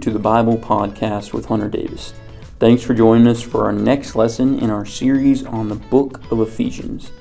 to 0.00 0.10
the 0.10 0.18
Bible 0.18 0.56
Podcast 0.56 1.34
with 1.34 1.44
Hunter 1.44 1.68
Davis. 1.68 2.14
Thanks 2.58 2.82
for 2.82 2.94
joining 2.94 3.26
us 3.26 3.42
for 3.42 3.66
our 3.66 3.72
next 3.72 4.16
lesson 4.16 4.58
in 4.58 4.70
our 4.70 4.86
series 4.86 5.44
on 5.44 5.68
the 5.68 5.74
book 5.74 6.22
of 6.32 6.40
Ephesians. 6.40 7.12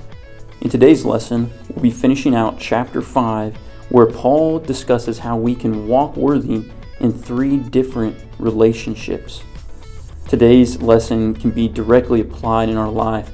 In 0.61 0.69
today's 0.69 1.03
lesson, 1.03 1.51
we'll 1.67 1.83
be 1.83 1.91
finishing 1.91 2.33
out 2.33 2.57
chapter 2.57 3.01
5, 3.01 3.57
where 3.89 4.05
Paul 4.05 4.59
discusses 4.59 5.19
how 5.19 5.35
we 5.35 5.55
can 5.55 5.89
walk 5.89 6.15
worthy 6.15 6.71
in 7.01 7.11
three 7.11 7.57
different 7.57 8.15
relationships. 8.37 9.43
Today's 10.29 10.81
lesson 10.81 11.35
can 11.35 11.51
be 11.51 11.67
directly 11.67 12.21
applied 12.21 12.69
in 12.69 12.77
our 12.77 12.89
life 12.89 13.29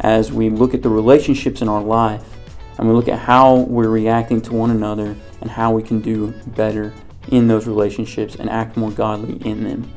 as 0.00 0.30
we 0.30 0.50
look 0.50 0.74
at 0.74 0.82
the 0.82 0.90
relationships 0.90 1.62
in 1.62 1.70
our 1.70 1.82
life 1.82 2.36
and 2.76 2.86
we 2.86 2.94
look 2.94 3.08
at 3.08 3.18
how 3.18 3.60
we're 3.60 3.88
reacting 3.88 4.42
to 4.42 4.52
one 4.52 4.70
another 4.70 5.16
and 5.40 5.50
how 5.50 5.72
we 5.72 5.82
can 5.82 6.02
do 6.02 6.34
better 6.48 6.92
in 7.28 7.48
those 7.48 7.66
relationships 7.66 8.34
and 8.34 8.48
act 8.50 8.76
more 8.76 8.90
godly 8.90 9.36
in 9.48 9.64
them. 9.64 9.92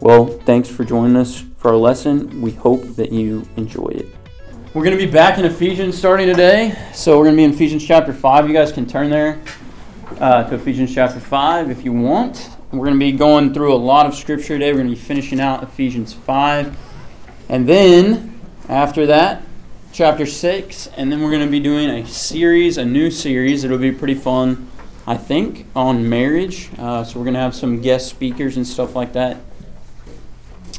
Well, 0.00 0.26
thanks 0.26 0.68
for 0.68 0.84
joining 0.84 1.16
us 1.16 1.44
for 1.58 1.70
our 1.70 1.76
lesson. 1.76 2.42
We 2.42 2.50
hope 2.50 2.82
that 2.96 3.12
you 3.12 3.46
enjoy 3.56 3.88
it. 3.88 4.06
We're 4.74 4.84
going 4.84 4.98
to 4.98 5.06
be 5.06 5.10
back 5.10 5.38
in 5.38 5.44
Ephesians 5.44 5.98
starting 5.98 6.26
today. 6.26 6.76
So 6.94 7.18
we're 7.18 7.26
going 7.26 7.36
to 7.36 7.40
be 7.40 7.44
in 7.44 7.52
Ephesians 7.52 7.86
chapter 7.86 8.12
5. 8.12 8.48
You 8.48 8.54
guys 8.54 8.72
can 8.72 8.86
turn 8.86 9.10
there 9.10 9.38
uh, 10.18 10.44
to 10.48 10.54
Ephesians 10.54 10.94
chapter 10.94 11.20
5 11.20 11.70
if 11.70 11.84
you 11.84 11.92
want. 11.92 12.48
We're 12.72 12.86
going 12.86 12.94
to 12.94 12.98
be 12.98 13.12
going 13.12 13.52
through 13.52 13.74
a 13.74 13.76
lot 13.76 14.06
of 14.06 14.14
scripture 14.14 14.54
today. 14.54 14.72
We're 14.72 14.78
going 14.78 14.88
to 14.88 14.94
be 14.94 15.00
finishing 15.00 15.40
out 15.40 15.62
Ephesians 15.62 16.14
5. 16.14 16.74
And 17.50 17.68
then 17.68 18.40
after 18.66 19.04
that, 19.04 19.42
chapter 19.92 20.24
6. 20.24 20.86
And 20.96 21.12
then 21.12 21.22
we're 21.22 21.30
going 21.30 21.44
to 21.44 21.50
be 21.50 21.60
doing 21.60 21.90
a 21.90 22.06
series, 22.06 22.78
a 22.78 22.84
new 22.86 23.10
series. 23.10 23.64
It'll 23.64 23.76
be 23.76 23.92
pretty 23.92 24.14
fun, 24.14 24.70
I 25.06 25.16
think, 25.16 25.66
on 25.74 26.08
marriage. 26.08 26.70
Uh, 26.78 27.04
so 27.04 27.18
we're 27.18 27.24
going 27.24 27.34
to 27.34 27.40
have 27.40 27.54
some 27.54 27.80
guest 27.80 28.08
speakers 28.08 28.56
and 28.56 28.66
stuff 28.66 28.94
like 28.94 29.12
that. 29.14 29.38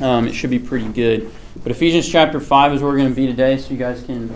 Um, 0.02 0.28
it 0.28 0.34
should 0.34 0.50
be 0.50 0.60
pretty 0.60 0.88
good. 0.88 1.32
But 1.62 1.72
Ephesians 1.72 2.10
chapter 2.10 2.40
5 2.40 2.74
is 2.74 2.82
where 2.82 2.92
we're 2.92 2.98
going 2.98 3.10
to 3.10 3.16
be 3.16 3.28
today, 3.28 3.58
so 3.58 3.72
you 3.72 3.78
guys 3.78 4.04
can 4.04 4.36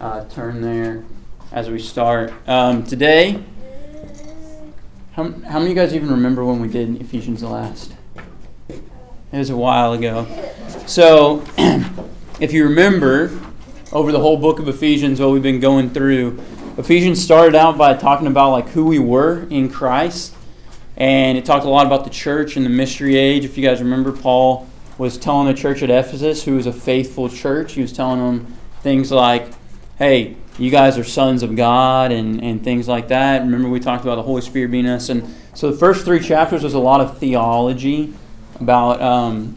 uh, 0.00 0.24
turn 0.26 0.60
there 0.60 1.04
as 1.52 1.70
we 1.70 1.78
start. 1.78 2.32
Um, 2.46 2.84
today, 2.84 3.42
how, 5.12 5.24
how 5.24 5.58
many 5.58 5.64
of 5.64 5.68
you 5.68 5.74
guys 5.74 5.94
even 5.94 6.10
remember 6.10 6.44
when 6.44 6.60
we 6.60 6.68
did 6.68 7.00
Ephesians 7.00 7.42
last? 7.42 7.94
It 8.68 8.82
was 9.32 9.50
a 9.50 9.56
while 9.56 9.92
ago. 9.92 10.26
So, 10.86 11.44
if 12.40 12.52
you 12.52 12.64
remember, 12.64 13.38
over 13.92 14.12
the 14.12 14.20
whole 14.20 14.36
book 14.36 14.58
of 14.58 14.68
Ephesians, 14.68 15.20
what 15.20 15.30
we've 15.30 15.42
been 15.42 15.60
going 15.60 15.90
through, 15.90 16.42
Ephesians 16.78 17.20
started 17.20 17.56
out 17.56 17.76
by 17.76 17.92
talking 17.92 18.28
about 18.28 18.52
like 18.52 18.68
who 18.68 18.84
we 18.84 19.00
were 19.00 19.48
in 19.50 19.68
Christ, 19.68 20.32
and 20.96 21.36
it 21.36 21.44
talked 21.44 21.64
a 21.66 21.68
lot 21.68 21.86
about 21.86 22.04
the 22.04 22.10
church 22.10 22.56
and 22.56 22.64
the 22.64 22.70
mystery 22.70 23.16
age. 23.16 23.44
If 23.44 23.58
you 23.58 23.66
guys 23.66 23.80
remember, 23.80 24.12
Paul 24.12 24.68
was 24.96 25.18
telling 25.18 25.48
the 25.48 25.54
church 25.54 25.82
at 25.82 25.90
Ephesus, 25.90 26.44
who 26.44 26.54
was 26.54 26.66
a 26.66 26.72
faithful 26.72 27.28
church, 27.28 27.72
he 27.72 27.82
was 27.82 27.92
telling 27.92 28.20
them 28.20 28.54
things 28.80 29.10
like, 29.10 29.48
hey, 29.98 30.36
you 30.56 30.70
guys 30.70 30.96
are 30.96 31.02
sons 31.02 31.42
of 31.42 31.56
God 31.56 32.12
and, 32.12 32.42
and 32.44 32.62
things 32.62 32.86
like 32.86 33.08
that. 33.08 33.42
Remember, 33.42 33.68
we 33.68 33.80
talked 33.80 34.04
about 34.04 34.14
the 34.14 34.22
Holy 34.22 34.42
Spirit 34.42 34.70
being 34.70 34.86
us. 34.86 35.08
And 35.08 35.34
so 35.54 35.72
the 35.72 35.76
first 35.76 36.04
three 36.04 36.20
chapters 36.20 36.62
was 36.62 36.74
a 36.74 36.78
lot 36.78 37.00
of 37.00 37.18
theology 37.18 38.14
about, 38.60 39.02
um, 39.02 39.56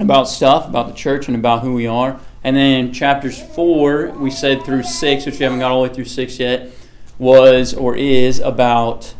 about 0.00 0.24
stuff, 0.24 0.68
about 0.68 0.88
the 0.88 0.94
church, 0.94 1.28
and 1.28 1.36
about 1.36 1.62
who 1.62 1.74
we 1.74 1.86
are. 1.86 2.18
And 2.48 2.56
then 2.56 2.94
chapters 2.94 3.38
four, 3.38 4.06
we 4.12 4.30
said 4.30 4.64
through 4.64 4.84
six, 4.84 5.26
which 5.26 5.38
we 5.38 5.42
haven't 5.42 5.58
got 5.58 5.70
all 5.70 5.82
the 5.82 5.90
way 5.90 5.94
through 5.94 6.06
six 6.06 6.38
yet, 6.38 6.70
was 7.18 7.74
or 7.74 7.94
is 7.94 8.40
about 8.40 9.12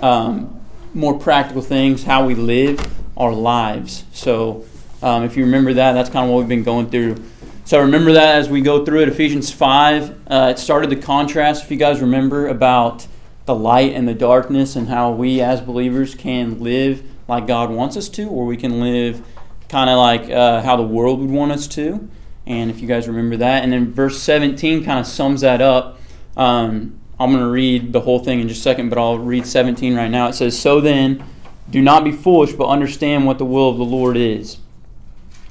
um, 0.00 0.60
more 0.92 1.16
practical 1.16 1.62
things, 1.62 2.02
how 2.02 2.26
we 2.26 2.34
live 2.34 2.84
our 3.16 3.32
lives. 3.32 4.02
So 4.12 4.64
um, 5.00 5.22
if 5.22 5.36
you 5.36 5.44
remember 5.44 5.72
that, 5.74 5.92
that's 5.92 6.10
kind 6.10 6.24
of 6.24 6.32
what 6.32 6.40
we've 6.40 6.48
been 6.48 6.64
going 6.64 6.90
through. 6.90 7.22
So 7.66 7.80
remember 7.80 8.14
that 8.14 8.34
as 8.34 8.48
we 8.48 8.62
go 8.62 8.84
through 8.84 9.02
it. 9.02 9.08
Ephesians 9.08 9.52
5, 9.52 10.10
uh, 10.26 10.48
it 10.50 10.58
started 10.58 10.90
the 10.90 10.96
contrast, 10.96 11.62
if 11.62 11.70
you 11.70 11.76
guys 11.76 12.00
remember, 12.00 12.48
about 12.48 13.06
the 13.44 13.54
light 13.54 13.92
and 13.92 14.08
the 14.08 14.14
darkness 14.14 14.74
and 14.74 14.88
how 14.88 15.12
we 15.12 15.40
as 15.40 15.60
believers 15.60 16.16
can 16.16 16.58
live 16.58 17.04
like 17.28 17.46
God 17.46 17.70
wants 17.70 17.96
us 17.96 18.08
to, 18.08 18.28
or 18.28 18.44
we 18.44 18.56
can 18.56 18.80
live 18.80 19.24
kind 19.68 19.88
of 19.88 19.98
like 19.98 20.28
uh, 20.28 20.62
how 20.62 20.74
the 20.74 20.82
world 20.82 21.20
would 21.20 21.30
want 21.30 21.52
us 21.52 21.68
to. 21.68 22.08
And 22.52 22.70
if 22.70 22.80
you 22.80 22.88
guys 22.88 23.08
remember 23.08 23.36
that. 23.38 23.62
And 23.64 23.72
then 23.72 23.92
verse 23.92 24.20
17 24.22 24.84
kind 24.84 24.98
of 24.98 25.06
sums 25.06 25.40
that 25.40 25.60
up. 25.60 25.98
Um, 26.36 26.98
I'm 27.18 27.30
going 27.30 27.42
to 27.42 27.50
read 27.50 27.92
the 27.92 28.00
whole 28.00 28.18
thing 28.18 28.40
in 28.40 28.48
just 28.48 28.60
a 28.60 28.62
second, 28.62 28.88
but 28.88 28.98
I'll 28.98 29.18
read 29.18 29.46
17 29.46 29.94
right 29.94 30.10
now. 30.10 30.28
It 30.28 30.34
says, 30.34 30.58
So 30.58 30.80
then, 30.80 31.24
do 31.70 31.80
not 31.80 32.04
be 32.04 32.12
foolish, 32.12 32.52
but 32.52 32.66
understand 32.66 33.26
what 33.26 33.38
the 33.38 33.44
will 33.44 33.70
of 33.70 33.78
the 33.78 33.84
Lord 33.84 34.16
is. 34.16 34.58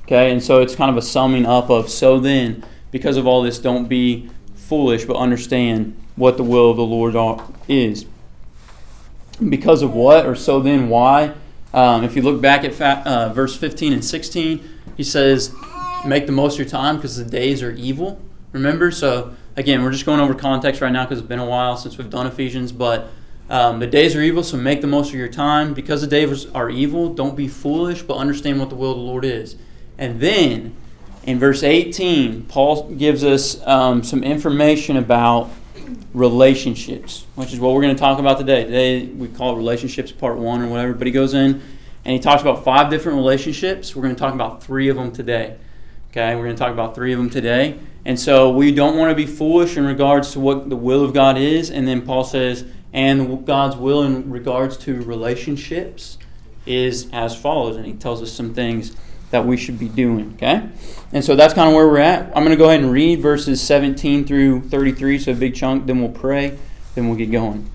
Okay, 0.03 0.31
and 0.31 0.44
so 0.44 0.61
it's 0.61 0.75
kind 0.75 0.91
of 0.91 0.97
a 0.97 1.01
summing 1.01 1.45
up 1.45 1.69
of, 1.69 1.90
So 1.90 2.19
then, 2.19 2.66
because 2.91 3.17
of 3.17 3.25
all 3.25 3.41
this, 3.41 3.57
don't 3.57 3.88
be 3.88 4.29
foolish, 4.53 5.06
but 5.06 5.16
understand 5.16 5.95
what 6.16 6.38
the 6.38 6.44
will 6.44 6.72
of 6.72 6.78
the 6.78 6.84
Lord 6.84 7.16
is. 7.67 8.06
Because 9.50 9.81
of 9.81 9.94
what, 9.94 10.25
or 10.25 10.35
so 10.35 10.59
then, 10.59 10.90
why? 10.90 11.34
Um, 11.73 12.03
if 12.03 12.16
you 12.16 12.22
look 12.22 12.41
back 12.41 12.63
at 12.63 12.73
fa- 12.73 13.01
uh, 13.06 13.34
verse 13.34 13.56
15 13.56 13.94
and 13.94 14.03
16, 14.03 14.69
he 14.97 15.03
says, 15.03 15.56
make 16.06 16.25
the 16.25 16.31
most 16.31 16.53
of 16.53 16.59
your 16.59 16.67
time 16.67 16.95
because 16.97 17.17
the 17.17 17.25
days 17.25 17.62
are 17.63 17.72
evil. 17.72 18.19
Remember? 18.51 18.91
So, 18.91 19.35
again, 19.56 19.84
we're 19.84 19.91
just 19.91 20.06
going 20.06 20.19
over 20.19 20.34
context 20.34 20.81
right 20.81 20.91
now 20.91 21.06
because 21.06 21.19
it's 21.19 21.28
been 21.28 21.39
a 21.39 21.45
while 21.45 21.78
since 21.78 21.97
we've 21.97 22.09
done 22.09 22.28
Ephesians, 22.28 22.72
but 22.72 23.09
um, 23.50 23.79
the 23.79 23.88
days 23.88 24.16
are 24.16 24.22
evil, 24.22 24.44
so 24.44 24.57
make 24.57 24.81
the 24.81 24.88
most 24.88 25.09
of 25.09 25.16
your 25.16 25.28
time. 25.28 25.73
Because 25.73 26.01
the 26.01 26.07
days 26.07 26.45
are 26.51 26.69
evil, 26.69 27.13
don't 27.13 27.35
be 27.35 27.47
foolish, 27.47 28.01
but 28.01 28.16
understand 28.16 28.59
what 28.59 28.69
the 28.69 28.75
will 28.75 28.91
of 28.91 28.97
the 28.97 29.03
Lord 29.03 29.25
is. 29.25 29.56
And 29.97 30.19
then, 30.19 30.75
in 31.23 31.38
verse 31.38 31.63
18, 31.63 32.44
Paul 32.44 32.90
gives 32.91 33.23
us 33.23 33.66
um, 33.67 34.03
some 34.03 34.23
information 34.23 34.97
about 34.97 35.50
relationships, 36.13 37.25
which 37.35 37.53
is 37.53 37.59
what 37.59 37.73
we're 37.73 37.81
going 37.81 37.95
to 37.95 38.00
talk 38.00 38.19
about 38.19 38.38
today. 38.38 38.63
Today, 38.63 39.06
we 39.06 39.28
call 39.28 39.53
it 39.53 39.57
relationships 39.57 40.11
part 40.11 40.38
one 40.38 40.61
or 40.61 40.67
whatever, 40.67 40.94
but 40.94 41.07
he 41.07 41.13
goes 41.13 41.34
in 41.34 41.61
and 42.03 42.13
he 42.13 42.19
talks 42.19 42.41
about 42.41 42.63
five 42.63 42.90
different 42.90 43.17
relationships. 43.17 43.95
We're 43.95 44.03
going 44.03 44.16
to 44.16 44.19
talk 44.19 44.34
about 44.34 44.63
three 44.63 44.90
of 44.90 44.97
them 44.97 45.11
today. 45.11 45.57
Okay, 46.11 46.35
we're 46.35 46.44
going 46.44 46.55
to 46.57 46.59
talk 46.59 46.73
about 46.73 46.94
three 46.94 47.13
of 47.13 47.19
them 47.19 47.29
today. 47.29 47.79
And 48.03 48.19
so 48.19 48.51
we 48.51 48.73
don't 48.73 48.97
want 48.97 49.11
to 49.11 49.16
be 49.16 49.25
foolish 49.25 49.77
in 49.77 49.85
regards 49.85 50.33
to 50.33 50.41
what 50.41 50.69
the 50.69 50.75
will 50.75 51.05
of 51.05 51.13
God 51.13 51.38
is. 51.38 51.72
And 51.72 51.88
then 51.88 52.01
Paul 52.01 52.25
says, 52.25 52.66
and 52.91 53.45
God's 53.45 53.77
will 53.77 54.03
in 54.03 54.29
regards 54.29 54.75
to 54.79 55.01
relationships 55.03 56.17
is 56.66 57.07
as 57.13 57.33
follows. 57.33 57.77
And 57.77 57.85
he 57.85 57.94
tells 57.94 58.22
us 58.22 58.29
some 58.29 58.53
things 58.53 58.94
that 59.29 59.45
we 59.45 59.55
should 59.55 59.79
be 59.79 59.88
doing. 59.88 60.33
Okay? 60.33 60.67
And 61.13 61.23
so 61.23 61.38
that's 61.38 61.53
kind 61.53 61.69
of 61.69 61.75
where 61.75 61.88
we're 61.88 61.99
at. 61.99 62.25
I'm 62.35 62.43
going 62.43 62.49
to 62.49 62.57
go 62.57 62.67
ahead 62.67 62.81
and 62.81 62.91
read 62.91 63.22
verses 63.22 63.61
17 63.61 64.25
through 64.25 64.63
33, 64.63 65.17
so 65.17 65.31
a 65.31 65.35
big 65.35 65.55
chunk. 65.55 65.85
Then 65.85 66.01
we'll 66.01 66.09
pray. 66.09 66.57
Then 66.93 67.07
we'll 67.07 67.17
get 67.17 67.31
going. 67.31 67.69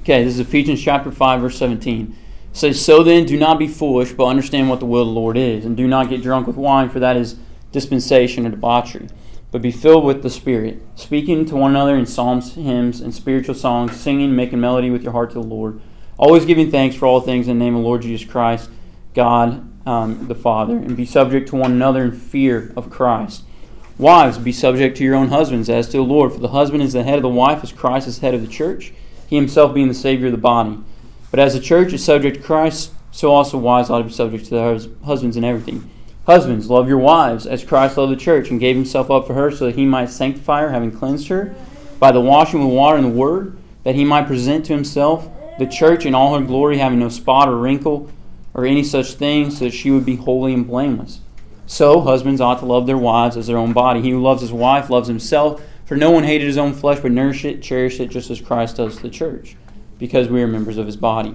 Okay, 0.00 0.24
this 0.24 0.34
is 0.34 0.40
Ephesians 0.40 0.82
chapter 0.82 1.12
5, 1.12 1.40
verse 1.40 1.56
17 1.56 2.16
says, 2.52 2.82
So 2.82 3.02
then, 3.02 3.24
do 3.24 3.38
not 3.38 3.58
be 3.58 3.66
foolish, 3.66 4.12
but 4.12 4.26
understand 4.26 4.68
what 4.68 4.80
the 4.80 4.86
will 4.86 5.02
of 5.02 5.08
the 5.08 5.12
Lord 5.12 5.36
is, 5.36 5.64
and 5.64 5.76
do 5.76 5.88
not 5.88 6.08
get 6.08 6.22
drunk 6.22 6.46
with 6.46 6.56
wine, 6.56 6.88
for 6.88 7.00
that 7.00 7.16
is 7.16 7.36
dispensation 7.72 8.46
or 8.46 8.50
debauchery. 8.50 9.08
But 9.50 9.62
be 9.62 9.72
filled 9.72 10.04
with 10.04 10.22
the 10.22 10.30
Spirit, 10.30 10.80
speaking 10.94 11.44
to 11.46 11.56
one 11.56 11.72
another 11.72 11.96
in 11.96 12.06
psalms, 12.06 12.54
hymns, 12.54 13.00
and 13.00 13.14
spiritual 13.14 13.54
songs, 13.54 13.96
singing, 13.98 14.34
making 14.34 14.60
melody 14.60 14.90
with 14.90 15.02
your 15.02 15.12
heart 15.12 15.30
to 15.30 15.34
the 15.34 15.42
Lord, 15.42 15.80
always 16.16 16.44
giving 16.44 16.70
thanks 16.70 16.96
for 16.96 17.06
all 17.06 17.20
things 17.20 17.48
in 17.48 17.58
the 17.58 17.64
name 17.64 17.74
of 17.74 17.82
the 17.82 17.86
Lord 17.86 18.02
Jesus 18.02 18.28
Christ, 18.28 18.70
God 19.14 19.68
um, 19.86 20.26
the 20.28 20.34
Father, 20.34 20.76
and 20.76 20.96
be 20.96 21.04
subject 21.04 21.48
to 21.48 21.56
one 21.56 21.72
another 21.72 22.04
in 22.04 22.12
fear 22.12 22.72
of 22.76 22.88
Christ. 22.88 23.42
Wives, 23.98 24.38
be 24.38 24.52
subject 24.52 24.96
to 24.96 25.04
your 25.04 25.14
own 25.14 25.28
husbands 25.28 25.68
as 25.68 25.86
to 25.88 25.98
the 25.98 26.02
Lord, 26.02 26.32
for 26.32 26.40
the 26.40 26.48
husband 26.48 26.82
is 26.82 26.94
the 26.94 27.02
head 27.02 27.16
of 27.16 27.22
the 27.22 27.28
wife, 27.28 27.62
as 27.62 27.72
Christ 27.72 28.08
is 28.08 28.18
head 28.18 28.34
of 28.34 28.40
the 28.40 28.48
church, 28.48 28.92
he 29.26 29.36
himself 29.36 29.74
being 29.74 29.88
the 29.88 29.94
Savior 29.94 30.26
of 30.26 30.32
the 30.32 30.38
body. 30.38 30.78
But 31.32 31.40
as 31.40 31.54
the 31.54 31.60
church 31.60 31.94
is 31.94 32.04
subject 32.04 32.36
to 32.36 32.42
Christ, 32.42 32.92
so 33.10 33.32
also 33.32 33.56
wives 33.56 33.88
ought 33.88 33.98
to 33.98 34.04
be 34.04 34.12
subject 34.12 34.44
to 34.44 34.50
their 34.50 34.78
husbands 35.02 35.38
in 35.38 35.44
everything. 35.44 35.90
Husbands, 36.26 36.68
love 36.68 36.88
your 36.88 36.98
wives, 36.98 37.46
as 37.46 37.64
Christ 37.64 37.96
loved 37.96 38.12
the 38.12 38.16
church 38.16 38.50
and 38.50 38.60
gave 38.60 38.76
himself 38.76 39.10
up 39.10 39.26
for 39.26 39.32
her, 39.32 39.50
so 39.50 39.64
that 39.64 39.74
he 39.74 39.86
might 39.86 40.10
sanctify 40.10 40.60
her, 40.60 40.70
having 40.70 40.92
cleansed 40.92 41.28
her 41.28 41.54
by 41.98 42.12
the 42.12 42.20
washing 42.20 42.60
with 42.62 42.76
water 42.76 42.98
and 42.98 43.06
the 43.06 43.18
word, 43.18 43.56
that 43.82 43.94
he 43.94 44.04
might 44.04 44.26
present 44.26 44.66
to 44.66 44.74
himself 44.74 45.26
the 45.58 45.66
church 45.66 46.04
in 46.04 46.14
all 46.14 46.38
her 46.38 46.44
glory, 46.44 46.76
having 46.76 46.98
no 46.98 47.08
spot 47.08 47.48
or 47.48 47.56
wrinkle 47.56 48.10
or 48.52 48.66
any 48.66 48.84
such 48.84 49.14
thing, 49.14 49.50
so 49.50 49.64
that 49.64 49.70
she 49.72 49.90
would 49.90 50.04
be 50.04 50.16
holy 50.16 50.52
and 50.52 50.66
blameless. 50.66 51.20
So 51.66 52.02
husbands 52.02 52.42
ought 52.42 52.58
to 52.58 52.66
love 52.66 52.86
their 52.86 52.98
wives 52.98 53.38
as 53.38 53.46
their 53.46 53.56
own 53.56 53.72
body. 53.72 54.02
He 54.02 54.10
who 54.10 54.20
loves 54.20 54.42
his 54.42 54.52
wife 54.52 54.90
loves 54.90 55.08
himself, 55.08 55.62
for 55.86 55.96
no 55.96 56.10
one 56.10 56.24
hated 56.24 56.46
his 56.46 56.58
own 56.58 56.74
flesh, 56.74 57.00
but 57.00 57.10
nourished 57.10 57.46
it, 57.46 57.62
cherished 57.62 58.00
it, 58.00 58.10
just 58.10 58.30
as 58.30 58.38
Christ 58.38 58.76
does 58.76 59.00
the 59.00 59.08
church 59.08 59.56
because 60.02 60.26
we 60.26 60.42
are 60.42 60.48
members 60.48 60.78
of 60.78 60.86
his 60.86 60.96
body. 60.96 61.32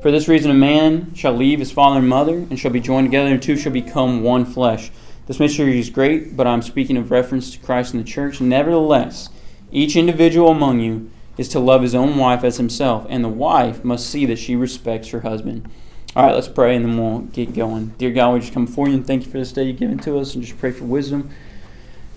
For 0.00 0.12
this 0.12 0.28
reason, 0.28 0.48
a 0.48 0.54
man 0.54 1.12
shall 1.12 1.32
leave 1.32 1.58
his 1.58 1.72
father 1.72 1.98
and 1.98 2.08
mother, 2.08 2.36
and 2.36 2.56
shall 2.56 2.70
be 2.70 2.78
joined 2.78 3.08
together, 3.08 3.30
and 3.30 3.42
two 3.42 3.56
shall 3.56 3.72
become 3.72 4.22
one 4.22 4.44
flesh. 4.44 4.92
This 5.26 5.40
mystery 5.40 5.76
is 5.80 5.90
great, 5.90 6.36
but 6.36 6.46
I'm 6.46 6.62
speaking 6.62 6.96
of 6.96 7.10
reference 7.10 7.50
to 7.50 7.58
Christ 7.58 7.92
and 7.92 8.00
the 8.00 8.08
church. 8.08 8.40
Nevertheless, 8.40 9.28
each 9.72 9.96
individual 9.96 10.52
among 10.52 10.78
you 10.78 11.10
is 11.36 11.48
to 11.48 11.58
love 11.58 11.82
his 11.82 11.96
own 11.96 12.16
wife 12.16 12.44
as 12.44 12.58
himself, 12.58 13.06
and 13.08 13.24
the 13.24 13.28
wife 13.28 13.82
must 13.82 14.08
see 14.08 14.24
that 14.24 14.38
she 14.38 14.54
respects 14.54 15.08
her 15.08 15.22
husband. 15.22 15.68
All 16.14 16.24
right, 16.24 16.34
let's 16.34 16.46
pray 16.46 16.76
and 16.76 16.84
then 16.84 16.96
we'll 16.96 17.22
get 17.22 17.54
going. 17.56 17.88
Dear 17.98 18.12
God, 18.12 18.34
we 18.34 18.40
just 18.40 18.52
come 18.52 18.66
before 18.66 18.86
you 18.86 18.94
and 18.94 19.04
thank 19.04 19.24
you 19.24 19.32
for 19.32 19.38
this 19.38 19.50
day 19.50 19.64
you've 19.64 19.78
given 19.78 19.98
to 19.98 20.20
us 20.20 20.36
and 20.36 20.44
just 20.44 20.60
pray 20.60 20.70
for 20.70 20.84
wisdom. 20.84 21.30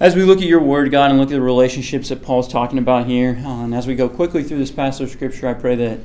As 0.03 0.17
we 0.17 0.23
look 0.23 0.39
at 0.39 0.43
your 0.43 0.59
word, 0.59 0.91
God, 0.91 1.11
and 1.11 1.17
look 1.17 1.29
at 1.29 1.35
the 1.35 1.41
relationships 1.41 2.09
that 2.09 2.21
Paul's 2.21 2.49
talking 2.49 2.77
about 2.77 3.07
here, 3.07 3.41
uh, 3.45 3.63
and 3.63 3.73
as 3.73 3.87
we 3.87 3.95
go 3.95 4.09
quickly 4.09 4.43
through 4.43 4.57
this 4.57 4.69
passage 4.69 5.05
of 5.05 5.11
Scripture, 5.11 5.47
I 5.47 5.53
pray 5.53 5.77
that 5.77 5.99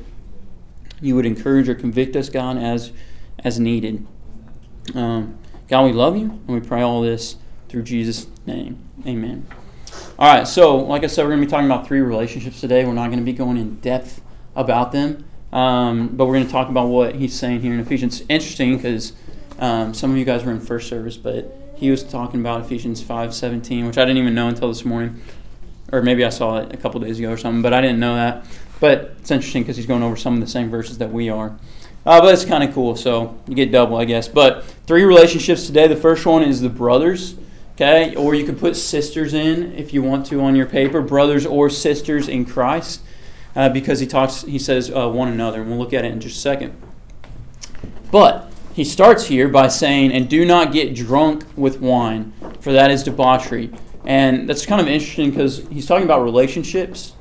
you 1.01 1.17
would 1.17 1.25
encourage 1.25 1.67
or 1.67 1.75
convict 1.75 2.15
us, 2.15 2.29
God, 2.29 2.55
as, 2.55 2.93
as 3.39 3.59
needed. 3.59 4.07
Um, 4.95 5.37
God, 5.67 5.83
we 5.83 5.91
love 5.91 6.15
you, 6.15 6.27
and 6.29 6.47
we 6.47 6.61
pray 6.61 6.81
all 6.81 7.01
this 7.01 7.35
through 7.67 7.83
Jesus' 7.83 8.27
name. 8.45 8.79
Amen. 9.05 9.45
All 10.17 10.33
right, 10.33 10.47
so 10.47 10.77
like 10.77 11.03
I 11.03 11.07
said, 11.07 11.23
we're 11.23 11.31
going 11.31 11.41
to 11.41 11.47
be 11.47 11.51
talking 11.51 11.65
about 11.65 11.85
three 11.85 11.99
relationships 11.99 12.61
today. 12.61 12.85
We're 12.85 12.93
not 12.93 13.07
going 13.07 13.19
to 13.19 13.25
be 13.25 13.33
going 13.33 13.57
in 13.57 13.81
depth 13.81 14.21
about 14.55 14.93
them, 14.93 15.25
um, 15.51 16.15
but 16.15 16.25
we're 16.25 16.35
going 16.35 16.45
to 16.45 16.51
talk 16.53 16.69
about 16.69 16.87
what 16.87 17.15
he's 17.15 17.37
saying 17.37 17.63
here 17.63 17.73
in 17.73 17.81
Ephesians. 17.81 18.23
Interesting 18.29 18.77
because 18.77 19.11
um, 19.59 19.93
some 19.93 20.09
of 20.09 20.15
you 20.15 20.23
guys 20.23 20.45
were 20.45 20.53
in 20.53 20.61
first 20.61 20.87
service, 20.87 21.17
but 21.17 21.53
he 21.79 21.89
was 21.89 22.03
talking 22.03 22.41
about 22.41 22.61
Ephesians 22.61 23.01
5:17, 23.01 23.87
which 23.87 23.97
I 23.97 24.03
didn't 24.03 24.17
even 24.17 24.35
know 24.35 24.49
until 24.49 24.67
this 24.67 24.83
morning, 24.83 25.21
or 25.93 26.01
maybe 26.01 26.25
I 26.25 26.29
saw 26.29 26.57
it 26.57 26.73
a 26.73 26.77
couple 26.77 26.99
days 26.99 27.19
ago 27.19 27.31
or 27.31 27.37
something, 27.37 27.61
but 27.61 27.73
I 27.73 27.79
didn't 27.79 27.99
know 27.99 28.15
that. 28.15 28.45
But 28.81 29.15
it's 29.19 29.31
interesting 29.31 29.63
because 29.63 29.77
he's 29.77 29.85
going 29.85 30.03
over 30.03 30.17
some 30.17 30.33
of 30.33 30.41
the 30.41 30.47
same 30.47 30.69
verses 30.69 30.97
that 30.97 31.11
we 31.11 31.29
are. 31.29 31.57
Uh, 32.05 32.21
but 32.21 32.33
it's 32.33 32.45
kind 32.45 32.63
of 32.63 32.73
cool, 32.73 32.95
so 32.95 33.37
you 33.47 33.55
get 33.55 33.71
double, 33.71 33.97
I 33.97 34.05
guess. 34.05 34.27
But 34.27 34.65
three 34.87 35.03
relationships 35.03 35.65
today. 35.65 35.87
The 35.87 35.95
first 35.95 36.25
one 36.25 36.43
is 36.43 36.61
the 36.61 36.69
brothers. 36.69 37.35
Okay, 37.75 38.13
or 38.15 38.35
you 38.35 38.45
can 38.45 38.57
put 38.57 38.75
sisters 38.75 39.33
in 39.33 39.71
if 39.71 39.93
you 39.93 40.03
want 40.03 40.25
to 40.25 40.41
on 40.41 40.53
your 40.53 40.65
paper, 40.65 41.01
brothers 41.01 41.45
or 41.45 41.69
sisters 41.69 42.27
in 42.27 42.43
Christ, 42.43 43.01
uh, 43.55 43.69
because 43.69 44.01
he 44.01 44.05
talks, 44.05 44.41
he 44.41 44.59
says 44.59 44.91
uh, 44.91 45.07
one 45.07 45.29
another, 45.29 45.61
and 45.61 45.69
we'll 45.69 45.79
look 45.79 45.93
at 45.93 46.03
it 46.03 46.11
in 46.11 46.19
just 46.19 46.35
a 46.35 46.39
second. 46.41 46.73
But 48.11 48.48
he 48.79 48.85
starts 48.85 49.25
here 49.25 49.49
by 49.49 49.67
saying, 49.67 50.13
"And 50.13 50.29
do 50.29 50.45
not 50.45 50.71
get 50.71 50.95
drunk 50.95 51.43
with 51.57 51.81
wine, 51.81 52.31
for 52.61 52.71
that 52.71 52.89
is 52.89 53.03
debauchery." 53.03 53.71
And 54.05 54.47
that's 54.47 54.65
kind 54.65 54.79
of 54.79 54.87
interesting 54.87 55.31
because 55.31 55.67
he's 55.69 55.85
talking 55.85 56.05
about 56.05 56.23
relationships 56.23 57.11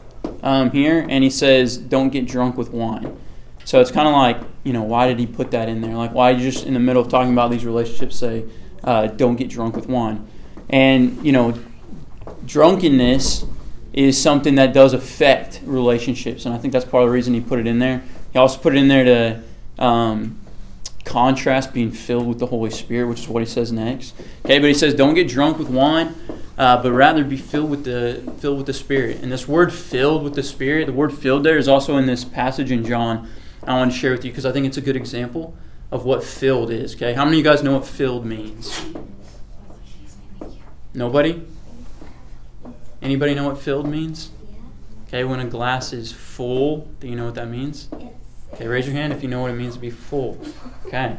um, 0.44 0.70
here, 0.70 1.04
and 1.10 1.24
he 1.24 1.30
says, 1.30 1.76
"Don't 1.76 2.10
get 2.10 2.28
drunk 2.28 2.56
with 2.56 2.70
wine." 2.70 3.16
So 3.64 3.80
it's 3.80 3.90
kind 3.90 4.06
of 4.06 4.14
like, 4.14 4.38
you 4.62 4.72
know, 4.72 4.84
why 4.84 5.08
did 5.08 5.18
he 5.18 5.26
put 5.26 5.50
that 5.50 5.68
in 5.68 5.80
there? 5.80 5.96
Like, 5.96 6.14
why 6.14 6.32
just 6.34 6.64
in 6.64 6.74
the 6.74 6.80
middle 6.80 7.02
of 7.02 7.08
talking 7.08 7.32
about 7.32 7.50
these 7.50 7.64
relationships 7.64 8.14
say, 8.14 8.44
uh, 8.84 9.08
"Don't 9.08 9.34
get 9.34 9.48
drunk 9.48 9.74
with 9.74 9.88
wine"? 9.88 10.28
And, 10.70 11.18
you 11.26 11.32
know, 11.32 11.58
drunkenness 12.46 13.46
is 13.92 14.16
something 14.16 14.54
that 14.54 14.72
does 14.72 14.92
affect 14.92 15.60
relationships. 15.64 16.46
And 16.46 16.54
I 16.54 16.58
think 16.58 16.72
that's 16.72 16.84
part 16.84 17.02
of 17.02 17.08
the 17.08 17.12
reason 17.12 17.34
he 17.34 17.40
put 17.40 17.58
it 17.58 17.66
in 17.66 17.80
there. 17.80 18.04
He 18.32 18.38
also 18.38 18.60
put 18.60 18.76
it 18.76 18.78
in 18.78 18.86
there 18.86 19.04
to 19.04 19.84
um, 19.84 20.37
contrast 21.08 21.72
being 21.72 21.90
filled 21.90 22.26
with 22.26 22.38
the 22.38 22.46
Holy 22.46 22.70
Spirit, 22.70 23.08
which 23.08 23.20
is 23.20 23.28
what 23.28 23.42
he 23.42 23.46
says 23.46 23.72
next. 23.72 24.14
Okay, 24.44 24.58
but 24.58 24.68
he 24.68 24.74
says, 24.74 24.94
don't 24.94 25.14
get 25.14 25.28
drunk 25.28 25.58
with 25.58 25.68
wine. 25.68 26.14
Uh, 26.58 26.82
but 26.82 26.90
rather 26.90 27.22
be 27.22 27.36
filled 27.36 27.70
with 27.70 27.84
the 27.84 28.20
filled 28.38 28.56
with 28.56 28.66
the 28.66 28.72
Spirit. 28.72 29.22
And 29.22 29.30
this 29.30 29.46
word 29.46 29.72
"filled 29.72 30.24
with 30.24 30.34
the 30.34 30.42
Spirit," 30.42 30.86
the 30.86 30.92
word 30.92 31.12
"filled" 31.12 31.44
there 31.44 31.56
is 31.56 31.68
also 31.68 31.96
in 31.96 32.06
this 32.06 32.24
passage 32.24 32.72
in 32.72 32.84
John. 32.84 33.30
I 33.62 33.76
want 33.76 33.92
to 33.92 33.96
share 33.96 34.10
with 34.10 34.24
you 34.24 34.32
because 34.32 34.44
I 34.44 34.50
think 34.50 34.66
it's 34.66 34.76
a 34.76 34.80
good 34.80 34.96
example 34.96 35.56
of 35.92 36.04
what 36.04 36.24
filled 36.24 36.72
is. 36.72 36.96
Okay, 36.96 37.12
how 37.12 37.24
many 37.24 37.38
of 37.38 37.44
you 37.44 37.48
guys 37.48 37.62
know 37.62 37.74
what 37.74 37.86
filled 37.86 38.26
means? 38.26 38.84
Nobody? 40.92 41.46
Anybody 43.00 43.36
know 43.36 43.46
what 43.46 43.58
filled 43.58 43.86
means? 43.86 44.32
Okay, 45.06 45.22
when 45.22 45.38
a 45.38 45.46
glass 45.46 45.92
is 45.92 46.10
full, 46.10 46.88
do 46.98 47.06
you 47.06 47.14
know 47.14 47.26
what 47.26 47.36
that 47.36 47.48
means? 47.48 47.88
Okay, 48.52 48.66
raise 48.66 48.86
your 48.86 48.94
hand 48.94 49.12
if 49.12 49.22
you 49.22 49.28
know 49.28 49.40
what 49.40 49.50
it 49.50 49.54
means 49.54 49.74
to 49.74 49.80
be 49.80 49.90
full. 49.90 50.38
Okay. 50.86 51.16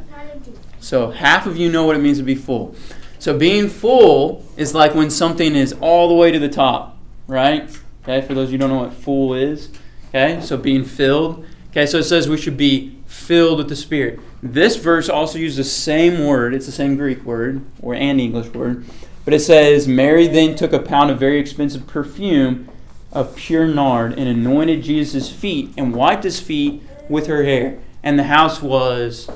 So 0.79 1.11
half 1.11 1.45
of 1.45 1.57
you 1.57 1.71
know 1.71 1.85
what 1.85 1.95
it 1.95 1.99
means 1.99 2.17
to 2.17 2.23
be 2.23 2.35
full. 2.35 2.75
So 3.19 3.37
being 3.37 3.67
full 3.67 4.45
is 4.57 4.73
like 4.73 4.95
when 4.95 5.09
something 5.09 5.55
is 5.55 5.73
all 5.81 6.07
the 6.07 6.15
way 6.15 6.31
to 6.31 6.39
the 6.39 6.49
top, 6.49 6.97
right? 7.27 7.69
Okay, 8.03 8.25
for 8.25 8.33
those 8.33 8.47
of 8.47 8.53
you 8.53 8.57
who 8.57 8.67
don't 8.67 8.69
know 8.69 8.83
what 8.83 8.93
full 8.93 9.33
is. 9.33 9.69
Okay, 10.09 10.41
so 10.41 10.57
being 10.57 10.83
filled. 10.83 11.45
Okay, 11.71 11.85
so 11.85 11.99
it 11.99 12.03
says 12.03 12.27
we 12.27 12.37
should 12.37 12.57
be 12.57 12.97
filled 13.05 13.57
with 13.57 13.69
the 13.69 13.75
Spirit. 13.75 14.19
This 14.41 14.77
verse 14.77 15.09
also 15.09 15.37
uses 15.37 15.57
the 15.57 15.63
same 15.63 16.25
word, 16.25 16.53
it's 16.53 16.65
the 16.65 16.71
same 16.71 16.95
Greek 16.95 17.23
word, 17.25 17.61
or 17.81 17.93
and 17.93 18.21
English 18.21 18.47
word, 18.53 18.85
but 19.25 19.33
it 19.33 19.41
says, 19.41 19.87
Mary 19.87 20.27
then 20.27 20.55
took 20.55 20.71
a 20.71 20.79
pound 20.79 21.11
of 21.11 21.19
very 21.19 21.39
expensive 21.39 21.85
perfume 21.85 22.69
of 23.11 23.35
pure 23.35 23.67
nard 23.67 24.13
and 24.17 24.27
anointed 24.29 24.81
Jesus' 24.81 25.29
feet 25.29 25.71
and 25.77 25.93
wiped 25.93 26.23
his 26.23 26.39
feet 26.39 26.81
with 27.09 27.27
her 27.27 27.43
hair. 27.43 27.79
And 28.03 28.17
the 28.17 28.23
house 28.23 28.61
was 28.61 29.29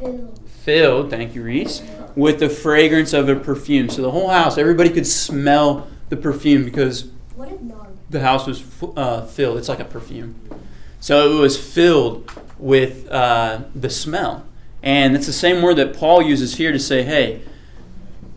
filled, 0.00 0.40
filled 0.46 1.10
thank 1.10 1.34
you, 1.34 1.42
Reese, 1.42 1.82
with 2.16 2.40
the 2.40 2.48
fragrance 2.48 3.12
of 3.12 3.28
a 3.28 3.36
perfume. 3.36 3.88
So 3.88 4.02
the 4.02 4.10
whole 4.10 4.28
house, 4.28 4.58
everybody 4.58 4.90
could 4.90 5.06
smell 5.06 5.86
the 6.08 6.16
perfume 6.16 6.64
because 6.64 7.10
the 8.10 8.20
house 8.20 8.46
was 8.46 8.64
uh, 8.96 9.26
filled. 9.26 9.58
It's 9.58 9.68
like 9.68 9.80
a 9.80 9.84
perfume. 9.84 10.34
So 11.00 11.36
it 11.36 11.40
was 11.40 11.56
filled 11.56 12.30
with 12.58 13.08
uh, 13.10 13.60
the 13.74 13.90
smell. 13.90 14.44
And 14.82 15.14
it's 15.14 15.26
the 15.26 15.32
same 15.32 15.62
word 15.62 15.74
that 15.76 15.94
Paul 15.94 16.22
uses 16.22 16.56
here 16.56 16.72
to 16.72 16.78
say, 16.78 17.02
hey, 17.02 17.42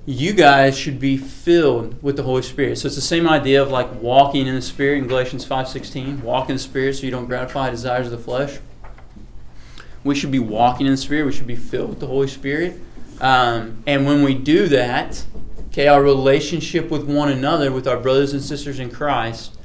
you 0.06 0.33
guys 0.33 0.77
should 0.77 1.00
be 1.00 1.15
filled 1.15 2.01
with 2.01 2.18
the 2.18 2.24
Holy 2.24 2.42
Spirit. 2.42 2.77
So 2.77 2.88
it's 2.88 2.95
the 2.95 3.01
same 3.01 3.30
idea 3.30 3.62
of 3.62 3.69
like 3.69 4.01
walking 4.01 4.48
in 4.48 4.56
the 4.56 4.62
Spirit 4.62 5.00
in 5.00 5.07
Galatians 5.07 5.45
5.16. 5.45 6.24
Walk 6.24 6.50
in 6.50 6.56
the 6.56 6.62
Spirit 6.62 6.95
so 6.95 7.03
you 7.03 7.12
don't 7.12 7.27
gratify 7.27 7.69
desires 7.69 8.07
of 8.07 8.12
the 8.12 8.18
flesh. 8.18 8.59
We 10.03 10.15
should 10.15 10.31
be 10.31 10.39
walking 10.39 10.88
in 10.88 10.94
the 10.94 10.98
Spirit. 10.98 11.25
We 11.25 11.31
should 11.31 11.45
be 11.45 11.56
filled 11.56 11.89
with 11.89 12.00
the 12.00 12.07
Holy 12.07 12.27
Spirit. 12.27 12.80
Um, 13.19 13.83
and 13.86 14.07
when 14.07 14.24
we 14.24 14.33
do 14.33 14.68
that, 14.69 15.24
okay, 15.68 15.88
our 15.88 16.01
relationship 16.01 16.89
with 16.89 17.04
one 17.04 17.30
another, 17.30 17.71
with 17.71 17.88
our 17.88 17.97
brothers 17.97 18.33
and 18.33 18.42
sisters 18.42 18.80
in 18.80 18.89
Christ, 18.89 19.56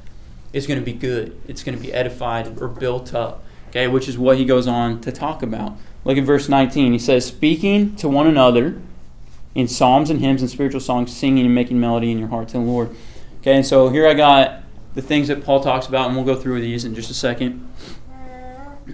is 0.53 0.67
going 0.67 0.79
to 0.79 0.85
be 0.85 0.93
good. 0.93 1.41
It's 1.47 1.63
going 1.63 1.75
to 1.75 1.81
be 1.81 1.91
edified 1.91 2.61
or 2.61 2.67
built 2.67 3.15
up. 3.15 3.43
Okay, 3.69 3.87
which 3.87 4.07
is 4.07 4.17
what 4.17 4.37
he 4.37 4.45
goes 4.45 4.67
on 4.67 5.01
to 5.01 5.11
talk 5.11 5.41
about. 5.41 5.75
Look 6.05 6.17
at 6.17 6.23
verse 6.23 6.47
19. 6.47 6.93
He 6.93 6.99
says, 6.99 7.25
Speaking 7.25 7.95
to 7.97 8.07
one 8.07 8.27
another 8.27 8.79
in 9.55 9.67
psalms 9.67 10.09
and 10.09 10.19
hymns 10.19 10.41
and 10.41 10.49
spiritual 10.49 10.81
songs, 10.81 11.15
singing 11.15 11.45
and 11.45 11.55
making 11.55 11.79
melody 11.79 12.11
in 12.11 12.19
your 12.19 12.27
heart 12.27 12.47
to 12.49 12.53
the 12.53 12.59
Lord. 12.59 12.95
Okay, 13.41 13.55
and 13.55 13.65
so 13.65 13.89
here 13.89 14.07
I 14.07 14.13
got 14.13 14.63
the 14.93 15.01
things 15.01 15.27
that 15.27 15.43
Paul 15.43 15.61
talks 15.61 15.87
about, 15.87 16.07
and 16.07 16.15
we'll 16.15 16.25
go 16.25 16.35
through 16.39 16.61
these 16.61 16.85
in 16.85 16.95
just 16.95 17.09
a 17.09 17.13
second. 17.13 17.67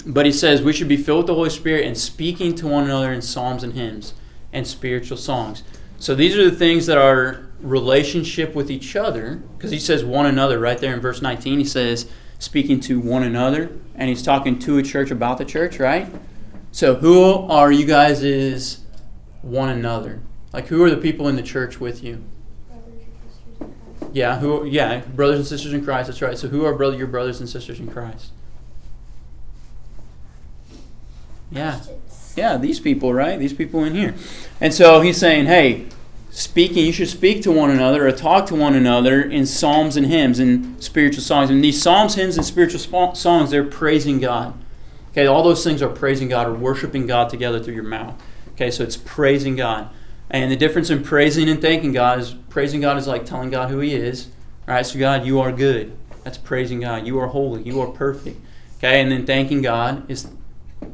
But 0.05 0.25
he 0.25 0.31
says 0.31 0.61
we 0.61 0.73
should 0.73 0.87
be 0.87 0.97
filled 0.97 1.19
with 1.19 1.27
the 1.27 1.35
Holy 1.35 1.49
Spirit 1.49 1.85
and 1.85 1.97
speaking 1.97 2.55
to 2.55 2.67
one 2.67 2.85
another 2.85 3.11
in 3.11 3.21
psalms 3.21 3.63
and 3.63 3.73
hymns 3.73 4.13
and 4.51 4.65
spiritual 4.65 5.17
songs. 5.17 5.63
So 5.99 6.15
these 6.15 6.35
are 6.35 6.49
the 6.49 6.55
things 6.55 6.85
that 6.87 6.97
are 6.97 7.47
relationship 7.59 8.55
with 8.55 8.69
each 8.69 8.95
other, 8.95 9.35
because 9.57 9.71
he 9.71 9.79
says 9.79 10.03
one 10.03 10.25
another 10.25 10.59
right 10.59 10.77
there 10.77 10.93
in 10.93 10.99
verse 10.99 11.21
19. 11.21 11.59
He 11.59 11.65
says 11.65 12.09
speaking 12.39 12.79
to 12.81 12.99
one 12.99 13.23
another, 13.23 13.69
and 13.95 14.09
he's 14.09 14.21
talking 14.21 14.59
to 14.59 14.77
a 14.77 14.83
church 14.83 15.11
about 15.11 15.37
the 15.37 15.45
church, 15.45 15.79
right? 15.79 16.13
So 16.71 16.95
who 16.95 17.31
are 17.49 17.71
you 17.71 17.85
guys 17.85 18.23
is 18.23 18.79
one 19.41 19.69
another? 19.69 20.21
Like, 20.53 20.67
who 20.67 20.83
are 20.83 20.89
the 20.89 20.97
people 20.97 21.27
in 21.27 21.35
the 21.35 21.41
church 21.41 21.79
with 21.79 22.03
you? 22.03 22.23
Yeah, 24.13 24.37
who? 24.39 24.65
Yeah, 24.65 24.99
brothers 24.99 25.39
and 25.39 25.47
sisters 25.47 25.73
in 25.73 25.83
Christ. 25.83 26.07
That's 26.07 26.21
right. 26.21 26.37
So, 26.37 26.47
who 26.47 26.63
are 26.63 26.75
brother 26.75 26.95
your 26.95 27.07
brothers 27.07 27.39
and 27.39 27.49
sisters 27.49 27.79
in 27.79 27.89
Christ? 27.89 28.31
Yeah, 31.49 31.79
yeah, 32.35 32.57
these 32.57 32.79
people, 32.79 33.13
right? 33.13 33.39
These 33.39 33.53
people 33.53 33.83
in 33.83 33.93
here. 33.93 34.15
And 34.59 34.73
so 34.73 35.01
he's 35.01 35.17
saying, 35.17 35.45
hey, 35.45 35.85
speaking, 36.31 36.85
you 36.85 36.91
should 36.91 37.09
speak 37.09 37.43
to 37.43 37.51
one 37.51 37.69
another 37.69 38.07
or 38.07 38.11
talk 38.11 38.47
to 38.47 38.55
one 38.55 38.73
another 38.73 39.21
in 39.21 39.45
psalms 39.45 39.95
and 39.95 40.07
hymns 40.07 40.39
and 40.39 40.83
spiritual 40.83 41.21
songs. 41.21 41.49
And 41.49 41.63
these 41.63 41.81
psalms, 41.81 42.15
hymns, 42.15 42.37
and 42.37 42.45
spiritual 42.45 42.79
songs, 43.15 43.51
they're 43.51 43.63
praising 43.63 44.19
God. 44.19 44.55
Okay, 45.11 45.27
all 45.27 45.43
those 45.43 45.63
things 45.63 45.81
are 45.83 45.89
praising 45.89 46.27
God 46.27 46.47
or 46.47 46.53
worshiping 46.53 47.05
God 47.05 47.29
together 47.29 47.61
through 47.61 47.75
your 47.75 47.83
mouth. 47.83 48.19
Okay, 48.53 48.71
so 48.71 48.83
it's 48.83 48.97
praising 48.97 49.55
God. 49.55 49.89
And 50.33 50.51
the 50.51 50.55
difference 50.55 50.89
in 50.89 51.03
praising 51.03 51.47
and 51.47 51.61
thanking 51.61 51.93
God 51.93 52.19
is 52.19 52.33
praising 52.49 52.81
God 52.81 52.97
is 52.97 53.07
like 53.07 53.25
telling 53.25 53.51
God 53.51 53.69
who 53.69 53.79
He 53.79 53.93
is. 53.93 54.29
Right? 54.65 54.83
So, 54.83 54.97
God, 54.97 55.25
you 55.25 55.39
are 55.39 55.51
good. 55.51 55.95
That's 56.23 56.39
praising 56.39 56.79
God. 56.79 57.05
You 57.05 57.19
are 57.19 57.27
holy. 57.27 57.61
You 57.61 57.79
are 57.81 57.87
perfect. 57.87 58.41
Okay? 58.77 58.99
And 58.99 59.11
then 59.11 59.27
thanking 59.27 59.61
God 59.61 60.09
is 60.09 60.27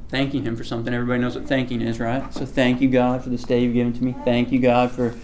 thanking 0.10 0.44
Him 0.44 0.58
for 0.58 0.66
something. 0.66 0.94
Everybody 0.94 1.22
knows 1.22 1.36
what 1.36 1.48
thanking 1.48 1.82
is, 1.82 2.00
right? 2.02 2.34
So, 2.34 2.46
thank 2.46 2.82
you, 2.82 2.90
God, 2.90 3.24
for 3.24 3.30
this 3.30 3.44
day 3.44 3.62
you've 3.64 3.74
given 3.74 3.94
to 3.94 4.04
me. 4.04 4.14
Thank 4.26 4.52
you, 4.52 4.60
God, 4.60 4.92
for 4.92 5.16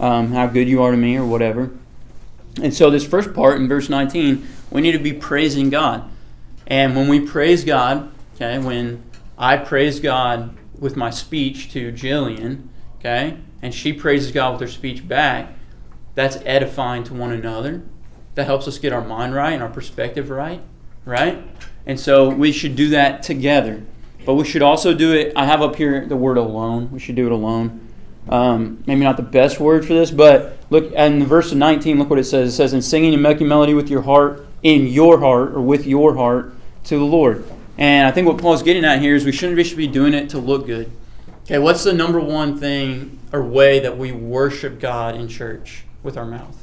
um, 0.00 0.32
how 0.32 0.46
good 0.46 0.68
you 0.68 0.82
are 0.82 0.90
to 0.90 0.96
me, 0.96 1.16
or 1.16 1.26
whatever. 1.26 1.70
And 2.62 2.72
so, 2.72 2.88
this 2.88 3.06
first 3.06 3.34
part 3.34 3.60
in 3.60 3.68
verse 3.68 3.90
19, 3.90 4.46
we 4.70 4.80
need 4.80 4.92
to 4.92 4.98
be 4.98 5.12
praising 5.12 5.68
God. 5.68 6.08
And 6.66 6.96
when 6.96 7.08
we 7.08 7.20
praise 7.20 7.64
God, 7.64 8.10
okay, 8.34 8.58
when 8.58 9.02
I 9.36 9.58
praise 9.58 10.00
God 10.00 10.56
with 10.78 10.96
my 10.96 11.10
speech 11.10 11.70
to 11.72 11.92
Jillian, 11.92 12.68
okay, 12.98 13.38
and 13.62 13.74
she 13.74 13.92
praises 13.92 14.32
God 14.32 14.52
with 14.52 14.60
her 14.60 14.68
speech 14.68 15.06
back, 15.06 15.54
that's 16.14 16.36
edifying 16.44 17.04
to 17.04 17.14
one 17.14 17.32
another. 17.32 17.82
That 18.34 18.44
helps 18.44 18.68
us 18.68 18.78
get 18.78 18.92
our 18.92 19.04
mind 19.04 19.34
right 19.34 19.52
and 19.52 19.62
our 19.62 19.68
perspective 19.68 20.30
right. 20.30 20.62
right? 21.04 21.42
And 21.86 21.98
so 21.98 22.28
we 22.28 22.52
should 22.52 22.76
do 22.76 22.90
that 22.90 23.22
together. 23.22 23.82
But 24.24 24.34
we 24.34 24.44
should 24.44 24.62
also 24.62 24.94
do 24.94 25.12
it. 25.12 25.32
I 25.34 25.46
have 25.46 25.62
up 25.62 25.76
here 25.76 26.06
the 26.06 26.16
word 26.16 26.36
alone. 26.36 26.90
We 26.92 26.98
should 26.98 27.16
do 27.16 27.26
it 27.26 27.32
alone. 27.32 27.88
Um, 28.28 28.84
maybe 28.86 29.00
not 29.00 29.16
the 29.16 29.22
best 29.22 29.58
word 29.58 29.86
for 29.86 29.94
this, 29.94 30.10
but 30.10 30.58
look 30.68 30.92
in 30.92 31.24
verse 31.24 31.52
19. 31.52 31.98
Look 31.98 32.10
what 32.10 32.18
it 32.18 32.24
says. 32.24 32.52
It 32.52 32.56
says, 32.56 32.74
"In 32.74 32.82
singing 32.82 33.14
and 33.14 33.22
making 33.22 33.48
melody 33.48 33.72
with 33.72 33.88
your 33.88 34.02
heart, 34.02 34.46
in 34.62 34.86
your 34.86 35.18
heart, 35.20 35.54
or 35.54 35.62
with 35.62 35.86
your 35.86 36.14
heart, 36.14 36.52
to 36.84 36.98
the 36.98 37.04
Lord." 37.04 37.44
And 37.78 38.06
I 38.06 38.10
think 38.10 38.26
what 38.26 38.36
Paul's 38.36 38.62
getting 38.62 38.84
at 38.84 39.00
here 39.00 39.14
is 39.14 39.24
we 39.24 39.32
shouldn't 39.32 39.58
just 39.58 39.76
be 39.76 39.86
doing 39.86 40.12
it 40.12 40.28
to 40.30 40.38
look 40.38 40.66
good. 40.66 40.90
Okay, 41.48 41.58
what's 41.58 41.82
the 41.82 41.94
number 41.94 42.20
one 42.20 42.58
thing 42.58 43.18
or 43.32 43.42
way 43.42 43.80
that 43.80 43.96
we 43.96 44.12
worship 44.12 44.78
God 44.78 45.14
in 45.14 45.28
church 45.28 45.84
with 46.02 46.18
our 46.18 46.26
mouth? 46.26 46.62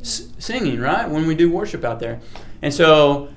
S- 0.00 0.28
singing, 0.38 0.80
right? 0.80 1.08
When 1.08 1.26
we 1.26 1.36
do 1.36 1.48
worship 1.48 1.84
out 1.84 2.00
there. 2.00 2.20
And 2.60 2.74
so 2.74 3.32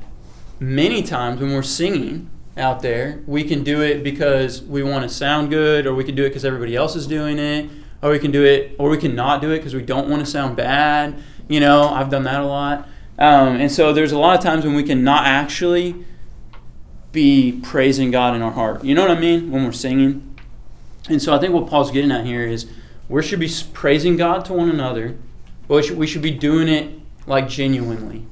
many 0.59 1.03
times 1.03 1.39
when 1.39 1.53
we're 1.53 1.61
singing, 1.61 2.31
out 2.57 2.81
there. 2.81 3.21
We 3.27 3.43
can 3.43 3.63
do 3.63 3.81
it 3.81 4.03
because 4.03 4.61
we 4.61 4.83
want 4.83 5.03
to 5.03 5.09
sound 5.09 5.49
good, 5.49 5.85
or 5.85 5.93
we 5.93 6.03
can 6.03 6.15
do 6.15 6.25
it 6.25 6.29
because 6.29 6.43
everybody 6.43 6.75
else 6.75 6.95
is 6.95 7.07
doing 7.07 7.37
it, 7.37 7.69
or 8.01 8.11
we 8.11 8.19
can 8.19 8.31
do 8.31 8.43
it, 8.43 8.75
or 8.79 8.89
we 8.89 8.97
can 8.97 9.15
not 9.15 9.41
do 9.41 9.51
it 9.51 9.57
because 9.57 9.75
we 9.75 9.83
don't 9.83 10.09
want 10.09 10.25
to 10.25 10.25
sound 10.25 10.57
bad. 10.57 11.21
You 11.47 11.59
know, 11.59 11.83
I've 11.89 12.09
done 12.09 12.23
that 12.23 12.41
a 12.41 12.45
lot. 12.45 12.89
Um, 13.19 13.55
and 13.55 13.71
so 13.71 13.93
there's 13.93 14.11
a 14.11 14.17
lot 14.17 14.37
of 14.37 14.43
times 14.43 14.65
when 14.65 14.75
we 14.75 14.83
can 14.83 15.03
not 15.03 15.25
actually 15.25 16.05
be 17.17 17.51
praising 17.63 18.11
God 18.11 18.35
in 18.35 18.43
our 18.43 18.51
heart. 18.51 18.83
You 18.83 18.93
know 18.93 19.01
what 19.01 19.09
I 19.09 19.19
mean? 19.19 19.49
When 19.49 19.65
we're 19.65 19.71
singing. 19.71 20.37
And 21.09 21.19
so 21.19 21.33
I 21.33 21.39
think 21.39 21.51
what 21.51 21.65
Paul's 21.65 21.89
getting 21.89 22.11
at 22.11 22.27
here 22.27 22.45
is 22.45 22.67
we 23.09 23.23
should 23.23 23.39
be 23.39 23.49
praising 23.73 24.17
God 24.17 24.45
to 24.45 24.53
one 24.53 24.69
another, 24.69 25.17
but 25.67 25.89
we 25.89 26.05
should, 26.05 26.21
be 26.21 26.29
doing 26.29 26.67
it 26.67 26.93
like 27.25 27.49
genuinely. 27.49 28.27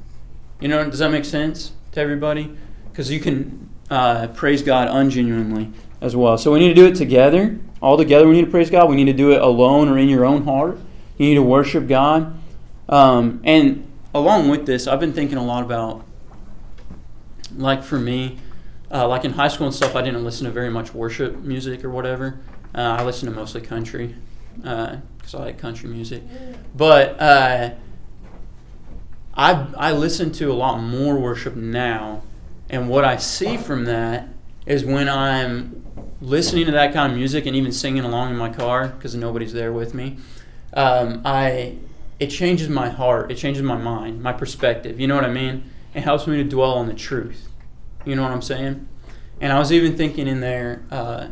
You 0.59 0.67
know, 0.67 0.87
does 0.87 0.99
that 0.99 1.09
make 1.09 1.25
sense 1.25 1.71
to 1.93 1.99
everybody? 1.99 2.55
Because 2.91 3.09
you 3.09 3.19
can 3.19 3.69
uh, 3.89 4.27
praise 4.27 4.61
God 4.61 4.87
ungenuinely 4.87 5.71
as 5.99 6.15
well. 6.15 6.37
So 6.37 6.53
we 6.53 6.59
need 6.59 6.67
to 6.67 6.75
do 6.75 6.85
it 6.85 6.93
together. 6.93 7.57
All 7.81 7.97
together, 7.97 8.27
we 8.27 8.35
need 8.35 8.45
to 8.45 8.51
praise 8.51 8.69
God. 8.69 8.87
We 8.87 8.95
need 8.95 9.05
to 9.05 9.13
do 9.13 9.31
it 9.31 9.41
alone 9.41 9.89
or 9.89 9.97
in 9.97 10.09
your 10.09 10.25
own 10.25 10.43
heart. 10.43 10.77
You 11.17 11.29
need 11.29 11.35
to 11.35 11.43
worship 11.43 11.87
God. 11.87 12.37
Um, 12.87 13.41
and 13.43 13.91
along 14.13 14.49
with 14.49 14.67
this, 14.67 14.85
I've 14.85 14.99
been 14.99 15.13
thinking 15.13 15.39
a 15.39 15.43
lot 15.43 15.63
about, 15.63 16.05
like 17.55 17.83
for 17.83 17.97
me, 17.97 18.37
uh, 18.91 19.07
like 19.07 19.25
in 19.25 19.33
high 19.33 19.47
school 19.47 19.67
and 19.67 19.75
stuff, 19.75 19.95
I 19.95 20.01
didn't 20.01 20.23
listen 20.23 20.45
to 20.45 20.51
very 20.51 20.69
much 20.69 20.93
worship 20.93 21.37
music 21.37 21.83
or 21.83 21.89
whatever. 21.89 22.39
Uh, 22.73 22.97
I 22.99 23.03
listened 23.03 23.31
to 23.31 23.39
mostly 23.39 23.61
country 23.61 24.15
because 24.55 25.33
uh, 25.33 25.37
I 25.37 25.41
like 25.41 25.57
country 25.57 25.89
music. 25.89 26.23
But 26.75 27.19
uh, 27.19 27.71
I 29.35 29.67
I 29.77 29.91
listen 29.91 30.31
to 30.33 30.51
a 30.51 30.53
lot 30.53 30.79
more 30.79 31.17
worship 31.17 31.55
now 31.55 32.23
and 32.69 32.89
what 32.89 33.05
I 33.05 33.17
see 33.17 33.57
from 33.57 33.85
that 33.85 34.27
is 34.65 34.83
when 34.83 35.07
I'm 35.07 35.83
listening 36.21 36.65
to 36.65 36.71
that 36.71 36.93
kind 36.93 37.11
of 37.11 37.17
music 37.17 37.45
and 37.45 37.55
even 37.55 37.71
singing 37.71 38.03
along 38.03 38.31
in 38.31 38.37
my 38.37 38.49
car 38.49 38.89
because 38.89 39.15
nobody's 39.15 39.53
there 39.53 39.71
with 39.71 39.93
me, 39.93 40.17
um, 40.73 41.21
I 41.23 41.77
it 42.19 42.27
changes 42.27 42.69
my 42.69 42.89
heart, 42.89 43.29
it 43.31 43.35
changes 43.35 43.61
my 43.61 43.77
mind, 43.77 44.23
my 44.23 44.33
perspective. 44.33 44.99
You 44.99 45.07
know 45.07 45.15
what 45.15 45.25
I 45.25 45.31
mean? 45.31 45.69
It 45.93 46.01
helps 46.01 46.27
me 46.27 46.37
to 46.37 46.43
dwell 46.43 46.73
on 46.73 46.87
the 46.87 46.93
truth. 46.93 47.49
You 48.05 48.15
know 48.15 48.21
what 48.21 48.31
I'm 48.31 48.41
saying? 48.41 48.87
And 49.41 49.51
I 49.51 49.59
was 49.59 49.71
even 49.73 49.97
thinking 49.97 50.27
in 50.27 50.39
there 50.39 50.83
uh, 50.91 51.27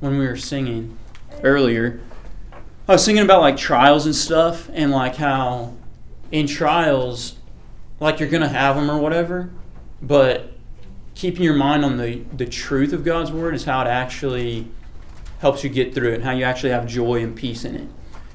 when 0.00 0.18
we 0.18 0.26
were 0.26 0.36
singing 0.36 0.98
earlier. 1.42 2.00
I 2.88 2.92
was 2.92 3.06
thinking 3.06 3.24
about 3.24 3.40
like 3.40 3.56
trials 3.56 4.04
and 4.04 4.14
stuff, 4.14 4.68
and 4.72 4.90
like 4.90 5.16
how 5.16 5.74
in 6.32 6.46
trials, 6.46 7.36
like 8.00 8.18
you're 8.18 8.28
gonna 8.28 8.48
have 8.48 8.76
them 8.76 8.90
or 8.90 8.98
whatever, 8.98 9.50
but 10.02 10.52
keeping 11.14 11.42
your 11.42 11.54
mind 11.54 11.84
on 11.84 11.98
the, 11.98 12.24
the 12.36 12.46
truth 12.46 12.92
of 12.92 13.04
God's 13.04 13.30
word 13.30 13.54
is 13.54 13.64
how 13.64 13.82
it 13.82 13.86
actually 13.86 14.66
helps 15.40 15.62
you 15.62 15.70
get 15.70 15.94
through 15.94 16.12
it, 16.12 16.14
and 16.16 16.24
how 16.24 16.32
you 16.32 16.44
actually 16.44 16.70
have 16.70 16.86
joy 16.86 17.22
and 17.22 17.36
peace 17.36 17.64
in 17.64 17.76
it. 17.76 17.88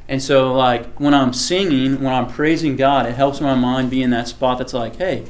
And 0.07 0.21
so, 0.21 0.53
like, 0.53 0.99
when 0.99 1.13
I'm 1.13 1.33
singing, 1.33 2.01
when 2.01 2.13
I'm 2.13 2.27
praising 2.27 2.75
God, 2.75 3.07
it 3.07 3.15
helps 3.15 3.41
my 3.41 3.55
mind 3.55 3.89
be 3.89 4.03
in 4.03 4.11
that 4.11 4.27
spot 4.27 4.59
that's 4.59 4.73
like, 4.73 4.97
hey, 4.97 5.25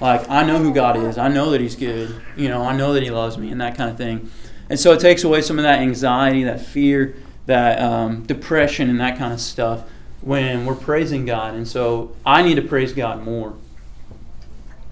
like, 0.00 0.28
I 0.28 0.44
know 0.44 0.58
who 0.58 0.72
God 0.74 0.96
is. 0.96 1.18
I 1.18 1.28
know 1.28 1.50
that 1.50 1.60
He's 1.60 1.76
good. 1.76 2.20
You 2.36 2.48
know, 2.48 2.62
I 2.62 2.76
know 2.76 2.92
that 2.92 3.02
He 3.02 3.10
loves 3.10 3.38
me, 3.38 3.50
and 3.50 3.60
that 3.60 3.76
kind 3.76 3.90
of 3.90 3.96
thing. 3.96 4.30
And 4.68 4.78
so 4.78 4.92
it 4.92 5.00
takes 5.00 5.24
away 5.24 5.42
some 5.42 5.58
of 5.58 5.62
that 5.62 5.80
anxiety, 5.80 6.44
that 6.44 6.60
fear, 6.60 7.16
that 7.46 7.80
um, 7.80 8.24
depression, 8.24 8.88
and 8.90 9.00
that 9.00 9.18
kind 9.18 9.32
of 9.32 9.40
stuff 9.40 9.88
when 10.20 10.64
we're 10.64 10.74
praising 10.74 11.26
God. 11.26 11.54
And 11.54 11.68
so 11.68 12.16
I 12.24 12.42
need 12.42 12.54
to 12.54 12.62
praise 12.62 12.92
God 12.92 13.22
more 13.22 13.54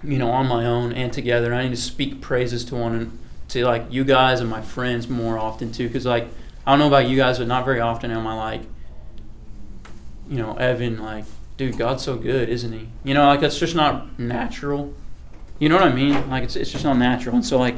you 0.03 0.17
know, 0.17 0.29
on 0.29 0.47
my 0.47 0.65
own 0.65 0.91
and 0.91 1.13
together. 1.13 1.53
I 1.53 1.63
need 1.63 1.75
to 1.75 1.81
speak 1.81 2.21
praises 2.21 2.65
to 2.65 2.75
one 2.75 3.17
to 3.49 3.65
like 3.65 3.85
you 3.89 4.03
guys 4.03 4.41
and 4.41 4.49
my 4.49 4.61
friends 4.61 5.07
more 5.07 5.37
often 5.37 5.71
too, 5.71 5.87
because 5.87 6.05
like 6.05 6.27
I 6.65 6.71
don't 6.71 6.79
know 6.79 6.87
about 6.87 7.07
you 7.07 7.17
guys, 7.17 7.39
but 7.39 7.47
not 7.47 7.65
very 7.65 7.79
often 7.79 8.11
am 8.11 8.27
I 8.27 8.35
like, 8.35 8.61
you 10.29 10.37
know, 10.37 10.55
Evan, 10.55 11.01
like, 11.01 11.25
dude, 11.57 11.77
God's 11.77 12.03
so 12.03 12.17
good, 12.17 12.49
isn't 12.49 12.71
he? 12.71 12.89
You 13.03 13.13
know, 13.13 13.25
like 13.25 13.41
that's 13.41 13.57
just 13.57 13.75
not 13.75 14.19
natural. 14.19 14.93
You 15.59 15.69
know 15.69 15.75
what 15.75 15.85
I 15.85 15.93
mean? 15.93 16.29
Like 16.29 16.43
it's 16.43 16.55
it's 16.55 16.71
just 16.71 16.83
not 16.83 16.97
natural, 16.97 17.35
and 17.35 17.45
so 17.45 17.57
like 17.57 17.75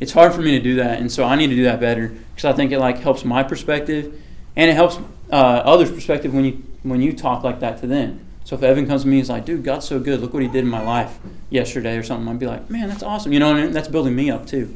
it's 0.00 0.12
hard 0.12 0.32
for 0.32 0.40
me 0.40 0.52
to 0.52 0.60
do 0.60 0.76
that, 0.76 1.00
and 1.00 1.10
so 1.10 1.24
I 1.24 1.36
need 1.36 1.48
to 1.48 1.56
do 1.56 1.64
that 1.64 1.80
better 1.80 2.08
because 2.08 2.44
I 2.44 2.52
think 2.52 2.72
it 2.72 2.78
like 2.78 2.98
helps 2.98 3.24
my 3.24 3.42
perspective, 3.42 4.20
and 4.56 4.70
it 4.70 4.74
helps 4.74 4.98
uh, 5.30 5.34
others' 5.64 5.90
perspective 5.90 6.34
when 6.34 6.44
you 6.44 6.62
when 6.82 7.00
you 7.00 7.12
talk 7.12 7.44
like 7.44 7.60
that 7.60 7.80
to 7.80 7.86
them. 7.86 8.24
So 8.44 8.56
if 8.56 8.62
Evan 8.62 8.86
comes 8.86 9.02
to 9.02 9.08
me 9.08 9.16
and 9.16 9.22
is 9.22 9.28
like, 9.28 9.44
dude, 9.44 9.62
God's 9.62 9.86
so 9.86 10.00
good, 10.00 10.20
look 10.20 10.32
what 10.32 10.42
he 10.42 10.48
did 10.48 10.64
in 10.64 10.68
my 10.68 10.80
life 10.80 11.18
yesterday 11.50 11.98
or 11.98 12.02
something, 12.02 12.26
I'd 12.28 12.38
be 12.38 12.46
like, 12.46 12.70
man, 12.70 12.88
that's 12.88 13.02
awesome. 13.02 13.30
You 13.30 13.40
know, 13.40 13.54
and 13.54 13.74
that's 13.74 13.88
building 13.88 14.16
me 14.16 14.30
up 14.30 14.46
too. 14.46 14.74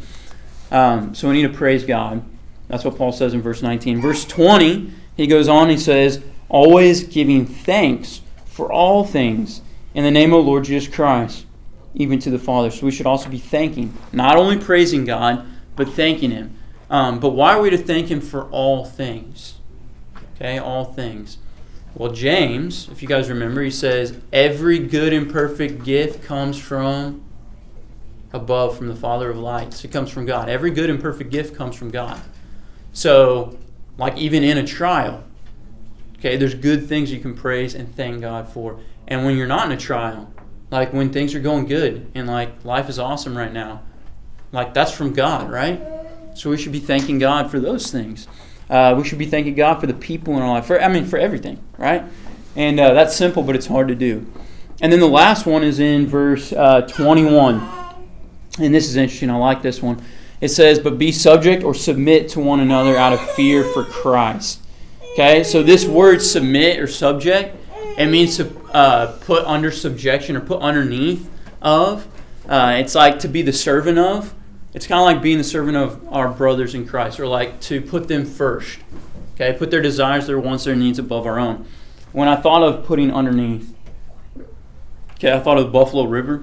Um, 0.70 1.14
so 1.14 1.28
we 1.28 1.34
need 1.40 1.50
to 1.50 1.56
praise 1.56 1.82
God. 1.82 2.22
That's 2.68 2.84
what 2.84 2.98
Paul 2.98 3.12
says 3.12 3.32
in 3.32 3.40
verse 3.40 3.62
19. 3.62 3.98
Verse 4.02 4.26
20, 4.26 4.92
he 5.16 5.26
goes 5.26 5.48
on, 5.48 5.70
he 5.70 5.78
says, 5.78 6.22
always 6.50 7.04
giving 7.04 7.46
thanks 7.46 8.20
for 8.52 8.70
all 8.70 9.02
things 9.02 9.62
in 9.94 10.04
the 10.04 10.10
name 10.10 10.32
of 10.32 10.44
the 10.44 10.50
Lord 10.50 10.64
Jesus 10.64 10.94
Christ, 10.94 11.46
even 11.94 12.18
to 12.18 12.30
the 12.30 12.38
Father. 12.38 12.70
So 12.70 12.84
we 12.84 12.92
should 12.92 13.06
also 13.06 13.30
be 13.30 13.38
thanking, 13.38 13.96
not 14.12 14.36
only 14.36 14.58
praising 14.58 15.06
God, 15.06 15.46
but 15.74 15.88
thanking 15.88 16.30
Him. 16.30 16.54
Um, 16.90 17.18
but 17.18 17.30
why 17.30 17.54
are 17.54 17.62
we 17.62 17.70
to 17.70 17.78
thank 17.78 18.08
Him 18.08 18.20
for 18.20 18.44
all 18.50 18.84
things? 18.84 19.54
Okay, 20.34 20.58
all 20.58 20.84
things. 20.84 21.38
Well, 21.94 22.12
James, 22.12 22.88
if 22.90 23.00
you 23.00 23.08
guys 23.08 23.30
remember, 23.30 23.62
he 23.62 23.70
says, 23.70 24.18
Every 24.32 24.78
good 24.78 25.14
and 25.14 25.30
perfect 25.30 25.82
gift 25.84 26.22
comes 26.22 26.58
from 26.58 27.22
above, 28.34 28.76
from 28.76 28.88
the 28.88 28.96
Father 28.96 29.30
of 29.30 29.38
lights. 29.38 29.82
It 29.82 29.92
comes 29.92 30.10
from 30.10 30.26
God. 30.26 30.50
Every 30.50 30.70
good 30.70 30.90
and 30.90 31.00
perfect 31.00 31.30
gift 31.30 31.54
comes 31.54 31.74
from 31.74 31.90
God. 31.90 32.20
So, 32.92 33.58
like 33.96 34.18
even 34.18 34.42
in 34.44 34.58
a 34.58 34.66
trial, 34.66 35.24
okay, 36.22 36.36
there's 36.36 36.54
good 36.54 36.88
things 36.88 37.10
you 37.10 37.18
can 37.18 37.34
praise 37.34 37.74
and 37.74 37.92
thank 37.96 38.20
God 38.20 38.48
for. 38.48 38.78
And 39.08 39.24
when 39.24 39.36
you're 39.36 39.48
not 39.48 39.66
in 39.66 39.72
a 39.72 39.76
trial, 39.76 40.32
like 40.70 40.92
when 40.92 41.12
things 41.12 41.34
are 41.34 41.40
going 41.40 41.66
good 41.66 42.12
and 42.14 42.28
like 42.28 42.64
life 42.64 42.88
is 42.88 42.96
awesome 42.96 43.36
right 43.36 43.52
now, 43.52 43.82
like 44.52 44.72
that's 44.72 44.92
from 44.92 45.14
God, 45.14 45.50
right? 45.50 45.82
So 46.34 46.50
we 46.50 46.56
should 46.56 46.70
be 46.70 46.78
thanking 46.78 47.18
God 47.18 47.50
for 47.50 47.58
those 47.58 47.90
things. 47.90 48.28
Uh, 48.70 48.94
we 48.96 49.02
should 49.02 49.18
be 49.18 49.26
thanking 49.26 49.56
God 49.56 49.80
for 49.80 49.88
the 49.88 49.94
people 49.94 50.36
in 50.36 50.42
our 50.42 50.48
life. 50.48 50.66
For 50.66 50.80
I 50.80 50.86
mean, 50.86 51.06
for 51.06 51.18
everything, 51.18 51.58
right? 51.76 52.04
And 52.54 52.78
uh, 52.78 52.94
that's 52.94 53.16
simple, 53.16 53.42
but 53.42 53.56
it's 53.56 53.66
hard 53.66 53.88
to 53.88 53.96
do. 53.96 54.24
And 54.80 54.92
then 54.92 55.00
the 55.00 55.08
last 55.08 55.44
one 55.44 55.64
is 55.64 55.80
in 55.80 56.06
verse 56.06 56.52
uh, 56.52 56.82
21. 56.82 57.68
And 58.60 58.72
this 58.72 58.88
is 58.88 58.94
interesting. 58.94 59.28
I 59.28 59.36
like 59.36 59.62
this 59.62 59.82
one. 59.82 60.00
It 60.40 60.50
says, 60.50 60.78
But 60.78 60.98
be 60.98 61.10
subject 61.10 61.64
or 61.64 61.74
submit 61.74 62.28
to 62.30 62.40
one 62.40 62.60
another 62.60 62.96
out 62.96 63.12
of 63.12 63.20
fear 63.32 63.64
for 63.64 63.84
Christ. 63.84 64.61
Okay, 65.12 65.44
so 65.44 65.62
this 65.62 65.84
word 65.84 66.22
submit 66.22 66.78
or 66.78 66.86
subject, 66.86 67.54
it 67.98 68.06
means 68.06 68.38
to 68.38 68.58
uh, 68.72 69.18
put 69.20 69.44
under 69.44 69.70
subjection 69.70 70.36
or 70.36 70.40
put 70.40 70.62
underneath 70.62 71.28
of. 71.60 72.06
Uh, 72.48 72.76
it's 72.78 72.94
like 72.94 73.18
to 73.18 73.28
be 73.28 73.42
the 73.42 73.52
servant 73.52 73.98
of. 73.98 74.34
It's 74.72 74.86
kind 74.86 75.00
of 75.00 75.04
like 75.04 75.22
being 75.22 75.36
the 75.36 75.44
servant 75.44 75.76
of 75.76 76.08
our 76.10 76.28
brothers 76.28 76.74
in 76.74 76.86
Christ, 76.86 77.20
or 77.20 77.26
like 77.26 77.60
to 77.62 77.82
put 77.82 78.08
them 78.08 78.24
first. 78.24 78.78
Okay, 79.34 79.52
put 79.52 79.70
their 79.70 79.82
desires, 79.82 80.26
their 80.26 80.40
wants, 80.40 80.64
their 80.64 80.76
needs 80.76 80.98
above 80.98 81.26
our 81.26 81.38
own. 81.38 81.66
When 82.12 82.26
I 82.26 82.36
thought 82.36 82.62
of 82.62 82.86
putting 82.86 83.12
underneath, 83.12 83.74
okay, 85.16 85.32
I 85.32 85.40
thought 85.40 85.58
of 85.58 85.64
the 85.64 85.70
Buffalo 85.70 86.04
River. 86.04 86.42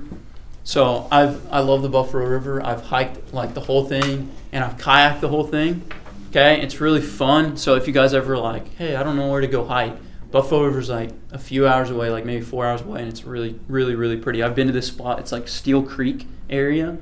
So 0.63 1.07
I've 1.11 1.51
I 1.51 1.61
love 1.61 1.81
the 1.81 1.89
Buffalo 1.89 2.23
River. 2.23 2.63
I've 2.63 2.83
hiked 2.83 3.33
like 3.33 3.55
the 3.55 3.61
whole 3.61 3.85
thing, 3.85 4.29
and 4.51 4.63
I've 4.63 4.77
kayaked 4.77 5.21
the 5.21 5.29
whole 5.29 5.45
thing. 5.45 5.91
Okay, 6.29 6.61
it's 6.61 6.79
really 6.79 7.01
fun. 7.01 7.57
So 7.57 7.73
if 7.73 7.87
you 7.87 7.93
guys 7.93 8.13
ever 8.13 8.37
like, 8.37 8.75
hey, 8.75 8.95
I 8.95 9.01
don't 9.01 9.15
know 9.15 9.31
where 9.31 9.41
to 9.41 9.47
go 9.47 9.65
hike, 9.65 9.97
Buffalo 10.29 10.63
River's 10.63 10.87
like 10.87 11.09
a 11.31 11.39
few 11.39 11.67
hours 11.67 11.89
away, 11.89 12.11
like 12.11 12.23
maybe 12.23 12.43
four 12.45 12.67
hours 12.67 12.81
away, 12.81 12.99
and 12.99 13.09
it's 13.09 13.23
really, 13.23 13.59
really, 13.67 13.95
really 13.95 14.15
pretty. 14.17 14.43
I've 14.43 14.53
been 14.53 14.67
to 14.67 14.73
this 14.73 14.85
spot. 14.85 15.17
It's 15.17 15.31
like 15.31 15.47
Steel 15.47 15.81
Creek 15.81 16.27
area. 16.47 16.99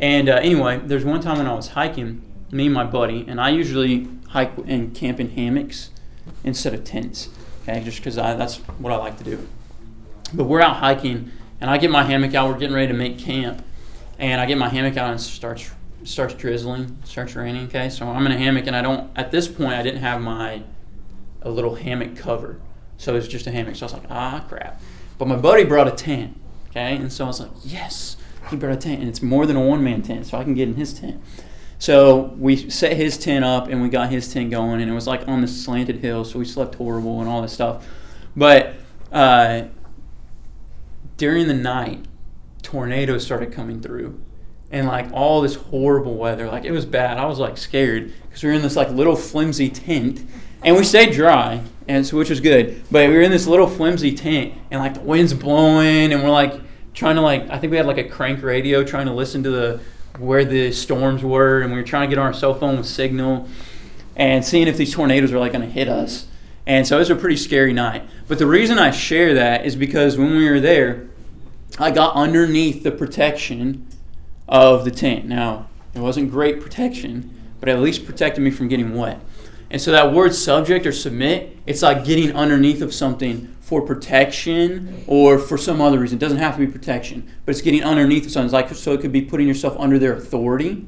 And 0.00 0.28
uh, 0.28 0.40
anyway, 0.42 0.80
there's 0.84 1.04
one 1.04 1.20
time 1.20 1.38
when 1.38 1.46
I 1.46 1.54
was 1.54 1.68
hiking, 1.68 2.20
me 2.50 2.66
and 2.66 2.74
my 2.74 2.82
buddy, 2.82 3.24
and 3.28 3.40
I 3.40 3.50
usually 3.50 4.08
hike 4.30 4.58
and 4.66 4.92
camp 4.92 5.20
in 5.20 5.30
hammocks 5.30 5.90
instead 6.42 6.74
of 6.74 6.82
tents, 6.82 7.28
okay, 7.62 7.80
just 7.84 7.98
because 7.98 8.16
that's 8.16 8.56
what 8.56 8.92
I 8.92 8.96
like 8.96 9.18
to 9.18 9.24
do. 9.24 9.46
But 10.34 10.44
we're 10.44 10.62
out 10.62 10.76
hiking, 10.78 11.30
And 11.60 11.70
I 11.70 11.78
get 11.78 11.92
my 11.92 12.02
hammock 12.02 12.34
out. 12.34 12.48
We're 12.48 12.58
getting 12.58 12.74
ready 12.74 12.88
to 12.88 12.94
make 12.94 13.18
camp, 13.18 13.64
and 14.18 14.40
I 14.40 14.46
get 14.46 14.58
my 14.58 14.68
hammock 14.68 14.96
out 14.96 15.10
and 15.10 15.20
it 15.20 15.22
starts 15.22 15.70
starts 16.04 16.34
drizzling, 16.34 16.98
starts 17.04 17.34
raining. 17.34 17.66
Okay, 17.66 17.88
so 17.88 18.08
I'm 18.08 18.26
in 18.26 18.32
a 18.32 18.38
hammock, 18.38 18.66
and 18.66 18.76
I 18.76 18.82
don't. 18.82 19.10
At 19.16 19.30
this 19.30 19.48
point, 19.48 19.74
I 19.74 19.82
didn't 19.82 20.00
have 20.00 20.20
my 20.20 20.62
a 21.42 21.50
little 21.50 21.76
hammock 21.76 22.16
cover, 22.16 22.60
so 22.96 23.12
it 23.12 23.16
was 23.16 23.28
just 23.28 23.46
a 23.46 23.50
hammock. 23.50 23.76
So 23.76 23.86
I 23.86 23.86
was 23.86 23.92
like, 23.94 24.10
ah, 24.10 24.44
crap. 24.48 24.80
But 25.18 25.28
my 25.28 25.36
buddy 25.36 25.64
brought 25.64 25.88
a 25.88 25.92
tent. 25.92 26.38
Okay, 26.70 26.96
and 26.96 27.12
so 27.12 27.24
I 27.24 27.26
was 27.28 27.40
like, 27.40 27.50
yes, 27.64 28.16
he 28.50 28.56
brought 28.56 28.74
a 28.74 28.76
tent, 28.76 29.00
and 29.00 29.08
it's 29.08 29.22
more 29.22 29.46
than 29.46 29.56
a 29.56 29.60
one 29.60 29.82
man 29.82 30.02
tent, 30.02 30.26
so 30.26 30.38
I 30.38 30.44
can 30.44 30.54
get 30.54 30.68
in 30.68 30.74
his 30.74 30.92
tent. 30.92 31.22
So 31.78 32.34
we 32.38 32.68
set 32.68 32.96
his 32.96 33.16
tent 33.16 33.44
up 33.44 33.68
and 33.68 33.80
we 33.80 33.88
got 33.88 34.10
his 34.10 34.32
tent 34.32 34.50
going, 34.50 34.80
and 34.80 34.90
it 34.90 34.94
was 34.94 35.06
like 35.06 35.26
on 35.28 35.40
the 35.40 35.48
slanted 35.48 35.98
hill, 35.98 36.24
so 36.24 36.38
we 36.38 36.44
slept 36.44 36.74
horrible 36.74 37.20
and 37.20 37.28
all 37.28 37.40
this 37.40 37.52
stuff. 37.52 37.86
But 38.36 38.74
uh, 39.12 39.62
during 41.16 41.46
the 41.46 41.54
night, 41.54 42.06
tornadoes 42.62 43.24
started 43.24 43.52
coming 43.52 43.80
through, 43.80 44.20
and 44.70 44.86
like 44.86 45.10
all 45.12 45.40
this 45.40 45.54
horrible 45.54 46.14
weather, 46.14 46.46
like 46.46 46.64
it 46.64 46.72
was 46.72 46.84
bad. 46.84 47.18
I 47.18 47.26
was 47.26 47.38
like 47.38 47.56
scared 47.56 48.12
because 48.22 48.42
we 48.42 48.50
were 48.50 48.54
in 48.54 48.62
this 48.62 48.76
like 48.76 48.90
little 48.90 49.16
flimsy 49.16 49.70
tent, 49.70 50.24
and 50.62 50.76
we 50.76 50.84
stayed 50.84 51.12
dry, 51.12 51.62
and 51.86 52.06
so, 52.06 52.16
which 52.16 52.30
was 52.30 52.40
good. 52.40 52.82
But 52.90 53.08
we 53.08 53.16
were 53.16 53.22
in 53.22 53.30
this 53.30 53.46
little 53.46 53.66
flimsy 53.66 54.14
tent, 54.14 54.54
and 54.70 54.80
like 54.80 54.94
the 54.94 55.00
wind's 55.00 55.34
blowing, 55.34 56.12
and 56.12 56.22
we're 56.22 56.30
like 56.30 56.60
trying 56.94 57.16
to 57.16 57.22
like 57.22 57.48
I 57.50 57.58
think 57.58 57.70
we 57.70 57.76
had 57.76 57.86
like 57.86 57.98
a 57.98 58.08
crank 58.08 58.42
radio 58.42 58.84
trying 58.84 59.06
to 59.06 59.12
listen 59.12 59.42
to 59.44 59.50
the 59.50 59.80
where 60.18 60.44
the 60.44 60.72
storms 60.72 61.22
were, 61.22 61.60
and 61.60 61.72
we 61.72 61.78
were 61.78 61.86
trying 61.86 62.08
to 62.08 62.14
get 62.14 62.20
on 62.20 62.26
our 62.26 62.34
cell 62.34 62.54
phone 62.54 62.76
with 62.76 62.86
signal 62.86 63.48
and 64.16 64.44
seeing 64.44 64.66
if 64.66 64.76
these 64.76 64.92
tornadoes 64.92 65.32
were 65.32 65.38
like 65.38 65.52
going 65.52 65.64
to 65.64 65.70
hit 65.70 65.88
us. 65.88 66.26
And 66.66 66.86
so 66.86 66.96
it 66.96 66.98
was 66.98 67.10
a 67.10 67.16
pretty 67.16 67.36
scary 67.36 67.72
night. 67.72 68.06
But 68.26 68.38
the 68.38 68.46
reason 68.46 68.78
I 68.78 68.90
share 68.90 69.32
that 69.34 69.64
is 69.64 69.76
because 69.76 70.18
when 70.18 70.36
we 70.36 70.50
were 70.50 70.60
there, 70.60 71.08
I 71.78 71.92
got 71.92 72.14
underneath 72.14 72.82
the 72.82 72.90
protection 72.90 73.86
of 74.48 74.84
the 74.84 74.90
tent. 74.90 75.26
Now, 75.26 75.68
it 75.94 76.00
wasn't 76.00 76.30
great 76.30 76.60
protection, 76.60 77.34
but 77.60 77.68
at 77.68 77.80
least 77.80 78.06
protected 78.06 78.42
me 78.42 78.50
from 78.50 78.68
getting 78.68 78.94
wet. 78.94 79.20
And 79.70 79.80
so 79.80 79.92
that 79.92 80.12
word 80.12 80.34
subject 80.34 80.86
or 80.86 80.92
submit, 80.92 81.56
it's 81.66 81.82
like 81.82 82.04
getting 82.04 82.34
underneath 82.34 82.80
of 82.80 82.94
something 82.94 83.54
for 83.60 83.82
protection 83.82 85.04
or 85.06 85.38
for 85.38 85.58
some 85.58 85.80
other 85.82 85.98
reason. 85.98 86.16
It 86.16 86.20
doesn't 86.20 86.38
have 86.38 86.56
to 86.56 86.64
be 86.64 86.72
protection, 86.72 87.30
but 87.44 87.50
it's 87.50 87.60
getting 87.60 87.84
underneath 87.84 88.24
of 88.24 88.32
something. 88.32 88.46
It's 88.46 88.54
like 88.54 88.74
so 88.74 88.92
it 88.94 89.02
could 89.02 89.12
be 89.12 89.20
putting 89.20 89.46
yourself 89.46 89.76
under 89.78 89.98
their 89.98 90.14
authority, 90.14 90.86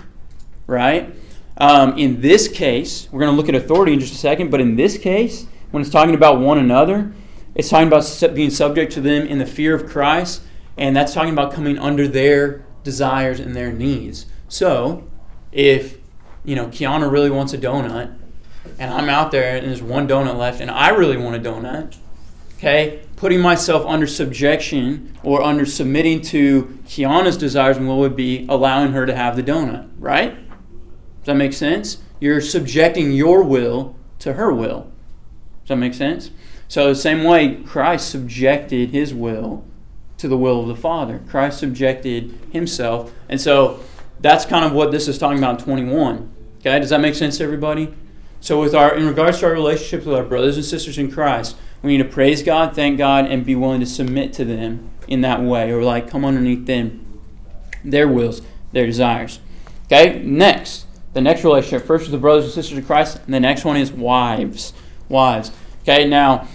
right? 0.66 1.14
Um, 1.58 1.98
in 1.98 2.22
this 2.22 2.48
case, 2.48 3.06
we're 3.12 3.20
going 3.20 3.32
to 3.32 3.36
look 3.36 3.50
at 3.50 3.54
authority 3.54 3.92
in 3.92 4.00
just 4.00 4.14
a 4.14 4.16
second, 4.16 4.50
but 4.50 4.62
in 4.62 4.76
this 4.76 4.96
case, 4.96 5.46
when 5.72 5.82
it's 5.82 5.90
talking 5.90 6.14
about 6.14 6.40
one 6.40 6.56
another, 6.56 7.12
it's 7.54 7.68
talking 7.68 7.88
about 7.88 8.34
being 8.34 8.48
subject 8.48 8.92
to 8.92 9.02
them 9.02 9.26
in 9.26 9.38
the 9.38 9.46
fear 9.46 9.74
of 9.74 9.86
Christ, 9.86 10.40
and 10.78 10.96
that's 10.96 11.12
talking 11.12 11.34
about 11.34 11.52
coming 11.52 11.78
under 11.78 12.08
their 12.08 12.64
desires 12.82 13.40
and 13.40 13.54
their 13.54 13.72
needs. 13.72 14.26
So, 14.48 15.08
if 15.52 15.98
you 16.44 16.56
know 16.56 16.66
Kiana 16.66 17.10
really 17.10 17.30
wants 17.30 17.52
a 17.52 17.58
donut, 17.58 18.16
and 18.78 18.92
I'm 18.92 19.08
out 19.08 19.30
there 19.30 19.56
and 19.56 19.68
there's 19.68 19.82
one 19.82 20.08
donut 20.08 20.36
left, 20.36 20.60
and 20.60 20.70
I 20.70 20.90
really 20.90 21.16
want 21.16 21.36
a 21.36 21.38
donut, 21.38 21.96
okay, 22.56 23.02
putting 23.16 23.40
myself 23.40 23.84
under 23.86 24.06
subjection 24.06 25.16
or 25.22 25.42
under 25.42 25.66
submitting 25.66 26.20
to 26.22 26.78
Kiana's 26.86 27.36
desires 27.36 27.76
and 27.76 27.86
will 27.86 27.98
would 27.98 28.16
be 28.16 28.46
allowing 28.48 28.92
her 28.92 29.06
to 29.06 29.14
have 29.14 29.36
the 29.36 29.42
donut, 29.42 29.88
right? 29.98 30.34
Does 31.20 31.26
that 31.26 31.36
make 31.36 31.52
sense? 31.52 31.98
You're 32.18 32.40
subjecting 32.40 33.12
your 33.12 33.42
will 33.42 33.96
to 34.20 34.34
her 34.34 34.52
will. 34.52 34.90
Does 35.62 35.68
that 35.68 35.76
make 35.76 35.94
sense? 35.94 36.30
So, 36.68 36.88
the 36.88 36.94
same 36.94 37.24
way 37.24 37.56
Christ 37.56 38.10
subjected 38.10 38.90
his 38.90 39.12
will 39.12 39.64
to 40.20 40.28
the 40.28 40.36
will 40.36 40.62
of 40.62 40.68
the 40.68 40.76
Father, 40.76 41.20
Christ 41.28 41.58
subjected 41.58 42.38
himself. 42.52 43.12
And 43.28 43.40
so, 43.40 43.80
that's 44.20 44.44
kind 44.44 44.64
of 44.64 44.72
what 44.72 44.92
this 44.92 45.08
is 45.08 45.18
talking 45.18 45.38
about 45.38 45.58
in 45.58 45.64
21. 45.64 46.30
Okay, 46.60 46.78
does 46.78 46.90
that 46.90 47.00
make 47.00 47.14
sense 47.14 47.38
to 47.38 47.44
everybody? 47.44 47.94
So, 48.40 48.60
with 48.60 48.74
our 48.74 48.94
in 48.94 49.06
regards 49.06 49.40
to 49.40 49.46
our 49.46 49.52
relationships 49.52 50.04
with 50.04 50.16
our 50.16 50.24
brothers 50.24 50.56
and 50.56 50.64
sisters 50.64 50.98
in 50.98 51.10
Christ, 51.10 51.56
we 51.82 51.96
need 51.96 52.02
to 52.02 52.08
praise 52.08 52.42
God, 52.42 52.74
thank 52.74 52.98
God, 52.98 53.26
and 53.26 53.44
be 53.44 53.54
willing 53.54 53.80
to 53.80 53.86
submit 53.86 54.32
to 54.34 54.44
them 54.44 54.90
in 55.08 55.22
that 55.22 55.42
way, 55.42 55.70
or 55.72 55.82
like 55.82 56.10
come 56.10 56.24
underneath 56.24 56.66
them, 56.66 57.20
their 57.82 58.06
wills, 58.06 58.42
their 58.72 58.86
desires. 58.86 59.40
Okay, 59.86 60.22
next, 60.22 60.86
the 61.14 61.20
next 61.20 61.44
relationship. 61.44 61.86
First 61.86 62.06
is 62.06 62.10
the 62.12 62.18
brothers 62.18 62.44
and 62.44 62.52
sisters 62.52 62.78
of 62.78 62.86
Christ, 62.86 63.20
and 63.24 63.32
the 63.34 63.40
next 63.40 63.64
one 63.64 63.76
is 63.76 63.90
wives. 63.90 64.72
Wives. 65.08 65.50
Okay, 65.82 66.06
now 66.06 66.46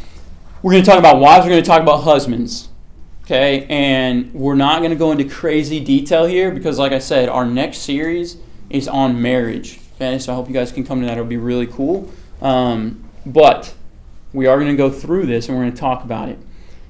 we're 0.62 0.72
going 0.72 0.84
to 0.84 0.90
talk 0.90 1.00
about 1.00 1.20
wives, 1.20 1.46
we're 1.46 1.52
going 1.52 1.64
to 1.64 1.68
talk 1.68 1.82
about 1.82 2.04
husbands. 2.04 2.70
Okay, 3.26 3.66
and 3.70 4.32
we're 4.36 4.54
not 4.54 4.80
going 4.80 4.92
to 4.92 4.96
go 4.96 5.12
into 5.12 5.26
crazy 5.26 5.80
detail 5.80 6.26
here 6.26 6.52
because, 6.52 6.78
like 6.78 6.92
I 6.92 7.00
said, 7.00 7.28
our 7.28 7.44
next 7.44 7.80
series 7.80 8.38
is 8.70 8.88
on 8.88 9.20
marriage. 9.20 9.80
Okay, 9.96 10.20
so 10.20 10.32
I 10.32 10.36
hope 10.36 10.48
you 10.48 10.54
guys 10.54 10.72
can 10.72 10.84
come 10.86 11.00
to 11.00 11.08
that. 11.08 11.14
It'll 11.14 11.26
be 11.26 11.38
really 11.38 11.66
cool. 11.66 12.12
Um, 12.40 13.04
but 13.26 13.74
we 14.32 14.46
are 14.46 14.60
going 14.60 14.70
to 14.70 14.78
go 14.78 14.92
through 14.92 15.26
this 15.26 15.48
and 15.48 15.58
we're 15.58 15.64
going 15.64 15.74
to 15.74 15.80
talk 15.80 16.04
about 16.04 16.30
it. 16.30 16.38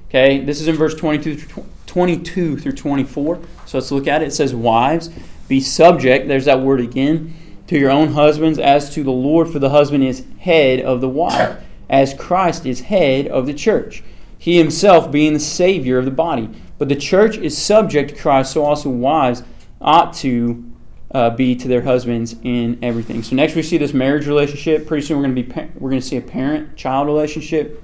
Okay, 0.08 0.44
this 0.44 0.60
is 0.60 0.68
in 0.68 0.76
verse 0.76 0.94
22 0.94 1.36
through, 1.36 1.64
22 1.86 2.58
through 2.58 2.72
24. 2.72 3.40
So 3.64 3.78
let's 3.78 3.90
look 3.90 4.06
at 4.06 4.20
it. 4.20 4.26
It 4.26 4.32
says, 4.32 4.54
Wives, 4.54 5.08
be 5.48 5.60
subject, 5.60 6.28
there's 6.28 6.44
that 6.44 6.60
word 6.60 6.80
again, 6.80 7.34
to 7.68 7.78
your 7.78 7.90
own 7.90 8.12
husbands 8.12 8.58
as 8.58 8.92
to 8.94 9.02
the 9.02 9.10
Lord, 9.10 9.48
for 9.48 9.58
the 9.58 9.70
husband 9.70 10.04
is 10.04 10.22
head 10.40 10.80
of 10.80 11.00
the 11.00 11.08
wife, 11.08 11.62
as 11.88 12.12
Christ 12.12 12.66
is 12.66 12.82
head 12.82 13.26
of 13.26 13.46
the 13.46 13.54
church, 13.54 14.02
he 14.46 14.58
himself 14.58 15.10
being 15.10 15.32
the 15.32 15.40
Savior 15.40 15.98
of 15.98 16.04
the 16.04 16.10
body. 16.12 16.48
But 16.78 16.88
the 16.88 16.94
church 16.94 17.36
is 17.36 17.60
subject 17.60 18.10
to 18.10 18.16
Christ, 18.16 18.52
so 18.52 18.64
also 18.64 18.88
wives 18.88 19.42
ought 19.80 20.14
to 20.18 20.64
uh, 21.10 21.30
be 21.30 21.56
to 21.56 21.66
their 21.66 21.82
husbands 21.82 22.36
in 22.44 22.78
everything. 22.80 23.24
So 23.24 23.34
next 23.34 23.56
we 23.56 23.62
see 23.64 23.76
this 23.76 23.92
marriage 23.92 24.28
relationship. 24.28 24.86
Pretty 24.86 25.04
soon 25.04 25.16
we're 25.16 25.24
going 25.24 25.34
to 25.34 25.42
be 25.42 25.70
we're 25.80 25.90
going 25.90 26.00
to 26.00 26.06
see 26.06 26.16
a 26.16 26.20
parent-child 26.20 27.08
relationship. 27.08 27.82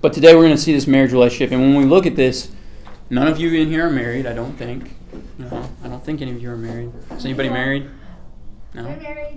But 0.00 0.12
today 0.12 0.34
we're 0.34 0.42
going 0.42 0.56
to 0.56 0.60
see 0.60 0.72
this 0.72 0.88
marriage 0.88 1.12
relationship. 1.12 1.52
And 1.52 1.60
when 1.60 1.76
we 1.76 1.84
look 1.84 2.06
at 2.06 2.16
this, 2.16 2.50
none 3.08 3.28
of 3.28 3.38
you 3.38 3.52
in 3.52 3.68
here 3.68 3.86
are 3.86 3.90
married. 3.90 4.26
I 4.26 4.32
don't 4.32 4.56
think. 4.56 4.96
No, 5.38 5.70
I 5.84 5.86
don't 5.86 6.04
think 6.04 6.22
any 6.22 6.32
of 6.32 6.42
you 6.42 6.50
are 6.50 6.56
married. 6.56 6.90
Is 7.12 7.24
anybody 7.24 7.50
married? 7.50 7.88
No. 8.74 8.84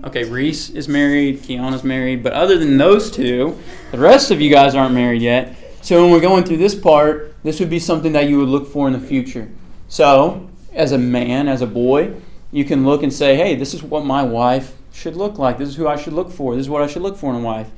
Okay, 0.06 0.24
Reese 0.24 0.70
is 0.70 0.88
married. 0.88 1.44
Kiana's 1.44 1.84
married. 1.84 2.24
But 2.24 2.32
other 2.32 2.58
than 2.58 2.78
those 2.78 3.12
two, 3.12 3.56
the 3.92 3.98
rest 3.98 4.32
of 4.32 4.40
you 4.40 4.50
guys 4.50 4.74
aren't 4.74 4.92
married 4.92 5.22
yet. 5.22 5.54
So 5.82 6.02
when 6.02 6.10
we're 6.10 6.20
going 6.20 6.44
through 6.44 6.58
this 6.58 6.74
part, 6.74 7.34
this 7.42 7.58
would 7.60 7.70
be 7.70 7.78
something 7.78 8.12
that 8.12 8.28
you 8.28 8.38
would 8.38 8.48
look 8.48 8.68
for 8.68 8.86
in 8.86 8.92
the 8.92 9.00
future. 9.00 9.50
So, 9.88 10.48
as 10.72 10.92
a 10.92 10.98
man, 10.98 11.48
as 11.48 11.62
a 11.62 11.66
boy, 11.66 12.14
you 12.52 12.64
can 12.64 12.84
look 12.84 13.02
and 13.02 13.12
say, 13.12 13.36
hey, 13.36 13.54
this 13.54 13.74
is 13.74 13.82
what 13.82 14.04
my 14.04 14.22
wife 14.22 14.76
should 14.92 15.16
look 15.16 15.38
like. 15.38 15.58
This 15.58 15.68
is 15.68 15.76
who 15.76 15.88
I 15.88 15.96
should 15.96 16.12
look 16.12 16.30
for. 16.30 16.54
This 16.54 16.66
is 16.66 16.70
what 16.70 16.82
I 16.82 16.86
should 16.86 17.02
look 17.02 17.16
for 17.16 17.30
in 17.30 17.40
a 17.40 17.44
wife. 17.44 17.70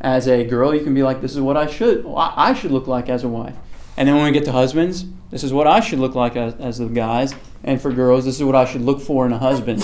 As 0.00 0.28
a 0.28 0.44
girl, 0.44 0.74
you 0.74 0.82
can 0.82 0.94
be 0.94 1.02
like, 1.02 1.20
this 1.20 1.34
is 1.34 1.40
what 1.40 1.56
I 1.56 1.66
should 1.66 2.04
I 2.16 2.52
should 2.54 2.70
look 2.70 2.86
like 2.86 3.08
as 3.08 3.24
a 3.24 3.28
wife. 3.28 3.54
And 3.96 4.08
then 4.08 4.16
when 4.16 4.24
we 4.24 4.32
get 4.32 4.44
to 4.44 4.52
husbands, 4.52 5.06
this 5.30 5.44
is 5.44 5.52
what 5.52 5.66
I 5.66 5.80
should 5.80 6.00
look 6.00 6.14
like 6.14 6.36
as, 6.36 6.78
the 6.78 6.86
guys. 6.86 7.34
And 7.62 7.80
for 7.80 7.92
girls, 7.92 8.24
this 8.24 8.36
is 8.36 8.44
what 8.44 8.56
I 8.56 8.64
should 8.64 8.82
look 8.82 9.00
for 9.00 9.24
in 9.24 9.32
a 9.32 9.38
husband. 9.38 9.82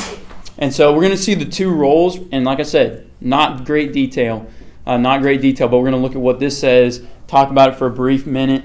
And 0.58 0.74
so 0.74 0.92
we're 0.92 1.00
going 1.00 1.12
to 1.12 1.16
see 1.16 1.34
the 1.34 1.44
two 1.44 1.72
roles. 1.72 2.18
And 2.32 2.44
like 2.44 2.60
I 2.60 2.64
said, 2.64 3.08
not 3.20 3.64
great 3.64 3.92
detail. 3.92 4.46
Uh, 4.86 4.96
not 4.96 5.20
great 5.20 5.40
detail, 5.40 5.68
but 5.68 5.78
we're 5.78 5.90
going 5.90 6.00
to 6.00 6.00
look 6.00 6.14
at 6.14 6.20
what 6.20 6.40
this 6.40 6.58
says, 6.58 7.04
talk 7.26 7.50
about 7.50 7.70
it 7.70 7.76
for 7.76 7.86
a 7.86 7.90
brief 7.90 8.26
minute, 8.26 8.64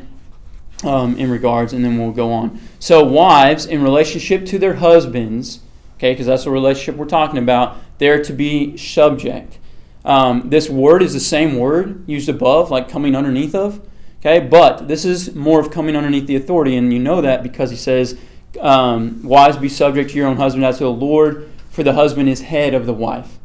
um, 0.83 1.17
in 1.17 1.29
regards, 1.29 1.73
and 1.73 1.83
then 1.83 1.97
we'll 1.97 2.11
go 2.11 2.31
on. 2.31 2.59
So, 2.79 3.03
wives, 3.03 3.65
in 3.65 3.81
relationship 3.81 4.45
to 4.47 4.59
their 4.59 4.75
husbands, 4.75 5.59
okay, 5.97 6.13
because 6.13 6.27
that's 6.27 6.43
the 6.43 6.51
relationship 6.51 6.95
we're 6.95 7.05
talking 7.05 7.37
about, 7.37 7.77
they're 7.97 8.23
to 8.23 8.33
be 8.33 8.77
subject. 8.77 9.57
Um, 10.03 10.49
this 10.49 10.69
word 10.69 11.01
is 11.01 11.13
the 11.13 11.19
same 11.19 11.57
word 11.57 12.07
used 12.07 12.29
above, 12.29 12.69
like 12.69 12.89
coming 12.89 13.15
underneath 13.15 13.55
of, 13.55 13.85
okay, 14.19 14.39
but 14.39 14.87
this 14.87 15.05
is 15.05 15.33
more 15.33 15.59
of 15.59 15.71
coming 15.71 15.95
underneath 15.95 16.27
the 16.27 16.35
authority, 16.35 16.75
and 16.75 16.93
you 16.93 16.99
know 16.99 17.21
that 17.21 17.41
because 17.41 17.71
he 17.71 17.77
says, 17.77 18.17
um, 18.59 19.21
Wives, 19.23 19.57
be 19.57 19.69
subject 19.69 20.11
to 20.11 20.17
your 20.17 20.27
own 20.27 20.37
husband 20.37 20.63
as 20.65 20.77
to 20.77 20.83
the 20.85 20.91
Lord, 20.91 21.49
for 21.69 21.83
the 21.83 21.93
husband 21.93 22.29
is 22.29 22.41
head 22.41 22.73
of 22.73 22.85
the 22.85 22.93
wife. 22.93 23.37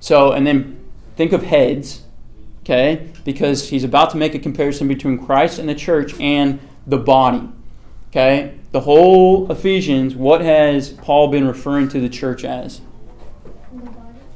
So, 0.00 0.32
and 0.32 0.46
then 0.46 0.78
think 1.16 1.32
of 1.32 1.44
heads, 1.44 2.02
okay, 2.68 3.08
because 3.24 3.70
he's 3.70 3.84
about 3.84 4.10
to 4.10 4.16
make 4.16 4.34
a 4.34 4.38
comparison 4.38 4.88
between 4.88 5.24
Christ 5.24 5.58
and 5.58 5.68
the 5.68 5.74
church 5.74 6.18
and 6.20 6.60
the 6.86 6.98
body. 6.98 7.48
Okay? 8.10 8.58
The 8.72 8.80
whole 8.80 9.50
Ephesians, 9.50 10.14
what 10.14 10.42
has 10.42 10.90
Paul 10.90 11.28
been 11.28 11.46
referring 11.46 11.88
to 11.88 12.00
the 12.00 12.08
church 12.08 12.44
as? 12.44 12.82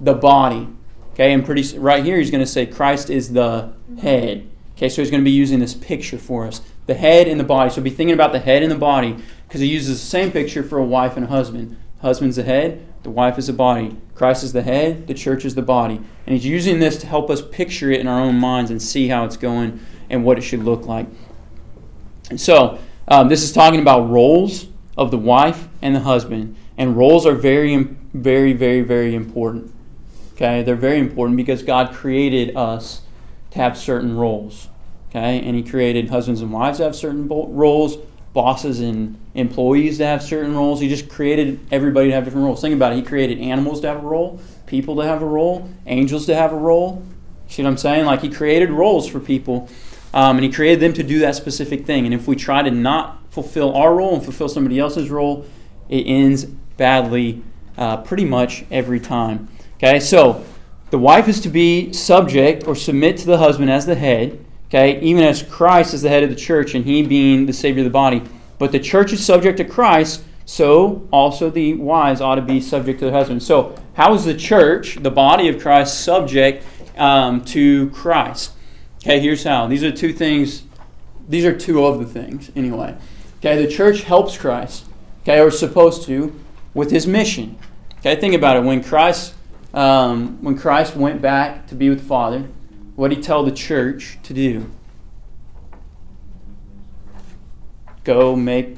The 0.01 0.15
body. 0.15 0.69
Okay, 1.13 1.33
and 1.33 1.45
pretty 1.45 1.79
right 1.79 2.03
here 2.03 2.17
he's 2.17 2.31
going 2.31 2.43
to 2.43 2.51
say 2.51 2.65
Christ 2.65 3.11
is 3.11 3.35
the 3.35 3.75
head. 4.01 4.49
Okay, 4.77 4.89
so 4.89 5.03
he's 5.03 5.11
going 5.11 5.23
to 5.23 5.25
be 5.25 5.31
using 5.31 5.59
this 5.59 5.75
picture 5.75 6.17
for 6.17 6.47
us. 6.47 6.63
The 6.87 6.95
head 6.95 7.29
and 7.29 7.39
the 7.39 7.45
body. 7.45 7.69
So 7.69 7.83
be 7.83 7.91
thinking 7.91 8.15
about 8.15 8.33
the 8.33 8.39
head 8.39 8.63
and 8.63 8.73
the 8.73 8.79
body 8.79 9.17
because 9.47 9.61
he 9.61 9.67
uses 9.67 10.01
the 10.01 10.07
same 10.07 10.33
picture 10.33 10.63
for 10.63 10.79
a 10.79 10.85
wife 10.85 11.17
and 11.17 11.27
a 11.27 11.29
husband. 11.29 11.77
Husband's 12.01 12.37
the 12.37 12.45
head, 12.45 12.87
the 13.03 13.11
wife 13.11 13.39
is 13.39 13.47
the 13.49 13.53
body. 13.53 13.97
Christ 14.15 14.45
is 14.45 14.53
the 14.53 14.63
head, 14.63 15.07
the 15.07 15.15
church 15.15 15.45
is 15.45 15.55
the 15.55 15.63
body. 15.63 15.97
And 15.97 16.35
he's 16.35 16.47
using 16.47 16.79
this 16.79 16.97
to 16.99 17.07
help 17.07 17.31
us 17.31 17.43
picture 17.43 17.91
it 17.91 18.01
in 18.01 18.07
our 18.07 18.21
own 18.21 18.37
minds 18.37 18.71
and 18.71 18.81
see 18.81 19.09
how 19.09 19.25
it's 19.25 19.37
going 19.37 19.81
and 20.09 20.25
what 20.25 20.39
it 20.39 20.43
should 20.43 20.63
look 20.63 20.87
like. 20.87 21.07
And 22.31 22.41
so, 22.41 22.79
Um, 23.09 23.29
this 23.29 23.43
is 23.43 23.53
talking 23.53 23.81
about 23.81 24.09
roles 24.09 24.69
of 24.97 25.11
the 25.11 25.19
wife 25.19 25.69
and 25.83 25.95
the 25.95 26.01
husband. 26.01 26.55
And 26.79 26.97
roles 26.97 27.27
are 27.27 27.35
very, 27.35 27.77
very, 28.15 28.53
very, 28.53 28.81
very 28.81 29.15
important. 29.15 29.75
Okay? 30.35 30.63
They're 30.63 30.77
very 30.77 31.01
important 31.01 31.37
because 31.37 31.65
God 31.65 31.93
created 31.93 32.57
us 32.57 33.03
to 33.51 33.59
have 33.59 33.77
certain 33.77 34.17
roles. 34.17 34.69
Okay? 35.11 35.41
And 35.41 35.57
He 35.57 35.63
created 35.63 36.11
husbands 36.11 36.41
and 36.41 36.53
wives 36.53 36.79
to 36.79 36.85
have 36.85 36.95
certain 36.95 37.27
roles, 37.29 37.99
bosses 38.33 38.81
and 38.81 39.19
employees 39.35 39.99
to 39.99 40.07
have 40.07 40.23
certain 40.23 40.55
roles. 40.55 40.81
He 40.81 40.89
just 40.89 41.09
created 41.09 41.61
everybody 41.71 42.09
to 42.09 42.15
have 42.15 42.25
different 42.25 42.47
roles. 42.47 42.61
Think 42.61 42.75
about 42.75 42.93
it. 42.93 42.97
He 42.97 43.03
created 43.03 43.39
animals 43.39 43.81
to 43.83 43.89
have 43.89 44.03
a 44.03 44.07
role, 44.07 44.41
people 44.67 44.97
to 44.97 45.03
have 45.03 45.23
a 45.23 45.27
role, 45.27 45.71
angels 45.87 46.27
to 46.27 46.35
have 46.35 46.53
a 46.53 46.57
role. 46.57 47.03
See 47.49 47.63
what 47.63 47.69
I'm 47.69 47.77
saying? 47.77 48.07
Like 48.07 48.23
He 48.23 48.31
created 48.31 48.71
roles 48.71 49.07
for 49.07 49.21
people. 49.21 49.69
Um, 50.15 50.37
and 50.37 50.45
he 50.45 50.53
created 50.53 50.81
them 50.81 50.93
to 50.95 51.03
do 51.03 51.21
that 51.21 51.37
specific 51.37 51.87
thing. 51.87 52.05
And 52.05 52.15
if 52.15 52.29
we 52.29 52.37
try 52.37 52.63
to 52.63 52.71
not 52.71 53.23
fulfill 53.31 53.75
our 53.75 53.95
role 53.95 54.15
and 54.15 54.23
fulfill 54.23 54.49
somebody 54.49 54.79
else's 54.79 55.09
role, 55.09 55.47
it 55.89 56.03
ends 56.03 56.45
badly 56.77 57.43
uh, 57.79 57.99
pretty 57.99 58.25
much 58.25 58.65
every 58.71 59.01
time. 59.01 59.49
Okay, 59.77 60.01
so 60.01 60.45
the 60.91 60.99
wife 60.99 61.29
is 61.29 61.41
to 61.41 61.49
be 61.49 61.93
subject 61.93 62.67
or 62.67 62.77
submit 62.77 63.17
to 63.19 63.27
the 63.27 63.39
husband 63.39 63.71
as 63.71 63.87
the 63.87 63.95
head, 63.95 64.45
okay, 64.73 64.99
even 65.01 65.23
as 65.23 65.43
Christ 65.43 65.93
is 65.93 66.01
the 66.01 66.09
head 66.09 66.23
of 66.23 66.31
the 66.31 66.37
church 66.37 66.75
and 66.75 66.85
he 66.85 67.03
being 67.03 67.45
the 67.45 67.53
Savior 67.53 67.83
of 67.83 67.85
the 67.85 67.91
body. 67.91 68.23
But 68.59 68.73
the 68.73 68.81
church 68.81 69.13
is 69.13 69.25
subject 69.25 69.59
to 69.59 69.65
Christ, 69.65 70.25
so 70.47 71.07
also 71.13 71.51
the 71.51 71.75
wives 71.75 72.21
ought 72.21 72.37
to 72.37 72.43
be 72.43 72.61
subject 72.61 73.01
to 73.01 73.07
the 73.07 73.13
husband. 73.13 73.43
So, 73.43 73.75
how 73.95 74.15
is 74.15 74.25
the 74.25 74.35
church, 74.35 74.97
the 74.97 75.11
body 75.11 75.49
of 75.49 75.61
Christ, 75.61 76.03
subject 76.03 76.65
um, 76.97 77.45
to 77.47 77.91
Christ? 77.91 78.53
Okay, 79.03 79.21
here's 79.21 79.45
how. 79.45 79.67
These 79.67 79.85
are 79.85 79.93
two 79.93 80.13
things, 80.13 80.63
these 81.29 81.45
are 81.45 81.57
two 81.57 81.85
of 81.85 81.99
the 81.99 82.07
things, 82.07 82.51
anyway. 82.57 82.97
Okay, 83.39 83.63
the 83.63 83.71
church 83.71 84.03
helps 84.03 84.39
Christ, 84.39 84.87
okay, 85.23 85.41
or 85.41 85.51
supposed 85.51 86.05
to, 86.05 86.39
with 86.73 86.91
his 86.91 87.07
mission. 87.07 87.59
Okay, 87.99 88.17
think 88.17 88.35
about 88.35 88.57
it. 88.57 88.63
When 88.63 88.83
Christ, 88.83 89.35
um, 89.75 90.43
when 90.43 90.57
Christ 90.57 90.97
went 90.97 91.21
back 91.21 91.67
to 91.67 91.75
be 91.75 91.91
with 91.91 91.99
the 91.99 92.07
Father, 92.07 92.49
what 92.95 93.09
did 93.09 93.19
he 93.19 93.23
tell 93.23 93.43
the 93.45 93.53
church 93.53 94.19
to 94.23 94.35
do? 94.35 94.71
Go 98.05 98.37
make 98.37 98.77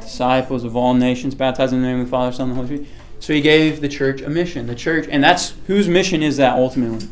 disciples 0.00 0.64
of 0.64 0.76
all 0.76 0.94
nations, 0.94 1.34
baptizing 1.34 1.78
in 1.78 1.82
the 1.82 1.88
name 1.88 2.00
of 2.00 2.06
the 2.06 2.10
Father, 2.10 2.32
Son, 2.32 2.50
and 2.50 2.52
the 2.52 2.62
Holy 2.62 2.84
Spirit. 2.84 2.92
So 3.18 3.32
he 3.32 3.40
gave 3.40 3.80
the 3.80 3.88
church 3.88 4.20
a 4.20 4.28
mission. 4.28 4.66
The 4.66 4.74
church, 4.74 5.06
and 5.10 5.24
that's 5.24 5.54
whose 5.66 5.88
mission 5.88 6.22
is 6.22 6.36
that 6.36 6.56
ultimately? 6.56 7.08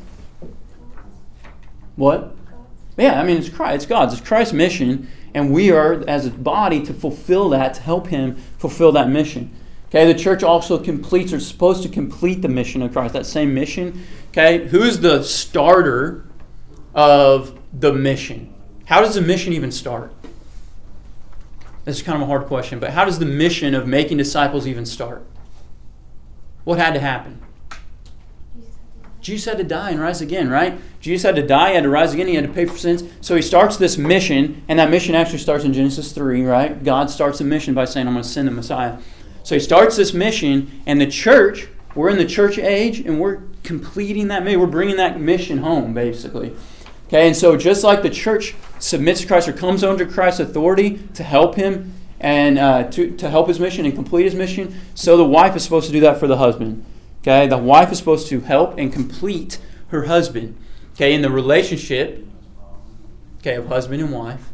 What? 1.97 2.35
Yeah, 2.97 3.21
I 3.21 3.25
mean, 3.25 3.39
it's 3.39 3.49
Christ, 3.49 3.75
it's 3.75 3.87
God's, 3.87 4.15
it's 4.15 4.27
Christ's 4.27 4.53
mission, 4.53 5.09
and 5.33 5.53
we 5.53 5.73
are, 5.73 6.05
as 6.07 6.27
a 6.27 6.31
body, 6.31 6.85
to 6.85 6.95
fulfill 6.95 7.49
that, 7.51 7.75
to 7.75 7.81
help 7.81 8.09
Him 8.09 8.37
fulfill 8.59 8.93
that 8.93 9.09
mission. 9.09 9.51
Okay, 9.89 10.13
the 10.13 10.19
church 10.19 10.43
also 10.43 10.79
completes, 10.79 11.33
or 11.33 11.37
is 11.37 11.47
supposed 11.47 11.83
to 11.83 11.89
complete 11.89 12.43
the 12.43 12.49
mission 12.49 12.83
of 12.83 12.93
Christ, 12.93 13.15
that 13.15 13.27
same 13.27 13.55
mission. 13.55 14.05
Okay, 14.31 14.69
who's 14.69 15.01
the 15.01 15.23
starter 15.23 16.27
of 16.95 17.59
the 17.73 17.93
mission? 17.93 18.55
How 18.87 19.01
does 19.01 19.15
the 19.15 19.21
mission 19.21 19.53
even 19.53 19.73
start? 19.73 20.13
This 21.85 21.97
is 21.97 22.03
kind 22.03 22.17
of 22.17 22.23
a 22.23 22.27
hard 22.27 22.47
question, 22.47 22.79
but 22.79 22.91
how 22.91 23.05
does 23.05 23.19
the 23.19 23.27
mission 23.27 23.75
of 23.75 23.87
making 23.87 24.17
disciples 24.17 24.67
even 24.67 24.87
start? 24.87 25.25
What 26.65 26.79
had 26.79 26.95
to 26.95 27.01
happen? 27.01 27.41
Jesus 29.21 29.47
had 29.47 29.57
to 29.59 29.65
die 29.65 29.91
and 29.91 30.01
rise 30.01 30.21
again, 30.21 30.51
right? 30.51 30.79
Jesus 31.01 31.23
had 31.23 31.37
to 31.37 31.47
die, 31.47 31.71
he 31.71 31.75
had 31.77 31.85
to 31.85 31.89
rise 31.89 32.13
again, 32.13 32.27
he 32.27 32.35
had 32.35 32.47
to 32.47 32.53
pay 32.53 32.67
for 32.67 32.77
sins. 32.77 33.05
So 33.23 33.35
he 33.35 33.43
starts 33.43 33.79
this 33.79 33.97
mission, 33.97 34.63
and 34.69 34.79
that 34.79 34.91
mission 34.91 35.15
actually 35.15 35.39
starts 35.39 35.65
in 35.65 35.73
Genesis 35.73 36.13
3, 36.13 36.45
right? 36.45 36.85
God 36.85 37.11
starts 37.11 37.41
a 37.41 37.45
mission 37.45 37.73
by 37.73 37.87
saying, 37.87 38.07
I'm 38.07 38.13
going 38.13 38.23
to 38.23 38.29
send 38.29 38.49
the 38.49 38.53
Messiah. 38.53 38.99
So 39.43 39.55
he 39.55 39.61
starts 39.61 39.97
this 39.97 40.13
mission, 40.13 40.83
and 40.87 41.01
the 41.01 41.07
church, 41.07 41.69
we're 41.95 42.11
in 42.11 42.19
the 42.19 42.27
church 42.27 42.59
age, 42.59 43.01
and 43.01 43.19
we're 43.19 43.43
completing 43.63 44.29
that 44.29 44.45
mission. 44.45 44.61
We're 44.61 44.67
bringing 44.67 44.97
that 44.97 45.19
mission 45.19 45.59
home, 45.59 45.95
basically. 45.95 46.55
Okay, 47.15 47.29
and 47.29 47.37
so 47.37 47.57
just 47.57 47.85
like 47.85 48.03
the 48.03 48.11
church 48.11 48.57
submits 48.81 49.21
to 49.21 49.29
Christ 49.29 49.47
or 49.47 49.53
comes 49.53 49.85
under 49.85 50.05
Christ's 50.05 50.41
authority 50.41 50.99
to 51.15 51.23
help 51.23 51.55
him 51.55 51.95
and 52.19 52.59
uh, 52.59 52.91
to, 52.91 53.17
to 53.19 53.31
help 53.31 53.47
his 53.47 53.61
mission 53.61 53.85
and 53.85 53.95
complete 53.95 54.25
his 54.25 54.35
mission, 54.35 54.75
so 54.97 55.17
the 55.17 55.25
wife 55.25 55.55
is 55.55 55.63
supposed 55.63 55.87
to 55.87 55.93
do 55.93 56.01
that 56.01 56.19
for 56.19 56.27
the 56.27 56.39
husband. 56.39 56.85
Okay, 57.23 57.47
the 57.47 57.57
wife 57.57 57.93
is 57.93 57.99
supposed 57.99 58.27
to 58.31 58.41
help 58.41 58.77
and 58.79 58.93
complete 58.93 59.59
her 59.91 60.07
husband. 60.07 60.59
Okay, 60.95 61.15
in 61.15 61.23
the 61.23 61.31
relationship, 61.31 62.27
okay, 63.39 63.55
of 63.55 63.69
husband 63.69 64.03
and 64.03 64.11
wife. 64.11 64.51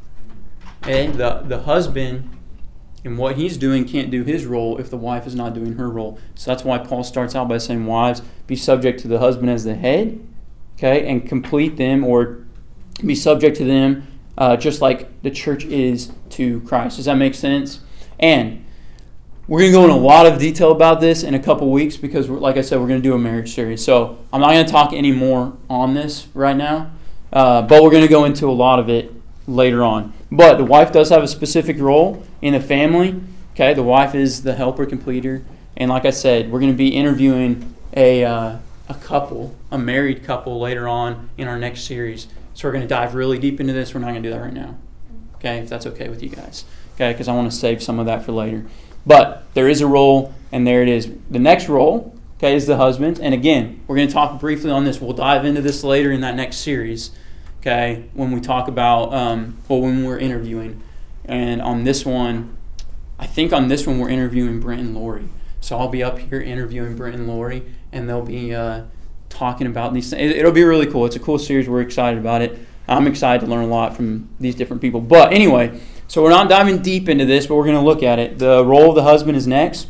Okay, 0.83 1.07
the, 1.07 1.43
the 1.47 1.63
husband 1.63 2.29
and 3.07 3.17
what 3.17 3.37
he's 3.37 3.57
doing 3.57 3.87
can't 3.87 4.11
do 4.11 4.23
his 4.23 4.45
role 4.45 4.77
if 4.77 4.91
the 4.91 4.99
wife 4.99 5.27
is 5.27 5.35
not 5.35 5.55
doing 5.55 5.77
her 5.77 5.89
role. 5.89 6.19
So 6.35 6.51
that's 6.51 6.63
why 6.63 6.77
Paul 6.77 7.05
starts 7.05 7.35
out 7.35 7.49
by 7.49 7.57
saying, 7.57 7.87
Wives, 7.87 8.21
be 8.47 8.55
subject 8.55 9.01
to 9.01 9.09
the 9.09 9.19
husband 9.19 9.49
as 9.49 9.65
the 9.65 9.77
head, 9.77 10.23
okay, 10.77 11.09
and 11.09 11.27
complete 11.27 11.79
them 11.79 12.05
or 12.05 12.45
be 13.07 13.15
subject 13.15 13.57
to 13.59 13.65
them 13.65 14.07
uh, 14.41 14.57
just 14.57 14.81
like 14.81 15.23
the 15.23 15.31
church 15.31 15.65
is 15.67 16.13
to 16.31 16.61
Christ. 16.63 16.97
Does 16.97 17.05
that 17.05 17.17
make 17.17 17.35
sense? 17.35 17.81
And 18.19 18.65
we're 19.47 19.61
going 19.61 19.73
to 19.73 19.79
go 19.79 19.85
in 19.85 19.91
a 19.91 19.97
lot 19.97 20.27
of 20.27 20.39
detail 20.39 20.73
about 20.73 21.01
this 21.01 21.23
in 21.23 21.35
a 21.35 21.39
couple 21.39 21.71
weeks 21.71 21.97
because, 21.97 22.29
like 22.29 22.57
I 22.57 22.63
said, 22.63 22.81
we're 22.81 22.89
going 22.89 23.03
to 23.03 23.09
do 23.09 23.15
a 23.15 23.19
marriage 23.19 23.55
series. 23.55 23.85
So 23.85 24.19
I'm 24.33 24.41
not 24.41 24.53
going 24.53 24.65
to 24.65 24.73
talk 24.73 24.93
any 24.93 25.13
more 25.13 25.57
on 25.69 25.95
this 25.95 26.29
right 26.33 26.57
now, 26.57 26.91
uh, 27.33 27.63
but 27.63 27.83
we're 27.83 27.91
going 27.91 28.05
to 28.05 28.09
go 28.09 28.25
into 28.25 28.49
a 28.49 28.53
lot 28.53 28.79
of 28.79 28.89
it 28.89 29.13
later 29.47 29.83
on. 29.83 30.13
But 30.33 30.57
the 30.57 30.65
wife 30.65 30.93
does 30.93 31.11
have 31.11 31.23
a 31.23 31.29
specific 31.29 31.79
role 31.79 32.25
in 32.41 32.55
the 32.55 32.61
family. 32.61 33.21
Okay, 33.53 33.75
the 33.75 33.83
wife 33.83 34.15
is 34.15 34.43
the 34.43 34.55
helper, 34.55 34.87
completer, 34.87 35.45
and 35.77 35.91
like 35.91 36.05
I 36.05 36.11
said, 36.11 36.51
we're 36.51 36.61
going 36.61 36.73
to 36.73 36.79
be 36.79 36.91
interviewing 36.91 37.75
a 37.95 38.25
uh, 38.25 38.59
a 38.89 38.95
couple, 38.95 39.55
a 39.71 39.79
married 39.79 40.25
couple, 40.25 40.61
later 40.61 40.89
on 40.89 41.29
in 41.37 41.47
our 41.47 41.59
next 41.59 41.83
series. 41.83 42.29
So 42.61 42.69
we're 42.69 42.73
going 42.73 42.83
to 42.83 42.89
dive 42.89 43.15
really 43.15 43.39
deep 43.39 43.59
into 43.59 43.73
this. 43.73 43.95
We're 43.95 44.01
not 44.01 44.11
going 44.11 44.23
to 44.23 44.29
do 44.29 44.35
that 44.35 44.43
right 44.43 44.53
now. 44.53 44.77
Okay, 45.37 45.61
if 45.61 45.71
that's 45.71 45.87
okay 45.87 46.11
with 46.11 46.23
you 46.23 46.29
guys. 46.29 46.67
Okay, 46.95 47.11
because 47.11 47.27
I 47.27 47.35
want 47.35 47.51
to 47.51 47.57
save 47.57 47.83
some 47.83 47.99
of 47.99 48.05
that 48.05 48.23
for 48.23 48.33
later. 48.33 48.67
But 49.07 49.47
there 49.55 49.67
is 49.67 49.81
a 49.81 49.87
role, 49.87 50.35
and 50.53 50.67
there 50.67 50.83
it 50.83 50.89
is. 50.91 51.11
The 51.31 51.39
next 51.39 51.71
role, 51.71 52.15
okay, 52.37 52.55
is 52.55 52.67
the 52.67 52.77
husband. 52.77 53.19
And 53.19 53.33
again, 53.33 53.81
we're 53.87 53.97
going 53.97 54.09
to 54.09 54.13
talk 54.13 54.39
briefly 54.39 54.71
on 54.71 54.85
this. 54.85 55.01
We'll 55.01 55.15
dive 55.15 55.47
into 55.47 55.63
this 55.63 55.83
later 55.83 56.13
in 56.13 56.21
that 56.21 56.35
next 56.35 56.59
series, 56.59 57.13
okay, 57.61 58.11
when 58.13 58.31
we 58.31 58.43
talk 58.43 58.69
about, 58.69 59.15
um, 59.15 59.57
well, 59.67 59.81
when 59.81 60.05
we're 60.05 60.19
interviewing. 60.19 60.83
And 61.25 61.63
on 61.63 61.85
this 61.85 62.05
one, 62.05 62.59
I 63.19 63.27
think 63.27 63.55
on 63.55 63.69
this 63.69 63.87
one, 63.87 63.99
we're 63.99 64.11
interviewing 64.11 64.61
Brent 64.61 64.83
and 64.83 64.95
Lori. 64.95 65.31
So 65.63 65.79
I'll 65.79 65.89
be 65.89 66.03
up 66.03 66.19
here 66.19 66.43
interviewing 66.43 66.95
Brent 66.95 67.15
and 67.15 67.27
Lori, 67.27 67.65
and 67.91 68.07
they'll 68.07 68.21
be 68.21 68.55
uh, 68.55 68.83
talking 69.31 69.67
about 69.67 69.95
these 69.95 70.11
things. 70.11 70.35
It'll 70.35 70.53
be 70.53 70.65
really 70.65 70.87
cool. 70.87 71.07
It's 71.07 71.17
a 71.17 71.21
cool 71.21 71.39
series. 71.39 71.69
We're 71.69 71.81
excited 71.81 72.19
about 72.19 72.43
it. 72.43 72.59
I'm 72.87 73.07
excited 73.07 73.45
to 73.45 73.51
learn 73.51 73.65
a 73.65 73.69
lot 73.69 73.97
from 73.97 74.29
these 74.39 74.55
different 74.55 74.83
people. 74.83 75.01
But 75.01 75.33
anyway, 75.33 75.81
so 76.09 76.23
we're 76.23 76.31
not 76.31 76.49
diving 76.49 76.83
deep 76.83 77.09
into 77.09 77.25
this, 77.25 77.47
but 77.47 77.55
we're 77.55 77.65
going 77.65 77.77
to 77.77 77.83
look 77.83 78.03
at 78.03 78.19
it. 78.19 78.39
The 78.39 78.65
role 78.65 78.91
of 78.91 78.97
the 78.97 79.05
husband 79.05 79.37
is 79.37 79.47
next. 79.47 79.89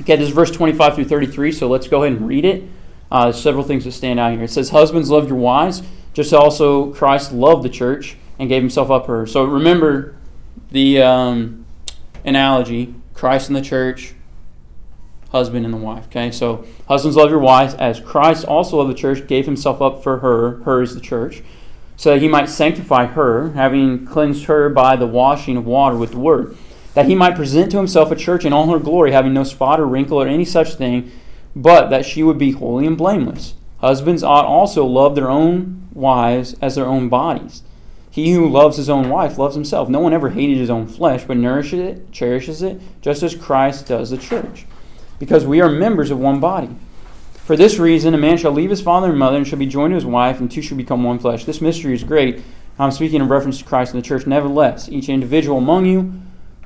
Okay, 0.00 0.14
this 0.16 0.28
is 0.28 0.34
verse 0.34 0.52
25 0.52 0.94
through 0.94 1.04
33, 1.06 1.50
so 1.50 1.68
let's 1.68 1.88
go 1.88 2.04
ahead 2.04 2.16
and 2.16 2.28
read 2.28 2.44
it. 2.44 2.64
Uh, 3.10 3.24
there's 3.24 3.42
several 3.42 3.64
things 3.64 3.84
that 3.84 3.92
stand 3.92 4.20
out 4.20 4.32
here. 4.32 4.44
It 4.44 4.50
says, 4.50 4.70
Husbands, 4.70 5.10
love 5.10 5.28
your 5.28 5.36
wives, 5.36 5.82
just 6.14 6.32
also 6.32 6.92
Christ 6.92 7.32
loved 7.32 7.64
the 7.64 7.68
church 7.68 8.16
and 8.38 8.48
gave 8.48 8.62
himself 8.62 8.90
up 8.90 9.06
for 9.06 9.20
her. 9.20 9.26
So 9.26 9.44
remember 9.44 10.14
the 10.70 11.02
um, 11.02 11.66
analogy 12.24 12.94
Christ 13.14 13.48
and 13.48 13.56
the 13.56 13.62
church, 13.62 14.14
husband 15.30 15.64
and 15.64 15.74
the 15.74 15.78
wife. 15.78 16.06
Okay, 16.06 16.30
so 16.30 16.64
husbands 16.86 17.16
love 17.16 17.30
your 17.30 17.38
wives 17.38 17.74
as 17.74 18.00
Christ 18.00 18.44
also 18.44 18.78
loved 18.78 18.90
the 18.90 18.94
church, 18.94 19.26
gave 19.26 19.46
himself 19.46 19.82
up 19.82 20.02
for 20.02 20.18
her. 20.18 20.62
Her 20.62 20.82
is 20.82 20.94
the 20.94 21.00
church 21.00 21.42
so 21.98 22.12
that 22.12 22.22
he 22.22 22.28
might 22.28 22.48
sanctify 22.48 23.06
her, 23.06 23.50
having 23.50 24.06
cleansed 24.06 24.44
her 24.44 24.68
by 24.68 24.94
the 24.94 25.06
washing 25.06 25.56
of 25.56 25.66
water 25.66 25.96
with 25.96 26.12
the 26.12 26.18
word, 26.18 26.56
that 26.94 27.06
he 27.06 27.14
might 27.14 27.34
present 27.34 27.72
to 27.72 27.76
himself 27.76 28.12
a 28.12 28.16
church 28.16 28.44
in 28.44 28.52
all 28.52 28.70
her 28.70 28.78
glory, 28.78 29.10
having 29.10 29.34
no 29.34 29.42
spot 29.42 29.80
or 29.80 29.86
wrinkle 29.86 30.22
or 30.22 30.26
any 30.26 30.44
such 30.44 30.74
thing, 30.74 31.10
but 31.56 31.88
that 31.88 32.06
she 32.06 32.22
would 32.22 32.38
be 32.38 32.52
holy 32.52 32.86
and 32.86 32.96
blameless. 32.96 33.54
Husbands 33.80 34.22
ought 34.22 34.44
also 34.44 34.86
love 34.86 35.16
their 35.16 35.28
own 35.28 35.88
wives 35.92 36.54
as 36.62 36.76
their 36.76 36.86
own 36.86 37.08
bodies. 37.08 37.62
He 38.12 38.32
who 38.32 38.48
loves 38.48 38.76
his 38.76 38.88
own 38.88 39.08
wife 39.08 39.36
loves 39.36 39.56
himself. 39.56 39.88
No 39.88 39.98
one 39.98 40.12
ever 40.12 40.30
hated 40.30 40.56
his 40.56 40.70
own 40.70 40.86
flesh, 40.86 41.24
but 41.24 41.36
nourishes 41.36 41.80
it, 41.80 42.12
cherishes 42.12 42.62
it, 42.62 42.80
just 43.00 43.24
as 43.24 43.34
Christ 43.34 43.88
does 43.88 44.10
the 44.10 44.18
church. 44.18 44.66
Because 45.18 45.44
we 45.44 45.60
are 45.60 45.68
members 45.68 46.10
of 46.10 46.18
one 46.18 46.40
body. 46.40 46.70
For 47.34 47.56
this 47.56 47.78
reason, 47.78 48.14
a 48.14 48.18
man 48.18 48.36
shall 48.36 48.52
leave 48.52 48.70
his 48.70 48.82
father 48.82 49.08
and 49.08 49.18
mother 49.18 49.38
and 49.38 49.46
shall 49.46 49.58
be 49.58 49.66
joined 49.66 49.92
to 49.92 49.96
his 49.96 50.04
wife, 50.04 50.38
and 50.38 50.50
two 50.50 50.62
shall 50.62 50.76
become 50.76 51.02
one 51.02 51.18
flesh. 51.18 51.44
This 51.44 51.60
mystery 51.60 51.94
is 51.94 52.04
great. 52.04 52.42
I'm 52.78 52.90
speaking 52.90 53.20
in 53.20 53.28
reference 53.28 53.58
to 53.58 53.64
Christ 53.64 53.94
and 53.94 54.02
the 54.02 54.06
church. 54.06 54.26
Nevertheless, 54.26 54.88
each 54.88 55.08
individual 55.08 55.58
among 55.58 55.86
you 55.86 56.12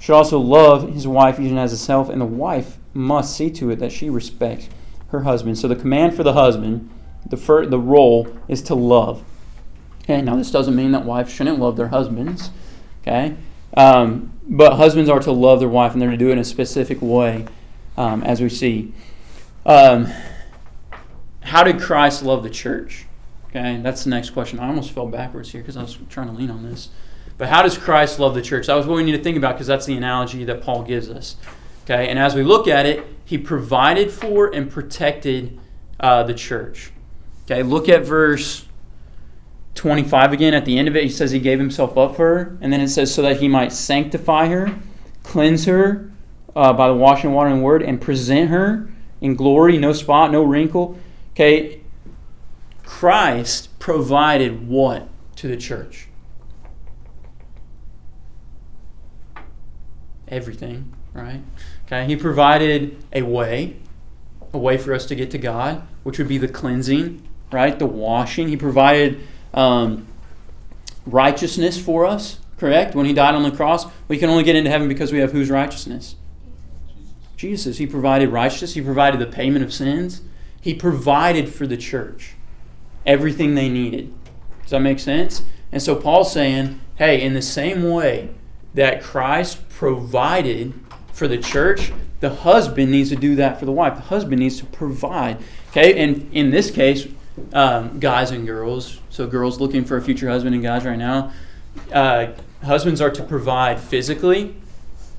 should 0.00 0.14
also 0.14 0.38
love 0.38 0.92
his 0.92 1.06
wife 1.06 1.38
even 1.38 1.56
as 1.56 1.70
himself, 1.70 2.08
and 2.08 2.20
the 2.20 2.26
wife 2.26 2.78
must 2.92 3.36
see 3.36 3.48
to 3.50 3.70
it 3.70 3.76
that 3.78 3.92
she 3.92 4.10
respects 4.10 4.68
her 5.08 5.22
husband. 5.22 5.56
So 5.58 5.68
the 5.68 5.76
command 5.76 6.14
for 6.14 6.24
the 6.24 6.32
husband, 6.32 6.90
the 7.28 7.36
fir- 7.36 7.66
the 7.66 7.78
role 7.78 8.36
is 8.48 8.60
to 8.62 8.74
love. 8.74 9.22
Okay, 10.02 10.20
now 10.20 10.34
this 10.34 10.50
doesn't 10.50 10.74
mean 10.74 10.90
that 10.92 11.04
wives 11.04 11.32
shouldn't 11.32 11.60
love 11.60 11.76
their 11.76 11.88
husbands. 11.88 12.50
Okay, 13.02 13.36
Um, 13.74 14.32
but 14.46 14.74
husbands 14.74 15.08
are 15.08 15.20
to 15.20 15.32
love 15.32 15.60
their 15.60 15.68
wife, 15.68 15.92
and 15.92 16.02
they're 16.02 16.10
to 16.10 16.16
do 16.16 16.28
it 16.28 16.32
in 16.32 16.38
a 16.38 16.44
specific 16.44 16.98
way, 17.00 17.46
um, 17.96 18.22
as 18.22 18.40
we 18.40 18.48
see. 18.48 18.92
Um, 19.64 20.08
how 21.40 21.64
did 21.64 21.80
Christ 21.80 22.22
love 22.22 22.42
the 22.42 22.50
church? 22.50 23.06
Okay, 23.48 23.80
that's 23.82 24.04
the 24.04 24.10
next 24.10 24.30
question. 24.30 24.58
I 24.58 24.68
almost 24.68 24.92
fell 24.92 25.06
backwards 25.06 25.52
here 25.52 25.60
because 25.60 25.76
I 25.76 25.82
was 25.82 25.98
trying 26.08 26.28
to 26.28 26.32
lean 26.32 26.50
on 26.50 26.62
this. 26.62 26.88
But 27.36 27.48
how 27.48 27.62
does 27.62 27.76
Christ 27.76 28.18
love 28.18 28.34
the 28.34 28.42
church? 28.42 28.66
That 28.66 28.74
was 28.74 28.86
what 28.86 28.96
we 28.96 29.02
need 29.02 29.12
to 29.12 29.22
think 29.22 29.36
about 29.36 29.54
because 29.54 29.66
that's 29.66 29.86
the 29.86 29.96
analogy 29.96 30.44
that 30.44 30.62
Paul 30.62 30.82
gives 30.82 31.08
us. 31.10 31.36
Okay, 31.84 32.08
and 32.08 32.18
as 32.18 32.34
we 32.34 32.42
look 32.42 32.68
at 32.68 32.86
it, 32.86 33.04
he 33.24 33.36
provided 33.36 34.10
for 34.10 34.54
and 34.54 34.70
protected 34.70 35.58
uh, 36.00 36.22
the 36.22 36.34
church. 36.34 36.92
Okay, 37.44 37.62
look 37.62 37.88
at 37.88 38.06
verse 38.06 38.66
25 39.74 40.32
again. 40.32 40.54
At 40.54 40.64
the 40.64 40.78
end 40.78 40.88
of 40.88 40.96
it, 40.96 41.02
he 41.02 41.08
says 41.08 41.32
he 41.32 41.40
gave 41.40 41.58
himself 41.58 41.98
up 41.98 42.16
for 42.16 42.38
her. 42.38 42.58
And 42.60 42.72
then 42.72 42.80
it 42.80 42.88
says, 42.88 43.12
so 43.12 43.22
that 43.22 43.40
he 43.40 43.48
might 43.48 43.72
sanctify 43.72 44.46
her, 44.46 44.78
cleanse 45.24 45.64
her 45.64 46.11
uh, 46.54 46.72
by 46.72 46.88
the 46.88 46.94
washing 46.94 47.32
water 47.32 47.50
and 47.50 47.62
word, 47.62 47.82
and 47.82 48.00
present 48.00 48.50
her 48.50 48.90
in 49.20 49.34
glory, 49.34 49.78
no 49.78 49.92
spot, 49.92 50.30
no 50.30 50.42
wrinkle. 50.42 50.98
Okay, 51.32 51.80
Christ 52.82 53.78
provided 53.78 54.68
what 54.68 55.08
to 55.36 55.48
the 55.48 55.56
church? 55.56 56.08
Everything, 60.28 60.92
right? 61.12 61.40
Okay, 61.86 62.06
he 62.06 62.16
provided 62.16 63.02
a 63.12 63.22
way, 63.22 63.76
a 64.52 64.58
way 64.58 64.76
for 64.76 64.94
us 64.94 65.06
to 65.06 65.14
get 65.14 65.30
to 65.30 65.38
God, 65.38 65.82
which 66.02 66.18
would 66.18 66.28
be 66.28 66.38
the 66.38 66.48
cleansing, 66.48 67.26
right? 67.50 67.78
The 67.78 67.86
washing. 67.86 68.48
He 68.48 68.56
provided 68.56 69.20
um, 69.54 70.06
righteousness 71.06 71.80
for 71.80 72.06
us, 72.06 72.38
correct? 72.56 72.94
When 72.94 73.06
he 73.06 73.12
died 73.12 73.34
on 73.34 73.42
the 73.42 73.50
cross, 73.50 73.86
we 74.08 74.18
can 74.18 74.30
only 74.30 74.44
get 74.44 74.56
into 74.56 74.70
heaven 74.70 74.88
because 74.88 75.12
we 75.12 75.18
have 75.18 75.32
whose 75.32 75.50
righteousness? 75.50 76.16
Jesus. 77.42 77.78
He 77.78 77.88
provided 77.88 78.28
righteousness, 78.28 78.74
he 78.74 78.80
provided 78.80 79.18
the 79.18 79.26
payment 79.26 79.64
of 79.64 79.74
sins, 79.74 80.22
he 80.60 80.72
provided 80.74 81.48
for 81.48 81.66
the 81.66 81.76
church 81.76 82.34
everything 83.04 83.56
they 83.56 83.68
needed. 83.68 84.14
Does 84.62 84.70
that 84.70 84.80
make 84.80 85.00
sense? 85.00 85.42
And 85.72 85.82
so 85.82 85.96
Paul's 85.96 86.32
saying, 86.32 86.80
hey, 86.96 87.20
in 87.20 87.34
the 87.34 87.42
same 87.42 87.90
way 87.90 88.30
that 88.74 89.02
Christ 89.02 89.68
provided 89.68 90.72
for 91.12 91.26
the 91.26 91.36
church, 91.36 91.92
the 92.20 92.30
husband 92.30 92.92
needs 92.92 93.08
to 93.08 93.16
do 93.16 93.34
that 93.34 93.58
for 93.58 93.64
the 93.66 93.72
wife. 93.72 93.96
The 93.96 94.02
husband 94.02 94.38
needs 94.38 94.58
to 94.58 94.66
provide. 94.66 95.38
Okay, 95.70 96.00
and 96.00 96.32
in 96.32 96.52
this 96.52 96.70
case, 96.70 97.08
um, 97.52 97.98
guys 97.98 98.30
and 98.30 98.46
girls, 98.46 99.00
so 99.10 99.26
girls 99.26 99.60
looking 99.60 99.84
for 99.84 99.96
a 99.96 100.02
future 100.02 100.28
husband 100.28 100.54
and 100.54 100.62
guys 100.62 100.84
right 100.84 100.96
now, 100.96 101.32
uh, 101.92 102.28
husbands 102.62 103.00
are 103.00 103.10
to 103.10 103.24
provide 103.24 103.80
physically, 103.80 104.54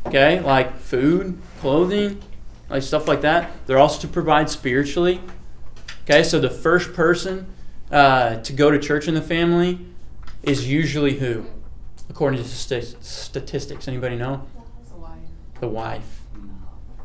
okay, 0.05 0.39
like 0.39 0.79
food, 0.79 1.37
clothing, 1.63 2.21
like 2.69 2.83
stuff 2.83 3.07
like 3.07 3.21
that. 3.21 3.49
They're 3.67 3.79
also 3.79 4.01
to 4.01 4.07
provide 4.09 4.49
spiritually. 4.49 5.21
Okay, 6.03 6.21
so 6.21 6.37
the 6.37 6.49
first 6.49 6.93
person 6.93 7.47
uh, 7.89 8.41
to 8.41 8.51
go 8.51 8.69
to 8.69 8.77
church 8.77 9.07
in 9.07 9.13
the 9.13 9.21
family 9.21 9.79
is 10.43 10.69
usually 10.69 11.19
who, 11.19 11.45
according 12.09 12.43
to 12.43 12.45
st- 12.49 12.97
statistics. 13.01 13.87
Anybody 13.87 14.17
know? 14.17 14.45
The 14.89 14.97
wife. 14.97 15.19
The 15.61 15.67
wife. 15.69 16.21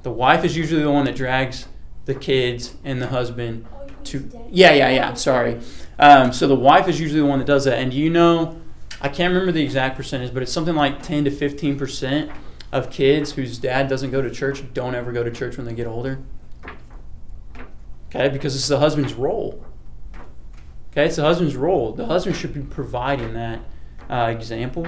The 0.03 0.11
wife 0.11 0.45
is 0.45 0.57
usually 0.57 0.83
the 0.83 0.91
one 0.91 1.05
that 1.05 1.15
drags 1.15 1.69
the 2.07 2.17
kids 2.17 2.75
and 2.83 3.01
the 3.01 3.07
husband 3.07 3.65
to. 4.05 4.29
Yeah, 4.51 4.73
yeah, 4.73 4.91
yeah. 4.91 5.15
Sorry. 5.15 5.61
Um, 6.01 6.33
so 6.33 6.49
the 6.49 6.57
wife 6.57 6.89
is 6.89 6.99
usually 6.99 7.21
the 7.21 7.27
one 7.27 7.39
that 7.39 7.47
does 7.47 7.65
that. 7.67 7.79
And 7.79 7.95
you 7.95 8.11
know, 8.11 8.61
I 9.01 9.09
can't 9.09 9.33
remember 9.33 9.53
the 9.53 9.63
exact 9.63 9.97
percentage, 9.97 10.35
but 10.35 10.43
it's 10.43 10.51
something 10.51 10.75
like 10.75 11.01
10 11.01 11.27
to 11.27 11.31
15 11.31 11.79
percent 11.79 12.33
of 12.73 12.91
kids 12.91 13.33
whose 13.33 13.59
dad 13.59 13.89
doesn't 13.89 14.11
go 14.11 14.21
to 14.21 14.31
church 14.31 14.63
don't 14.75 14.95
ever 14.95 15.13
go 15.13 15.23
to 15.23 15.31
church 15.31 15.57
when 15.57 15.67
they 15.67 15.75
get 15.75 15.87
older. 15.87 16.21
Okay, 18.09 18.29
because 18.29 18.55
it's 18.55 18.69
the 18.69 18.79
husband's 18.79 19.15
role. 19.15 19.65
Okay, 20.93 21.07
it's 21.07 21.17
the 21.17 21.23
husband's 21.23 21.57
role. 21.57 21.93
The 21.93 22.07
husband 22.07 22.37
should 22.37 22.55
be 22.55 22.63
providing 22.63 23.35
that 23.35 23.61
uh, 24.09 24.29
example, 24.31 24.87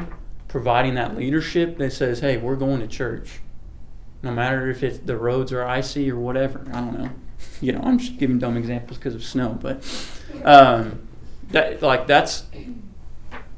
providing 0.49 0.95
that 0.95 1.17
leadership 1.17 1.79
that 1.79 1.93
says, 1.93 2.21
hey, 2.21 2.37
we're 2.37 2.57
going 2.57 2.81
to 2.81 2.87
church. 2.87 3.41
No 4.23 4.31
matter 4.31 4.69
if 4.69 5.07
the 5.07 5.17
roads 5.17 5.53
are 5.53 5.65
icy 5.65 6.11
or 6.11 6.17
whatever. 6.17 6.65
I 6.73 6.81
don't 6.81 6.99
know. 6.99 7.11
You 7.61 7.73
know, 7.73 7.81
I'm 7.83 7.99
just 7.99 8.19
giving 8.19 8.39
dumb 8.39 8.57
examples 8.57 8.99
because 8.99 9.15
of 9.15 9.25
snow, 9.25 9.59
but 9.61 9.83
um, 10.45 11.09
that 11.51 11.81
like 11.81 12.07
that's 12.07 12.45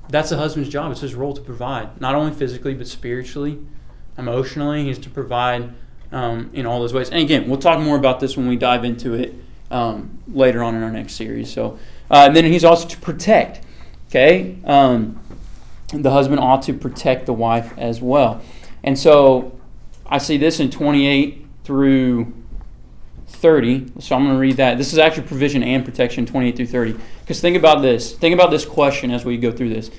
that's 0.08 0.30
the 0.30 0.36
husband's 0.36 0.68
job. 0.68 0.92
It's 0.92 1.00
his 1.00 1.16
role 1.16 1.34
to 1.34 1.40
provide, 1.40 2.00
not 2.00 2.14
only 2.14 2.32
physically 2.32 2.74
but 2.74 2.86
spiritually, 2.86 3.58
emotionally. 4.18 4.84
He's 4.84 4.98
to 5.00 5.10
provide 5.10 5.72
um, 6.10 6.50
in 6.52 6.66
all 6.66 6.80
those 6.80 6.92
ways. 6.92 7.10
And 7.10 7.20
again, 7.20 7.48
we'll 7.48 7.58
talk 7.58 7.80
more 7.80 7.96
about 7.96 8.20
this 8.20 8.36
when 8.36 8.48
we 8.48 8.56
dive 8.56 8.84
into 8.84 9.14
it 9.14 9.34
um, 9.70 10.18
later 10.28 10.62
on 10.62 10.74
in 10.74 10.82
our 10.82 10.90
next 10.90 11.14
series. 11.14 11.52
So, 11.52 11.78
uh, 12.10 12.26
and 12.26 12.36
then 12.36 12.44
he's 12.44 12.64
also 12.64 12.86
to 12.88 12.98
protect. 12.98 13.64
Okay, 14.08 14.58
um, 14.64 15.18
the 15.92 16.10
husband 16.10 16.40
ought 16.40 16.62
to 16.62 16.74
protect 16.74 17.26
the 17.26 17.32
wife 17.32 17.72
as 17.78 18.00
well. 18.02 18.42
And 18.82 18.98
so, 18.98 19.58
I 20.06 20.18
see 20.18 20.36
this 20.36 20.60
in 20.60 20.70
28 20.70 21.46
through 21.64 22.32
30. 23.26 23.92
So 24.00 24.14
I'm 24.14 24.24
going 24.24 24.34
to 24.34 24.40
read 24.40 24.58
that. 24.58 24.78
This 24.78 24.92
is 24.92 24.98
actually 24.98 25.26
provision 25.26 25.62
and 25.62 25.84
protection 25.84 26.26
28 26.26 26.56
through 26.56 26.66
30. 26.66 26.96
Because 27.20 27.40
think 27.40 27.56
about 27.56 27.82
this. 27.82 28.12
Think 28.12 28.34
about 28.34 28.50
this 28.50 28.64
question 28.64 29.10
as 29.10 29.24
we 29.24 29.36
go 29.36 29.50
through 29.50 29.70
this. 29.70 29.90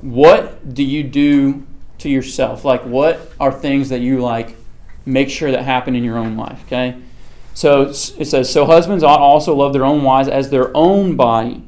What 0.00 0.74
do 0.74 0.84
you 0.84 1.02
do 1.02 1.66
to 2.04 2.10
yourself? 2.10 2.64
Like, 2.64 2.82
what 2.84 3.32
are 3.40 3.50
things 3.50 3.88
that 3.88 4.00
you 4.00 4.20
like 4.20 4.56
make 5.04 5.28
sure 5.28 5.50
that 5.50 5.64
happen 5.64 5.96
in 5.96 6.04
your 6.04 6.16
own 6.16 6.36
life? 6.36 6.62
Okay. 6.66 6.96
So 7.54 7.82
it 7.82 7.94
says, 7.94 8.52
So 8.52 8.66
husbands 8.66 9.02
ought 9.02 9.20
also 9.20 9.54
love 9.54 9.72
their 9.72 9.84
own 9.84 10.02
wives 10.02 10.28
as 10.28 10.50
their 10.50 10.74
own 10.76 11.16
body. 11.16 11.62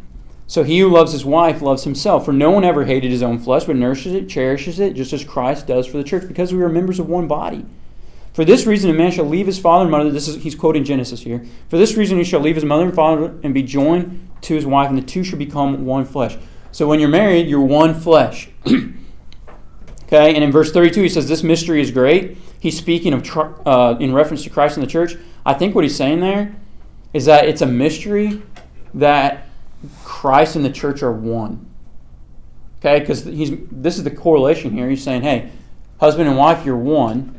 So 0.47 0.63
he 0.63 0.79
who 0.79 0.89
loves 0.89 1.13
his 1.13 1.25
wife 1.25 1.61
loves 1.61 1.85
himself. 1.85 2.25
For 2.25 2.33
no 2.33 2.51
one 2.51 2.65
ever 2.65 2.85
hated 2.85 3.11
his 3.11 3.23
own 3.23 3.39
flesh, 3.39 3.65
but 3.65 3.77
nourishes 3.77 4.15
it, 4.15 4.29
cherishes 4.29 4.79
it, 4.79 4.95
just 4.95 5.13
as 5.13 5.25
Christ 5.25 5.67
does 5.67 5.87
for 5.87 5.97
the 5.97 6.05
church, 6.05 6.29
because 6.29 6.55
we 6.55 6.63
are 6.63 6.69
members 6.69 7.01
of 7.01 7.09
one 7.09 7.27
body. 7.27 7.65
For 8.33 8.45
this 8.45 8.67
reason, 8.67 8.91
a 8.91 8.95
man 8.95 9.11
shall 9.11 9.25
leave 9.25 9.47
his 9.47 9.59
father 9.59 9.83
and 9.83 9.91
mother. 9.91 10.11
This 10.11 10.29
is 10.29 10.43
he's 10.43 10.55
quoting 10.55 10.85
Genesis 10.85 11.23
here. 11.23 11.45
For 11.69 11.79
this 11.79 11.97
reason, 11.97 12.19
he 12.19 12.25
shall 12.25 12.41
leave 12.41 12.57
his 12.57 12.65
mother 12.65 12.85
and 12.85 12.95
father 12.95 13.35
and 13.43 13.55
be 13.55 13.63
joined 13.63 14.29
to 14.43 14.55
his 14.55 14.67
wife, 14.67 14.91
and 14.91 14.99
the 14.99 15.03
two 15.03 15.25
shall 15.25 15.39
become 15.39 15.87
one 15.87 16.05
flesh. 16.05 16.37
So 16.71 16.87
when 16.87 17.01
you're 17.01 17.09
married, 17.09 17.49
you're 17.49 17.61
one 17.61 17.99
flesh. 17.99 18.51
okay, 20.07 20.35
and 20.35 20.43
in 20.43 20.51
verse 20.51 20.73
32, 20.73 21.03
he 21.03 21.09
says 21.09 21.29
this 21.29 21.43
mystery 21.43 21.81
is 21.81 21.91
great. 21.91 22.39
He's 22.61 22.77
speaking 22.77 23.13
of 23.13 23.67
uh, 23.67 23.97
in 24.01 24.13
reference 24.13 24.43
to 24.45 24.51
Christ 24.51 24.77
and 24.77 24.87
the 24.87 24.91
church. 24.91 25.17
I 25.45 25.55
think 25.55 25.75
what 25.75 25.85
he's 25.85 25.97
saying 25.97 26.21
there 26.21 26.57
is 27.13 27.27
that 27.27 27.47
it's 27.49 27.63
a 27.63 27.67
mystery 27.67 28.43
that 28.95 29.47
Christ 30.03 30.57
and 30.57 30.65
the 30.65 30.71
church 30.71 31.03
are 31.03 31.13
one. 31.13 31.67
Okay, 32.79 33.01
because 33.01 33.25
he's 33.25 33.53
this 33.71 33.97
is 33.97 34.05
the 34.05 34.11
correlation 34.11 34.73
here. 34.73 34.89
He's 34.89 35.03
saying, 35.03 35.23
hey, 35.23 35.51
husband 35.99 36.29
and 36.29 36.37
wife, 36.37 36.65
you're 36.65 36.77
one 36.77 37.37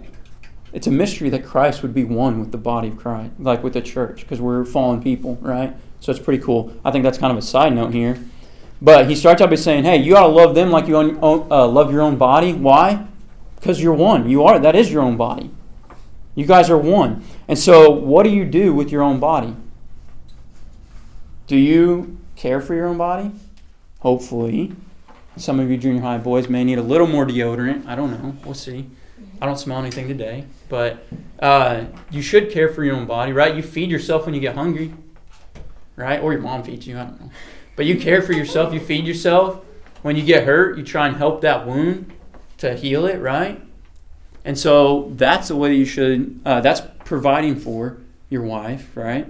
it's 0.74 0.88
a 0.88 0.92
mystery 0.92 1.30
that 1.30 1.46
Christ 1.46 1.82
would 1.82 1.94
be 1.94 2.04
one 2.04 2.40
with 2.40 2.52
the 2.52 2.58
body 2.58 2.90
of 2.90 2.98
Christ, 2.98 3.32
like 3.40 3.64
with 3.64 3.74
the 3.74 3.82
church, 3.82 4.22
because 4.22 4.42
we're 4.42 4.66
fallen 4.66 5.02
people, 5.02 5.38
right? 5.42 5.76
So 6.02 6.12
it's 6.12 6.20
pretty 6.20 6.44
cool. 6.44 6.72
I 6.84 6.92
think 6.92 7.04
that's 7.04 7.18
kind 7.18 7.32
of 7.32 7.38
a 7.38 7.42
side 7.42 7.74
note 7.74 7.94
here. 7.94 8.24
But 8.82 9.10
he 9.10 9.16
starts 9.16 9.42
out 9.42 9.50
by 9.50 9.56
saying, 9.56 9.86
"Hey, 9.86 9.98
you 9.98 10.16
ought 10.16 10.28
to 10.28 10.34
love 10.34 10.56
them 10.56 10.70
like 10.70 10.88
you 10.88 10.96
own, 10.96 11.18
uh, 11.50 11.68
love 11.68 11.92
your 11.92 12.02
own 12.02 12.18
body. 12.18 12.54
Why? 12.54 13.06
Because 13.56 13.82
you're 13.82 13.94
one. 13.94 14.30
You 14.30 14.44
are. 14.44 14.60
That 14.60 14.76
is 14.76 14.92
your 14.92 15.02
own 15.02 15.18
body. 15.18 15.50
You 16.36 16.46
guys 16.46 16.70
are 16.70 16.78
one. 16.78 17.24
And 17.48 17.58
so, 17.58 17.90
what 17.90 18.24
do 18.24 18.30
you 18.30 18.46
do 18.46 18.74
with 18.74 18.92
your 18.92 19.02
own 19.02 19.20
body? 19.20 19.56
Do 21.48 21.58
you 21.58 22.20
care 22.36 22.62
for 22.62 22.76
your 22.76 22.88
own 22.88 22.98
body? 22.98 23.32
Hopefully, 24.02 24.74
some 25.38 25.60
of 25.60 25.72
you 25.72 25.78
junior 25.78 26.02
high 26.02 26.20
boys 26.20 26.48
may 26.48 26.64
need 26.64 26.78
a 26.78 26.84
little 26.84 27.08
more 27.08 27.26
deodorant. 27.26 27.88
I 27.88 27.96
don't 27.96 28.12
know. 28.12 28.36
We'll 28.46 28.54
see. 28.54 28.88
I 29.42 29.46
don't 29.46 29.58
smell 29.58 29.80
anything 29.80 30.08
today, 30.08 30.46
but 30.70 31.06
uh, 31.40 31.86
you 32.12 32.22
should 32.22 32.52
care 32.52 32.70
for 32.70 32.84
your 32.84 32.96
own 32.96 33.06
body, 33.06 33.34
right? 33.34 33.56
You 33.56 33.64
feed 33.64 33.90
yourself 33.90 34.26
when 34.26 34.36
you 34.36 34.42
get 34.42 34.56
hungry, 34.56 34.94
right? 35.96 36.22
Or 36.22 36.34
your 36.34 36.42
mom 36.42 36.64
feeds 36.64 36.88
you, 36.88 36.98
I 36.98 37.04
don't 37.04 37.22
know. 37.22 37.32
But 37.78 37.86
you 37.86 37.98
care 37.98 38.22
for 38.22 38.34
yourself, 38.34 38.74
you 38.74 38.82
feed 38.82 39.06
yourself. 39.06 39.64
When 40.02 40.18
you 40.18 40.24
get 40.24 40.44
hurt, 40.44 40.78
you 40.78 40.84
try 40.84 41.08
and 41.08 41.16
help 41.16 41.40
that 41.42 41.66
wound 41.66 42.12
to 42.58 42.76
heal 42.76 43.06
it, 43.06 43.22
right? 43.22 43.62
And 44.44 44.58
so 44.58 45.14
that's 45.16 45.48
the 45.48 45.56
way 45.56 45.74
you 45.74 45.86
should, 45.86 46.42
uh, 46.46 46.60
that's 46.60 46.82
providing 47.06 47.56
for 47.56 47.98
your 48.30 48.42
wife, 48.42 48.92
right? 48.96 49.28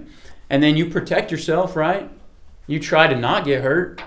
And 0.50 0.60
then 0.60 0.76
you 0.76 0.90
protect 0.90 1.30
yourself, 1.30 1.76
right? 1.76 2.10
You 2.66 2.80
try 2.80 3.06
to 3.06 3.14
not 3.14 3.44
get 3.44 3.62
hurt 3.62 4.02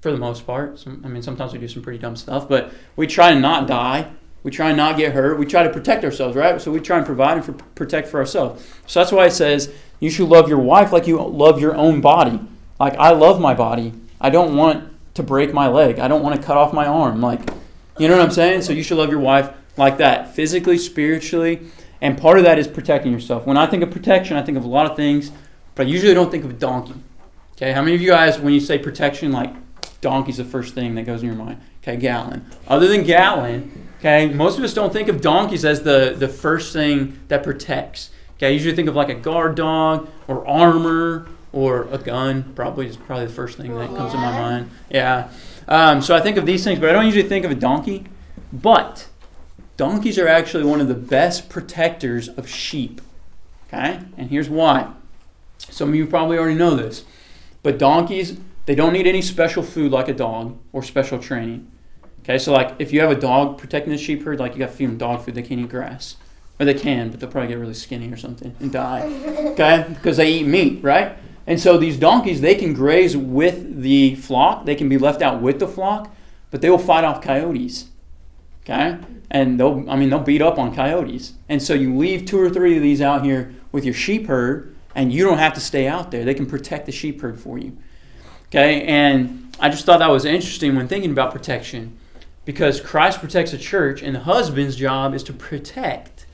for 0.00 0.10
the 0.10 0.18
most 0.18 0.46
part. 0.46 0.78
Some, 0.78 1.02
I 1.04 1.08
mean, 1.08 1.22
sometimes 1.22 1.52
we 1.52 1.58
do 1.58 1.68
some 1.68 1.82
pretty 1.82 1.98
dumb 1.98 2.16
stuff, 2.16 2.48
but 2.48 2.72
we 2.96 3.06
try 3.06 3.34
to 3.34 3.38
not 3.38 3.66
die 3.66 4.10
we 4.42 4.50
try 4.50 4.68
and 4.68 4.76
not 4.76 4.96
get 4.96 5.12
hurt. 5.12 5.38
We 5.38 5.46
try 5.46 5.64
to 5.64 5.70
protect 5.70 6.04
ourselves, 6.04 6.36
right? 6.36 6.60
So 6.60 6.70
we 6.70 6.80
try 6.80 6.96
and 6.96 7.06
provide 7.06 7.36
and 7.36 7.44
for, 7.44 7.52
protect 7.52 8.08
for 8.08 8.20
ourselves. 8.20 8.66
So 8.86 9.00
that's 9.00 9.12
why 9.12 9.26
it 9.26 9.32
says 9.32 9.72
you 10.00 10.10
should 10.10 10.28
love 10.28 10.48
your 10.48 10.58
wife 10.58 10.92
like 10.92 11.06
you 11.06 11.20
love 11.20 11.60
your 11.60 11.74
own 11.74 12.00
body. 12.00 12.40
Like 12.78 12.94
I 12.96 13.10
love 13.10 13.40
my 13.40 13.54
body. 13.54 13.92
I 14.20 14.30
don't 14.30 14.56
want 14.56 14.92
to 15.14 15.22
break 15.22 15.52
my 15.52 15.68
leg. 15.68 15.98
I 15.98 16.08
don't 16.08 16.22
want 16.22 16.40
to 16.40 16.46
cut 16.46 16.56
off 16.56 16.72
my 16.72 16.86
arm. 16.86 17.20
Like 17.20 17.50
You 17.98 18.08
know 18.08 18.16
what 18.16 18.24
I'm 18.24 18.30
saying? 18.32 18.62
So 18.62 18.72
you 18.72 18.82
should 18.82 18.98
love 18.98 19.10
your 19.10 19.20
wife 19.20 19.50
like 19.76 19.98
that, 19.98 20.34
physically, 20.34 20.78
spiritually, 20.78 21.60
and 22.00 22.18
part 22.18 22.38
of 22.38 22.44
that 22.44 22.58
is 22.58 22.66
protecting 22.66 23.12
yourself. 23.12 23.46
When 23.46 23.56
I 23.56 23.66
think 23.66 23.82
of 23.82 23.90
protection, 23.90 24.36
I 24.36 24.42
think 24.42 24.58
of 24.58 24.64
a 24.64 24.68
lot 24.68 24.90
of 24.90 24.96
things, 24.96 25.30
but 25.74 25.86
I 25.86 25.90
usually 25.90 26.14
don't 26.14 26.30
think 26.30 26.44
of 26.44 26.50
a 26.50 26.54
donkey. 26.54 26.94
Okay, 27.56 27.72
how 27.72 27.82
many 27.82 27.94
of 27.94 28.00
you 28.00 28.08
guys, 28.08 28.38
when 28.38 28.52
you 28.52 28.60
say 28.60 28.78
protection, 28.78 29.32
like 29.32 29.52
donkey's 30.00 30.36
the 30.36 30.44
first 30.44 30.74
thing 30.74 30.94
that 30.96 31.04
goes 31.04 31.22
in 31.22 31.28
your 31.28 31.36
mind? 31.36 31.60
Okay, 31.82 31.96
gallon. 31.96 32.44
Other 32.66 32.86
than 32.86 33.02
gallon, 33.02 33.88
okay, 33.98 34.28
most 34.28 34.58
of 34.58 34.64
us 34.64 34.74
don't 34.74 34.92
think 34.92 35.08
of 35.08 35.20
donkeys 35.20 35.64
as 35.64 35.82
the, 35.82 36.14
the 36.16 36.28
first 36.28 36.72
thing 36.72 37.18
that 37.28 37.42
protects. 37.42 38.10
Okay, 38.36 38.48
I 38.48 38.50
usually 38.50 38.76
think 38.76 38.88
of 38.88 38.94
like 38.94 39.08
a 39.08 39.14
guard 39.14 39.56
dog 39.56 40.08
or 40.28 40.46
armor 40.46 41.28
or 41.52 41.88
a 41.90 41.98
gun. 41.98 42.52
Probably 42.54 42.86
is 42.86 42.96
probably 42.96 43.26
the 43.26 43.32
first 43.32 43.56
thing 43.56 43.74
that 43.74 43.88
comes 43.94 44.12
to 44.12 44.18
my 44.18 44.32
mind. 44.32 44.70
Yeah. 44.90 45.30
Um, 45.66 46.00
so 46.00 46.14
I 46.14 46.20
think 46.20 46.36
of 46.36 46.46
these 46.46 46.64
things, 46.64 46.78
but 46.78 46.88
I 46.88 46.92
don't 46.92 47.06
usually 47.06 47.28
think 47.28 47.44
of 47.44 47.50
a 47.50 47.54
donkey. 47.54 48.06
But 48.52 49.08
donkeys 49.76 50.18
are 50.18 50.28
actually 50.28 50.64
one 50.64 50.80
of 50.80 50.88
the 50.88 50.94
best 50.94 51.48
protectors 51.48 52.28
of 52.28 52.48
sheep. 52.48 53.00
Okay, 53.66 54.00
and 54.16 54.30
here's 54.30 54.48
why. 54.48 54.92
Some 55.58 55.90
of 55.90 55.94
you 55.94 56.06
probably 56.06 56.38
already 56.38 56.54
know 56.54 56.74
this, 56.74 57.04
but 57.62 57.78
donkeys 57.78 58.38
they 58.68 58.74
don't 58.74 58.92
need 58.92 59.06
any 59.06 59.22
special 59.22 59.62
food 59.62 59.92
like 59.92 60.08
a 60.08 60.12
dog 60.12 60.58
or 60.74 60.82
special 60.82 61.18
training. 61.18 61.72
Okay, 62.20 62.36
so 62.36 62.52
like 62.52 62.74
if 62.78 62.92
you 62.92 63.00
have 63.00 63.10
a 63.10 63.18
dog 63.18 63.56
protecting 63.56 63.90
the 63.90 63.98
sheep 63.98 64.22
herd, 64.22 64.38
like 64.38 64.52
you 64.52 64.58
got 64.58 64.66
to 64.66 64.72
feed 64.72 64.90
them 64.90 64.98
dog 64.98 65.24
food, 65.24 65.34
they 65.34 65.42
can't 65.42 65.58
eat 65.58 65.70
grass. 65.70 66.16
Or 66.60 66.66
they 66.66 66.74
can, 66.74 67.08
but 67.08 67.18
they'll 67.18 67.30
probably 67.30 67.48
get 67.48 67.58
really 67.58 67.72
skinny 67.72 68.12
or 68.12 68.18
something 68.18 68.54
and 68.60 68.70
die. 68.70 69.08
Okay? 69.52 69.86
Because 69.88 70.18
they 70.18 70.30
eat 70.30 70.46
meat, 70.46 70.84
right? 70.84 71.16
And 71.48 71.58
so 71.58 71.78
these 71.78 71.96
donkeys, 71.96 72.42
they 72.42 72.54
can 72.54 72.74
graze 72.74 73.16
with 73.16 73.80
the 73.80 74.14
flock. 74.16 74.66
They 74.66 74.74
can 74.74 74.86
be 74.86 74.98
left 74.98 75.22
out 75.22 75.40
with 75.40 75.58
the 75.58 75.66
flock, 75.66 76.14
but 76.50 76.60
they 76.60 76.68
will 76.68 76.76
fight 76.76 77.04
off 77.04 77.22
coyotes. 77.22 77.86
Okay? 78.62 78.98
And 79.30 79.58
they'll, 79.58 79.88
I 79.88 79.96
mean, 79.96 80.10
they'll 80.10 80.20
beat 80.20 80.42
up 80.42 80.58
on 80.58 80.74
coyotes. 80.74 81.32
And 81.48 81.62
so 81.62 81.72
you 81.72 81.96
leave 81.96 82.26
two 82.26 82.38
or 82.38 82.50
three 82.50 82.76
of 82.76 82.82
these 82.82 83.00
out 83.00 83.24
here 83.24 83.54
with 83.72 83.86
your 83.86 83.94
sheep 83.94 84.26
herd, 84.26 84.76
and 84.94 85.10
you 85.10 85.24
don't 85.24 85.38
have 85.38 85.54
to 85.54 85.60
stay 85.60 85.88
out 85.88 86.10
there. 86.10 86.22
They 86.22 86.34
can 86.34 86.44
protect 86.44 86.84
the 86.84 86.92
sheep 86.92 87.22
herd 87.22 87.40
for 87.40 87.56
you. 87.56 87.78
Okay? 88.48 88.82
And 88.82 89.56
I 89.58 89.70
just 89.70 89.86
thought 89.86 90.00
that 90.00 90.10
was 90.10 90.26
interesting 90.26 90.76
when 90.76 90.86
thinking 90.86 91.12
about 91.12 91.32
protection 91.32 91.96
because 92.44 92.78
Christ 92.78 93.20
protects 93.20 93.52
the 93.52 93.58
church, 93.58 94.02
and 94.02 94.14
the 94.14 94.20
husband's 94.20 94.76
job 94.76 95.14
is 95.14 95.22
to 95.22 95.32
protect 95.32 96.26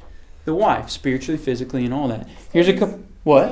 the 0.45 0.57
wife, 0.57 0.91
spiritually, 0.91 1.39
physically, 1.39 1.85
and 1.85 1.95
all 1.95 2.09
that. 2.09 2.29
Here's 2.53 2.67
a 2.67 2.77
couple. 2.77 3.05
What? 3.23 3.49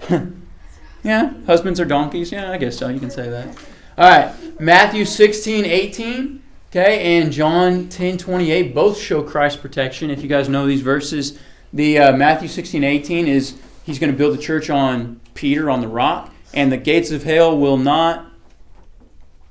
Husbands 0.00 0.10
are 0.10 0.14
donkeys. 0.14 1.02
yeah, 1.02 1.32
husbands 1.46 1.80
are 1.80 1.84
donkeys. 1.84 2.32
Yeah, 2.32 2.50
I 2.50 2.58
guess 2.58 2.78
so. 2.78 2.88
You 2.88 3.00
can 3.00 3.10
say 3.10 3.28
that. 3.28 3.56
All 3.98 4.08
right, 4.08 4.60
Matthew 4.60 5.04
16, 5.04 5.64
18, 5.64 6.42
okay, 6.70 7.18
and 7.18 7.32
John 7.32 7.88
10, 7.88 8.18
28 8.18 8.74
both 8.74 8.98
show 8.98 9.22
Christ's 9.22 9.60
protection. 9.60 10.10
If 10.10 10.22
you 10.22 10.28
guys 10.28 10.48
know 10.48 10.66
these 10.66 10.80
verses, 10.80 11.38
the 11.72 11.98
uh, 11.98 12.16
Matthew 12.16 12.48
16, 12.48 12.82
18 12.82 13.28
is 13.28 13.60
he's 13.84 13.98
going 13.98 14.10
to 14.10 14.16
build 14.16 14.36
the 14.36 14.42
church 14.42 14.70
on 14.70 15.20
Peter 15.34 15.68
on 15.68 15.80
the 15.80 15.88
rock, 15.88 16.32
and 16.54 16.72
the 16.72 16.76
gates 16.76 17.10
of 17.10 17.24
hell 17.24 17.56
will 17.56 17.76
not. 17.76 18.26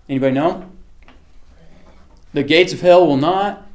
Anybody 0.08 0.34
know? 0.34 0.70
The 2.34 2.44
gates 2.44 2.74
of 2.74 2.82
hell 2.82 3.06
will 3.06 3.18
not 3.18 3.68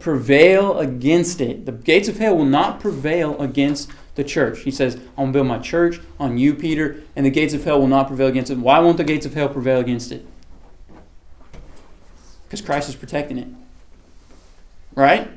prevail 0.00 0.78
against 0.78 1.40
it. 1.40 1.64
The 1.64 1.72
gates 1.72 2.08
of 2.08 2.18
hell 2.18 2.36
will 2.36 2.44
not 2.44 2.80
prevail 2.80 3.40
against 3.40 3.90
the 4.14 4.24
church. 4.24 4.60
He 4.60 4.70
says, 4.70 4.96
I'm 4.96 5.00
going 5.16 5.28
to 5.28 5.32
build 5.34 5.46
my 5.46 5.58
church 5.58 6.00
on 6.18 6.38
you, 6.38 6.54
Peter, 6.54 7.02
and 7.16 7.24
the 7.24 7.30
gates 7.30 7.54
of 7.54 7.64
hell 7.64 7.80
will 7.80 7.88
not 7.88 8.08
prevail 8.08 8.28
against 8.28 8.50
it. 8.50 8.58
Why 8.58 8.78
won't 8.78 8.96
the 8.96 9.04
gates 9.04 9.26
of 9.26 9.34
hell 9.34 9.48
prevail 9.48 9.80
against 9.80 10.12
it? 10.12 10.26
Because 12.44 12.60
Christ 12.60 12.88
is 12.88 12.94
protecting 12.94 13.38
it. 13.38 13.48
Right? 14.94 15.30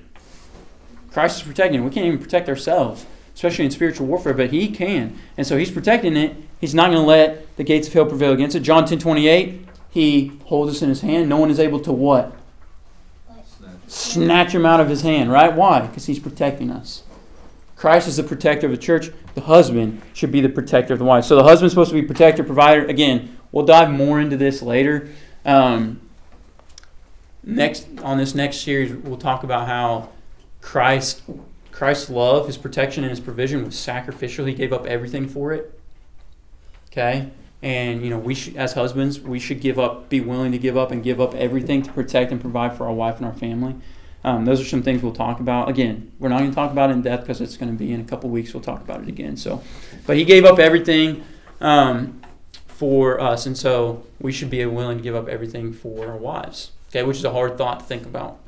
Christ 1.12 1.38
is 1.38 1.44
protecting 1.44 1.82
it. 1.82 1.84
We 1.84 1.92
can't 1.92 2.06
even 2.06 2.20
protect 2.20 2.50
ourselves, 2.50 3.06
especially 3.34 3.66
in 3.66 3.72
spiritual 3.72 4.08
warfare, 4.08 4.34
but 4.34 4.50
He 4.52 4.70
can. 4.70 5.18
And 5.38 5.48
so 5.48 5.58
He's 5.58 5.72
protecting 5.72 6.18
it. 6.18 6.36
He's 6.60 6.76
not 6.76 6.92
going 6.92 7.02
to 7.02 7.08
let 7.08 7.56
the 7.56 7.64
gates 7.64 7.88
of 7.88 7.94
hell 7.94 8.06
prevail 8.06 8.34
against 8.34 8.56
it. 8.56 8.62
John 8.62 8.86
10 8.86 9.00
28, 9.00 9.66
He 9.90 10.34
holds 10.46 10.76
us 10.76 10.82
in 10.82 10.90
His 10.90 11.02
hand. 11.02 11.30
No 11.30 11.38
one 11.38 11.50
is 11.50 11.60
able 11.60 11.80
to 11.82 11.94
what? 11.94 12.36
snatch 13.88 14.54
him 14.54 14.66
out 14.66 14.80
of 14.80 14.90
his 14.90 15.02
hand, 15.02 15.32
right? 15.32 15.54
Why? 15.54 15.82
Because 15.82 16.06
he's 16.06 16.20
protecting 16.20 16.72
us. 16.72 17.04
Christ 17.76 18.08
is 18.08 18.18
the 18.18 18.24
protector 18.24 18.68
of 18.68 18.72
the 18.72 18.78
church. 18.78 19.12
The 19.34 19.42
husband 19.42 20.02
should 20.14 20.32
be 20.32 20.42
the 20.42 20.50
protector 20.50 20.94
of 20.94 21.00
the 21.00 21.06
wife. 21.06 21.26
So 21.26 21.36
the 21.36 21.44
husband's 21.44 21.74
supposed 21.74 21.92
to 21.92 21.96
be 21.96 22.02
protector, 22.02 22.44
provider. 22.44 22.86
Again, 22.86 23.38
we'll 23.52 23.66
dive 23.66 23.92
more 23.92 24.20
into 24.20 24.38
this 24.38 24.62
later. 24.62 25.10
Um, 25.44 26.02
next 27.44 27.88
on 28.02 28.18
this 28.18 28.34
next 28.34 28.62
series, 28.62 28.94
we'll 28.94 29.18
talk 29.18 29.44
about 29.44 29.68
how 29.68 30.10
Christ, 30.62 31.22
Christ's 31.72 32.10
love, 32.10 32.48
His 32.48 32.58
protection, 32.58 33.04
and 33.04 33.12
His 33.12 33.20
provision 33.20 33.66
was 33.66 33.78
sacrificial. 33.78 34.46
He 34.46 34.54
gave 34.54 34.74
up 34.74 34.86
everything 34.86 35.28
for 35.28 35.52
it. 35.52 35.80
Okay, 36.92 37.30
and 37.62 38.02
you 38.02 38.10
know, 38.10 38.18
we 38.18 38.34
should, 38.34 38.56
as 38.56 38.74
husbands, 38.74 39.20
we 39.20 39.38
should 39.38 39.60
give 39.60 39.78
up, 39.78 40.08
be 40.08 40.22
willing 40.22 40.54
to 40.54 40.58
give 40.58 40.78
up, 40.78 40.92
and 40.92 41.04
give 41.04 41.20
up 41.20 41.36
everything 41.36 41.84
to 41.84 41.92
protect 41.92 42.32
and 42.32 42.40
provide 42.40 42.76
for 42.78 42.86
our 42.86 42.94
wife 42.94 43.18
and 43.18 43.26
our 43.26 43.34
family. 43.34 43.76
Um, 44.26 44.44
those 44.44 44.60
are 44.60 44.66
some 44.66 44.84
things 44.84 45.02
we'll 45.02 45.14
talk 45.14 45.40
about. 45.40 45.70
Again, 45.70 46.12
we're 46.20 46.30
not 46.30 46.40
going 46.40 46.50
to 46.50 46.56
talk 46.56 46.72
about 46.72 46.92
in 46.92 47.02
depth 47.02 47.24
because 47.24 47.40
it's 47.40 47.56
going 47.56 47.72
to 47.72 47.78
be 47.78 47.94
in 47.94 48.02
a 48.02 48.04
couple 48.04 48.30
weeks. 48.30 48.54
We'll 48.54 48.64
talk 48.64 48.82
about 48.82 49.02
it 49.02 49.08
again. 49.08 49.38
So, 49.38 49.64
but 50.06 50.18
he 50.18 50.26
gave 50.26 50.44
up 50.44 50.60
everything 50.60 51.24
um, 51.62 52.22
for 52.68 53.22
us, 53.22 53.46
and 53.46 53.58
so 53.58 54.04
we 54.20 54.32
should 54.32 54.50
be 54.50 54.66
willing 54.66 54.98
to 54.98 55.04
give 55.04 55.16
up 55.16 55.28
everything 55.30 55.72
for 55.72 56.08
our 56.08 56.18
wives. 56.18 56.72
Okay, 56.90 57.04
which 57.04 57.18
is 57.18 57.24
a 57.24 57.32
hard 57.32 57.58
thought 57.58 57.80
to 57.80 57.86
think 57.86 58.06
about, 58.06 58.40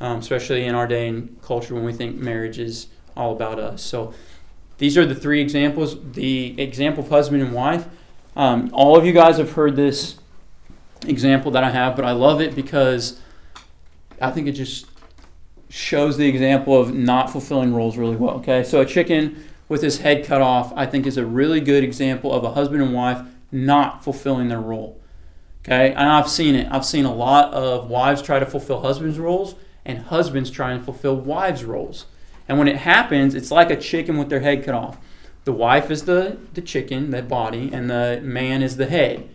um, 0.00 0.18
especially 0.18 0.64
in 0.64 0.74
our 0.74 0.86
day 0.86 1.08
and 1.08 1.40
culture 1.42 1.74
when 1.74 1.84
we 1.84 1.92
think 1.92 2.16
marriage 2.16 2.58
is 2.58 2.88
all 3.16 3.32
about 3.32 3.60
us. 3.60 3.82
So, 3.82 4.14
these 4.78 4.96
are 4.96 5.06
the 5.06 5.14
three 5.14 5.40
examples. 5.40 6.12
The 6.12 6.60
example 6.60 7.04
of 7.04 7.10
husband 7.10 7.42
and 7.42 7.52
wife 7.52 7.86
um, 8.38 8.70
all 8.72 8.96
of 8.96 9.04
you 9.04 9.12
guys 9.12 9.38
have 9.38 9.52
heard 9.52 9.74
this 9.74 10.16
example 11.04 11.50
that 11.50 11.64
I 11.64 11.70
have, 11.70 11.96
but 11.96 12.04
I 12.04 12.12
love 12.12 12.40
it 12.40 12.54
because 12.54 13.20
I 14.20 14.30
think 14.30 14.46
it 14.46 14.52
just 14.52 14.86
shows 15.68 16.16
the 16.16 16.28
example 16.28 16.80
of 16.80 16.94
not 16.94 17.30
fulfilling 17.30 17.74
roles 17.74 17.96
really 17.96 18.16
well. 18.16 18.36
Okay, 18.36 18.62
so 18.62 18.80
a 18.80 18.86
chicken 18.86 19.44
with 19.68 19.82
his 19.82 19.98
head 19.98 20.24
cut 20.24 20.40
off, 20.40 20.72
I 20.74 20.86
think, 20.86 21.06
is 21.06 21.16
a 21.16 21.26
really 21.26 21.60
good 21.60 21.84
example 21.84 22.32
of 22.32 22.44
a 22.44 22.52
husband 22.52 22.82
and 22.82 22.94
wife 22.94 23.20
not 23.52 24.02
fulfilling 24.02 24.48
their 24.48 24.60
role. 24.60 25.00
Okay, 25.64 25.90
and 25.90 26.08
I've 26.08 26.28
seen 26.28 26.54
it. 26.54 26.68
I've 26.70 26.86
seen 26.86 27.04
a 27.04 27.14
lot 27.14 27.52
of 27.52 27.90
wives 27.90 28.22
try 28.22 28.38
to 28.38 28.46
fulfill 28.46 28.80
husbands' 28.80 29.18
roles 29.18 29.54
and 29.84 29.98
husbands 29.98 30.50
try 30.50 30.76
to 30.76 30.82
fulfill 30.82 31.16
wives' 31.16 31.64
roles. 31.64 32.06
And 32.48 32.58
when 32.58 32.68
it 32.68 32.78
happens, 32.78 33.34
it's 33.34 33.50
like 33.50 33.70
a 33.70 33.76
chicken 33.76 34.16
with 34.16 34.30
their 34.30 34.40
head 34.40 34.64
cut 34.64 34.74
off. 34.74 34.98
The 35.44 35.52
wife 35.52 35.90
is 35.90 36.04
the, 36.04 36.38
the 36.54 36.62
chicken, 36.62 37.10
that 37.10 37.28
body, 37.28 37.70
and 37.72 37.90
the 37.90 38.20
man 38.22 38.62
is 38.62 38.76
the 38.76 38.86
head. 38.86 39.28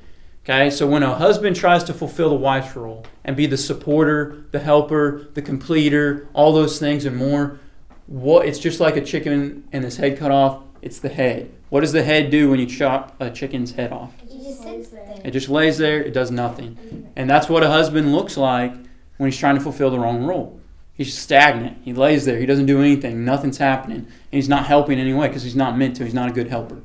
Okay, 0.45 0.69
so 0.69 0.85
when 0.85 1.03
a 1.03 1.15
husband 1.15 1.55
tries 1.55 1.85
to 1.85 1.93
fulfill 1.93 2.27
the 2.27 2.35
wife's 2.35 2.75
role 2.75 3.05
and 3.23 3.37
be 3.37 3.45
the 3.45 3.55
supporter, 3.55 4.43
the 4.51 4.59
helper, 4.59 5.29
the 5.35 5.41
completer, 5.41 6.27
all 6.33 6.51
those 6.51 6.79
things 6.79 7.05
and 7.05 7.15
more, 7.15 7.61
what 8.07 8.45
it's 8.45 8.59
just 8.59 8.81
like 8.81 8.97
a 8.97 9.01
chicken 9.01 9.65
and 9.71 9.85
his 9.85 9.95
head 9.95 10.17
cut 10.17 10.31
off. 10.31 10.61
It's 10.81 10.99
the 10.99 11.07
head. 11.07 11.49
What 11.69 11.79
does 11.79 11.93
the 11.93 12.03
head 12.03 12.29
do 12.29 12.49
when 12.49 12.59
you 12.59 12.65
chop 12.65 13.15
a 13.21 13.31
chicken's 13.31 13.71
head 13.71 13.93
off? 13.93 14.11
It 14.21 14.43
just 14.43 14.63
sits 14.63 14.89
there. 14.89 15.21
It 15.23 15.31
just 15.31 15.47
lays 15.47 15.77
there. 15.77 16.03
It 16.03 16.13
does 16.13 16.29
nothing. 16.29 17.09
And 17.15 17.29
that's 17.29 17.47
what 17.47 17.63
a 17.63 17.69
husband 17.69 18.13
looks 18.13 18.35
like 18.35 18.73
when 19.15 19.31
he's 19.31 19.39
trying 19.39 19.55
to 19.55 19.61
fulfill 19.61 19.91
the 19.91 19.99
wrong 19.99 20.25
role. 20.25 20.59
He's 20.93 21.17
stagnant. 21.17 21.77
He 21.85 21.93
lays 21.93 22.25
there. 22.25 22.37
He 22.37 22.45
doesn't 22.45 22.65
do 22.65 22.81
anything. 22.81 23.23
Nothing's 23.23 23.59
happening. 23.59 23.99
And 23.99 24.07
he's 24.29 24.49
not 24.49 24.65
helping 24.65 24.99
in 24.99 25.07
any 25.07 25.13
way 25.13 25.27
because 25.27 25.43
he's 25.43 25.55
not 25.55 25.77
meant 25.77 25.95
to. 25.95 26.03
He's 26.03 26.13
not 26.13 26.29
a 26.29 26.33
good 26.33 26.49
helper. 26.49 26.81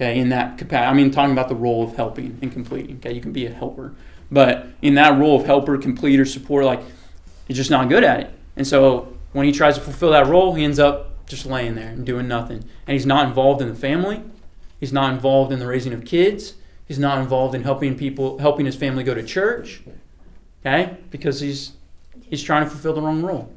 Okay, 0.00 0.18
in 0.18 0.30
that 0.30 0.56
capacity. 0.56 0.88
I 0.88 0.94
mean, 0.94 1.10
talking 1.10 1.32
about 1.32 1.48
the 1.48 1.54
role 1.54 1.82
of 1.82 1.94
helping 1.96 2.38
and 2.40 2.50
completing. 2.50 2.96
Okay, 2.96 3.12
you 3.12 3.20
can 3.20 3.32
be 3.32 3.44
a 3.44 3.50
helper. 3.52 3.94
But 4.30 4.68
in 4.80 4.94
that 4.94 5.18
role 5.18 5.38
of 5.38 5.44
helper, 5.44 5.76
completer, 5.76 6.24
support, 6.24 6.64
like, 6.64 6.80
he's 7.46 7.56
just 7.56 7.70
not 7.70 7.88
good 7.88 8.04
at 8.04 8.20
it. 8.20 8.30
And 8.56 8.66
so 8.66 9.16
when 9.32 9.44
he 9.44 9.52
tries 9.52 9.74
to 9.74 9.80
fulfill 9.80 10.12
that 10.12 10.26
role, 10.26 10.54
he 10.54 10.64
ends 10.64 10.78
up 10.78 11.26
just 11.26 11.44
laying 11.44 11.74
there 11.74 11.88
and 11.88 12.06
doing 12.06 12.28
nothing. 12.28 12.64
And 12.86 12.94
he's 12.94 13.06
not 13.06 13.26
involved 13.28 13.60
in 13.60 13.68
the 13.68 13.74
family. 13.74 14.22
He's 14.78 14.92
not 14.92 15.12
involved 15.12 15.52
in 15.52 15.58
the 15.58 15.66
raising 15.66 15.92
of 15.92 16.04
kids. 16.04 16.54
He's 16.88 16.98
not 16.98 17.18
involved 17.18 17.54
in 17.54 17.64
helping 17.64 17.96
people, 17.96 18.38
helping 18.38 18.66
his 18.66 18.76
family 18.76 19.04
go 19.04 19.14
to 19.14 19.22
church. 19.22 19.82
Okay, 20.64 20.96
because 21.10 21.40
he's 21.40 21.72
He's 22.30 22.42
trying 22.42 22.62
to 22.64 22.70
fulfill 22.70 22.94
the 22.94 23.02
wrong 23.02 23.22
role. 23.22 23.52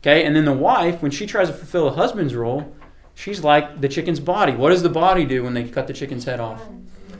Okay, 0.00 0.24
and 0.24 0.34
then 0.34 0.44
the 0.44 0.52
wife, 0.52 1.00
when 1.00 1.12
she 1.12 1.26
tries 1.26 1.48
to 1.48 1.54
fulfill 1.54 1.86
a 1.86 1.92
husband's 1.92 2.34
role, 2.34 2.74
she's 3.20 3.44
like 3.44 3.80
the 3.80 3.88
chicken's 3.88 4.18
body. 4.20 4.52
What 4.52 4.70
does 4.70 4.82
the 4.82 4.88
body 4.88 5.24
do 5.24 5.44
when 5.44 5.54
they 5.54 5.64
cut 5.64 5.86
the 5.86 5.92
chicken's 5.92 6.24
head 6.24 6.40
off? 6.40 6.62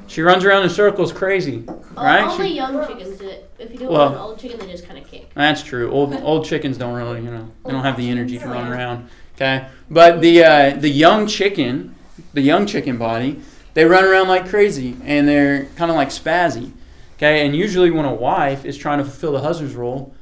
She 0.07 0.22
runs 0.22 0.44
around 0.44 0.64
in 0.64 0.70
circles, 0.70 1.12
crazy, 1.12 1.62
right? 1.96 2.24
Only 2.24 2.48
She- 2.48 2.55
young 2.57 2.84
chickens 2.86 3.18
do 3.18 3.28
it. 3.28 3.48
If 3.59 3.70
you 3.72 3.78
do 3.78 3.84
it 3.84 3.90
Well- 3.92 4.09
with 4.09 4.18
an 4.18 4.24
old 4.24 4.38
chicken, 4.40 4.59
they 4.59 4.66
just 4.72 4.86
kind 4.86 4.98
of 4.98 5.09
kick. 5.09 5.30
That's 5.34 5.62
true. 5.62 5.90
Old 5.92 6.14
old 6.22 6.44
chickens 6.46 6.78
don't 6.78 6.94
really, 6.94 7.20
you 7.20 7.30
know, 7.30 7.48
they 7.64 7.70
don't 7.72 7.84
have 7.84 7.96
the 7.96 8.09
energy 8.09 8.38
to 8.38 8.46
run 8.48 8.72
around. 8.72 9.09
Okay, 9.36 9.66
but 9.90 10.20
the 10.20 10.42
uh, 10.44 10.70
the 10.76 10.88
young 10.88 11.26
chicken, 11.26 11.94
the 12.34 12.40
young 12.40 12.66
chicken 12.66 12.96
body, 12.98 13.40
they 13.74 13.84
run 13.84 14.05
around 14.05 14.28
like 14.28 14.48
crazy 14.48 14.96
and 15.05 15.28
they're 15.28 15.66
kind 15.76 15.90
of 15.90 15.96
like 15.96 16.09
spazzy. 16.09 16.72
Okay, 17.16 17.44
and 17.46 17.55
usually 17.55 17.90
when 17.90 18.07
a 18.07 18.14
wife 18.14 18.64
is 18.64 18.76
trying 18.78 18.98
to 18.98 19.05
fulfill 19.05 19.32
the 19.32 19.40
husband's 19.40 19.74
role, 19.74 20.12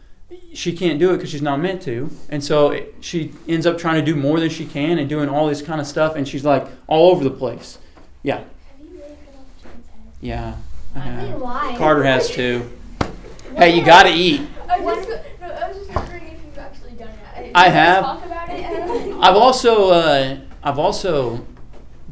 she 0.54 0.72
can't 0.76 0.98
do 0.98 1.10
it 1.12 1.16
because 1.16 1.30
she's 1.30 1.42
not 1.42 1.60
meant 1.60 1.82
to, 1.82 2.10
and 2.28 2.42
so 2.42 2.70
it, 2.70 2.94
she 3.00 3.32
ends 3.48 3.66
up 3.66 3.78
trying 3.78 3.96
to 3.96 4.04
do 4.04 4.16
more 4.16 4.40
than 4.40 4.50
she 4.50 4.66
can 4.66 4.98
and 4.98 5.08
doing 5.08 5.28
all 5.28 5.46
this 5.46 5.62
kind 5.62 5.80
of 5.80 5.86
stuff, 5.86 6.16
and 6.16 6.26
she's 6.28 6.44
like 6.44 6.66
all 6.86 7.10
over 7.10 7.22
the 7.24 7.30
place. 7.30 7.78
Yeah, 8.22 8.38
Have 8.38 8.46
you 8.80 8.86
really 8.92 9.00
cut 9.24 9.34
off 9.38 9.62
Jen's 9.62 9.86
head? 9.88 9.96
yeah. 10.20 10.54
I 10.94 10.98
have. 11.00 11.40
Why? 11.40 11.74
Carter 11.78 12.02
has 12.04 12.28
too. 12.30 12.70
Hey, 13.56 13.76
you 13.76 13.84
gotta 13.84 14.10
eat. 14.10 14.42
I 14.68 14.78
just, 14.78 15.08
no, 15.08 15.46
I 15.48 15.68
was 15.68 15.78
just 15.78 15.92
wondering 15.92 16.22
if 16.26 16.44
you've 16.44 16.58
actually 16.58 16.92
done 16.92 17.08
it. 17.36 17.50
I 17.56 17.68
have. 17.70 18.04
Talk 18.04 18.24
about 18.26 18.48
it. 18.50 19.14
I've 19.20 19.34
also, 19.36 19.90
uh, 19.90 20.38
I've 20.62 20.78
also, 20.78 21.44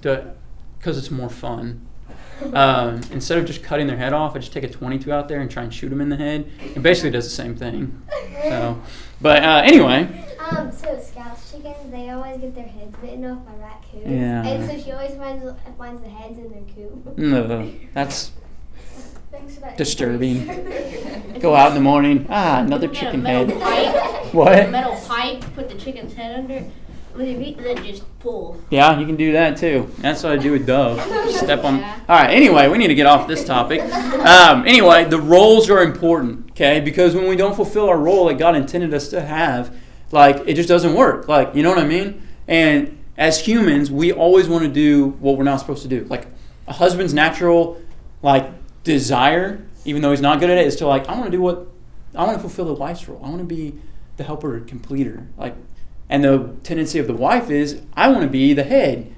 because 0.00 0.98
it's 0.98 1.10
more 1.10 1.28
fun. 1.30 1.85
Um, 2.52 3.00
instead 3.12 3.38
of 3.38 3.44
just 3.46 3.62
cutting 3.62 3.86
their 3.86 3.96
head 3.96 4.12
off, 4.12 4.36
I 4.36 4.38
just 4.40 4.52
take 4.52 4.64
a 4.64 4.68
22 4.68 5.10
out 5.12 5.28
there 5.28 5.40
and 5.40 5.50
try 5.50 5.62
and 5.62 5.72
shoot 5.72 5.88
them 5.88 6.00
in 6.00 6.08
the 6.10 6.16
head. 6.16 6.50
It 6.74 6.82
basically 6.82 7.10
does 7.10 7.24
the 7.24 7.30
same 7.30 7.56
thing. 7.56 8.02
So, 8.42 8.80
but 9.20 9.42
uh, 9.42 9.62
anyway, 9.64 10.24
Um, 10.50 10.70
so 10.70 10.98
Scout's 11.00 11.50
chickens, 11.50 11.90
they 11.90 12.10
always 12.10 12.38
get 12.40 12.54
their 12.54 12.64
heads 12.66 12.94
bitten 13.00 13.24
off 13.24 13.44
by 13.46 13.52
raccoons. 13.54 14.06
Yeah. 14.06 14.44
And 14.46 14.70
so 14.70 14.78
she 14.78 14.92
always 14.92 15.16
finds 15.16 15.44
finds 15.78 16.02
the 16.02 16.08
heads 16.08 16.38
in 16.38 16.50
their 16.50 16.62
coop. 16.74 17.16
no, 17.18 17.72
that's 17.94 18.30
for 19.30 19.60
that. 19.60 19.76
disturbing. 19.76 20.46
Go 21.40 21.54
out 21.54 21.68
in 21.68 21.74
the 21.74 21.80
morning. 21.80 22.26
Ah, 22.30 22.60
another 22.60 22.88
chicken 22.88 23.24
head. 23.24 23.48
Pipe, 23.60 23.94
a 23.94 24.36
What? 24.36 24.70
metal 24.70 24.96
pipe, 25.06 25.42
put 25.54 25.68
the 25.68 25.74
chicken's 25.76 26.14
head 26.14 26.38
under, 26.38 26.64
leave 27.18 27.40
it, 27.40 27.58
then 27.58 27.84
just 27.84 28.04
pull. 28.20 28.60
Yeah, 28.70 28.98
you 28.98 29.06
can 29.06 29.16
do 29.16 29.32
that 29.32 29.56
too. 29.56 29.90
That's 29.98 30.22
what 30.22 30.32
I 30.32 30.36
do 30.36 30.52
with 30.52 30.66
Dove. 30.66 31.00
Step 31.30 31.64
on. 31.64 31.78
Yeah. 31.78 32.00
All 32.08 32.16
right. 32.16 32.30
Anyway, 32.30 32.68
we 32.68 32.78
need 32.78 32.88
to 32.88 32.94
get 32.94 33.06
off 33.06 33.28
this 33.28 33.44
topic. 33.44 33.82
Um, 34.26 34.66
anyway, 34.66 35.04
the 35.04 35.20
roles 35.20 35.70
are 35.70 35.84
important, 35.84 36.50
okay? 36.50 36.80
Because 36.80 37.14
when 37.14 37.28
we 37.28 37.36
don't 37.36 37.54
fulfill 37.54 37.88
our 37.88 37.96
role 37.96 38.26
that 38.26 38.38
God 38.38 38.56
intended 38.56 38.92
us 38.92 39.06
to 39.10 39.20
have, 39.20 39.72
like 40.10 40.42
it 40.46 40.54
just 40.54 40.68
doesn't 40.68 40.94
work. 40.94 41.28
Like 41.28 41.54
you 41.54 41.62
know 41.62 41.68
what 41.68 41.78
I 41.78 41.86
mean? 41.86 42.26
And 42.48 42.98
as 43.16 43.38
humans, 43.38 43.88
we 43.88 44.12
always 44.12 44.48
want 44.48 44.64
to 44.64 44.70
do 44.70 45.10
what 45.20 45.36
we're 45.38 45.44
not 45.44 45.60
supposed 45.60 45.82
to 45.82 45.88
do. 45.88 46.04
Like 46.10 46.26
a 46.66 46.72
husband's 46.72 47.14
natural, 47.14 47.80
like 48.20 48.50
desire, 48.82 49.64
even 49.84 50.02
though 50.02 50.10
he's 50.10 50.20
not 50.20 50.40
good 50.40 50.50
at 50.50 50.58
it, 50.58 50.66
is 50.66 50.74
to 50.76 50.88
like 50.88 51.08
I 51.08 51.12
want 51.12 51.26
to 51.26 51.30
do 51.30 51.40
what 51.40 51.68
I 52.16 52.24
want 52.24 52.34
to 52.34 52.40
fulfill 52.40 52.64
the 52.64 52.74
wife's 52.74 53.06
role. 53.06 53.20
I 53.22 53.28
want 53.28 53.38
to 53.38 53.44
be 53.44 53.78
the 54.16 54.24
helper, 54.24 54.58
completer. 54.60 55.26
Like, 55.36 55.54
and 56.08 56.24
the 56.24 56.54
tendency 56.62 56.98
of 56.98 57.06
the 57.06 57.14
wife 57.14 57.50
is 57.50 57.82
I 57.94 58.08
want 58.08 58.22
to 58.22 58.28
be 58.28 58.52
the 58.52 58.64
head. 58.64 59.12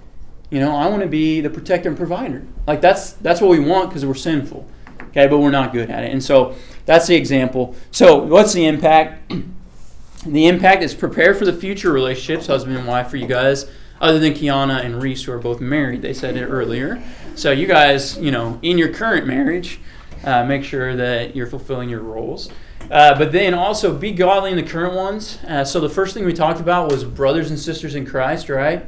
You 0.51 0.61
know, 0.61 0.74
I 0.74 0.86
want 0.86 1.03
to 1.03 1.09
be 1.09 1.41
the 1.41 1.51
protector 1.51 1.89
and 1.89 1.99
provider. 1.99 2.47
Like 2.66 2.80
that's 2.80 3.12
that's 3.12 3.41
what 3.41 3.51
we 3.51 3.59
want 3.59 3.91
because 3.91 4.07
we're 4.07 4.14
sinful. 4.14 4.66
Okay, 5.09 5.26
but 5.26 5.39
we're 5.39 5.51
not 5.51 5.72
good 5.72 5.91
at 5.91 6.05
it. 6.05 6.12
And 6.12 6.22
so 6.22 6.55
that's 6.86 7.07
the 7.07 7.16
example. 7.16 7.74
So 7.91 8.16
what's 8.16 8.53
the 8.53 8.66
impact? 8.66 9.32
the 10.26 10.47
impact 10.47 10.82
is 10.82 10.95
prepare 10.95 11.34
for 11.34 11.45
the 11.45 11.53
future 11.53 11.93
relationships, 11.93 12.47
husband 12.47 12.76
and 12.76 12.86
wife, 12.86 13.09
for 13.09 13.16
you 13.16 13.26
guys. 13.26 13.70
Other 14.01 14.20
than 14.20 14.32
Kiana 14.32 14.84
and 14.84 15.03
Reese, 15.03 15.24
who 15.24 15.32
are 15.32 15.39
both 15.39 15.61
married, 15.61 16.03
they 16.03 16.14
said 16.14 16.36
it 16.36 16.47
earlier. 16.47 17.03
So 17.34 17.51
you 17.51 17.66
guys, 17.66 18.16
you 18.18 18.30
know, 18.30 18.61
in 18.62 18.78
your 18.78 18.93
current 18.93 19.26
marriage, 19.26 19.80
uh, 20.24 20.45
make 20.45 20.62
sure 20.62 20.95
that 20.95 21.34
you're 21.34 21.49
fulfilling 21.49 21.89
your 21.89 22.03
roles. 22.03 22.49
Uh, 22.90 23.18
but 23.18 23.32
then 23.32 23.52
also 23.52 23.94
be 23.94 24.12
godly 24.12 24.50
in 24.50 24.56
the 24.56 24.62
current 24.62 24.94
ones. 24.94 25.38
Uh, 25.46 25.64
so 25.64 25.78
the 25.78 25.88
first 25.88 26.14
thing 26.14 26.24
we 26.24 26.32
talked 26.32 26.60
about 26.60 26.90
was 26.90 27.04
brothers 27.04 27.50
and 27.50 27.58
sisters 27.58 27.94
in 27.94 28.06
Christ, 28.06 28.48
right? 28.48 28.86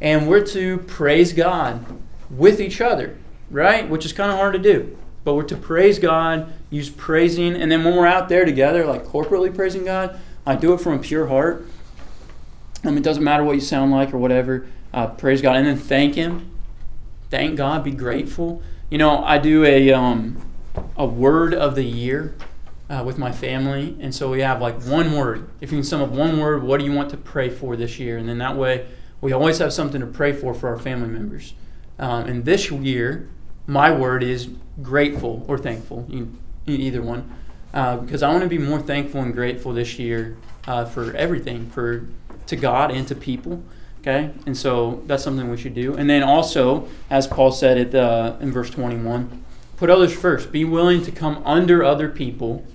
And 0.00 0.26
we're 0.26 0.44
to 0.46 0.78
praise 0.78 1.32
God 1.32 1.84
with 2.30 2.60
each 2.60 2.80
other, 2.80 3.16
right? 3.50 3.88
Which 3.88 4.04
is 4.04 4.12
kind 4.12 4.30
of 4.30 4.38
hard 4.38 4.54
to 4.54 4.58
do. 4.58 4.96
But 5.24 5.34
we're 5.34 5.44
to 5.44 5.56
praise 5.56 5.98
God, 5.98 6.52
use 6.70 6.90
praising, 6.90 7.54
and 7.54 7.70
then 7.70 7.84
when 7.84 7.96
we're 7.96 8.06
out 8.06 8.28
there 8.28 8.44
together, 8.44 8.84
like 8.86 9.04
corporately 9.04 9.54
praising 9.54 9.84
God, 9.84 10.18
I 10.46 10.56
do 10.56 10.72
it 10.74 10.80
from 10.80 10.94
a 10.94 10.98
pure 10.98 11.26
heart. 11.28 11.66
Um, 12.84 12.98
it 12.98 13.02
doesn't 13.02 13.24
matter 13.24 13.44
what 13.44 13.54
you 13.54 13.62
sound 13.62 13.92
like 13.92 14.12
or 14.12 14.18
whatever. 14.18 14.66
Uh, 14.92 15.06
praise 15.06 15.40
God, 15.40 15.56
and 15.56 15.66
then 15.66 15.78
thank 15.78 16.14
Him. 16.14 16.50
Thank 17.30 17.56
God. 17.56 17.82
Be 17.82 17.90
grateful. 17.90 18.62
You 18.90 18.98
know, 18.98 19.24
I 19.24 19.38
do 19.38 19.64
a 19.64 19.92
um, 19.92 20.46
a 20.96 21.06
word 21.06 21.54
of 21.54 21.74
the 21.74 21.84
year 21.84 22.34
uh, 22.90 23.02
with 23.04 23.18
my 23.18 23.32
family, 23.32 23.96
and 24.00 24.14
so 24.14 24.30
we 24.30 24.40
have 24.40 24.60
like 24.60 24.82
one 24.82 25.12
word. 25.12 25.48
If 25.60 25.72
you 25.72 25.78
can 25.78 25.84
sum 25.84 26.02
up 26.02 26.10
one 26.10 26.38
word, 26.38 26.62
what 26.62 26.78
do 26.78 26.84
you 26.84 26.92
want 26.92 27.10
to 27.10 27.16
pray 27.16 27.48
for 27.48 27.76
this 27.76 27.98
year? 27.98 28.18
And 28.18 28.28
then 28.28 28.38
that 28.38 28.56
way, 28.56 28.86
we 29.20 29.32
always 29.32 29.58
have 29.58 29.72
something 29.72 30.00
to 30.00 30.06
pray 30.06 30.32
for 30.32 30.52
for 30.52 30.68
our 30.68 30.78
family 30.78 31.08
members. 31.08 31.54
Um, 31.98 32.26
and 32.26 32.44
this 32.44 32.70
year, 32.70 33.30
my 33.66 33.90
word 33.90 34.22
is 34.22 34.50
grateful 34.82 35.44
or 35.48 35.56
thankful, 35.56 36.06
you, 36.08 36.30
either 36.66 37.00
one, 37.00 37.30
uh, 37.72 37.96
because 37.98 38.22
I 38.22 38.30
want 38.30 38.42
to 38.42 38.48
be 38.48 38.58
more 38.58 38.80
thankful 38.80 39.22
and 39.22 39.32
grateful 39.32 39.72
this 39.72 39.98
year 39.98 40.36
uh, 40.66 40.84
for 40.84 41.14
everything, 41.16 41.70
for 41.70 42.06
to 42.46 42.56
God 42.56 42.90
and 42.90 43.06
to 43.08 43.14
people. 43.14 43.62
Okay, 44.00 44.30
and 44.44 44.54
so 44.54 45.02
that's 45.06 45.24
something 45.24 45.50
we 45.50 45.56
should 45.56 45.72
do. 45.72 45.94
And 45.94 46.10
then 46.10 46.22
also, 46.22 46.86
as 47.08 47.26
Paul 47.26 47.50
said 47.50 47.78
it 47.78 47.94
uh, 47.94 48.36
in 48.38 48.52
verse 48.52 48.68
21, 48.68 49.42
put 49.78 49.88
others 49.88 50.14
first. 50.14 50.52
Be 50.52 50.62
willing 50.62 51.02
to 51.04 51.10
come 51.10 51.42
under 51.46 51.82
other 51.82 52.10
people, 52.10 52.66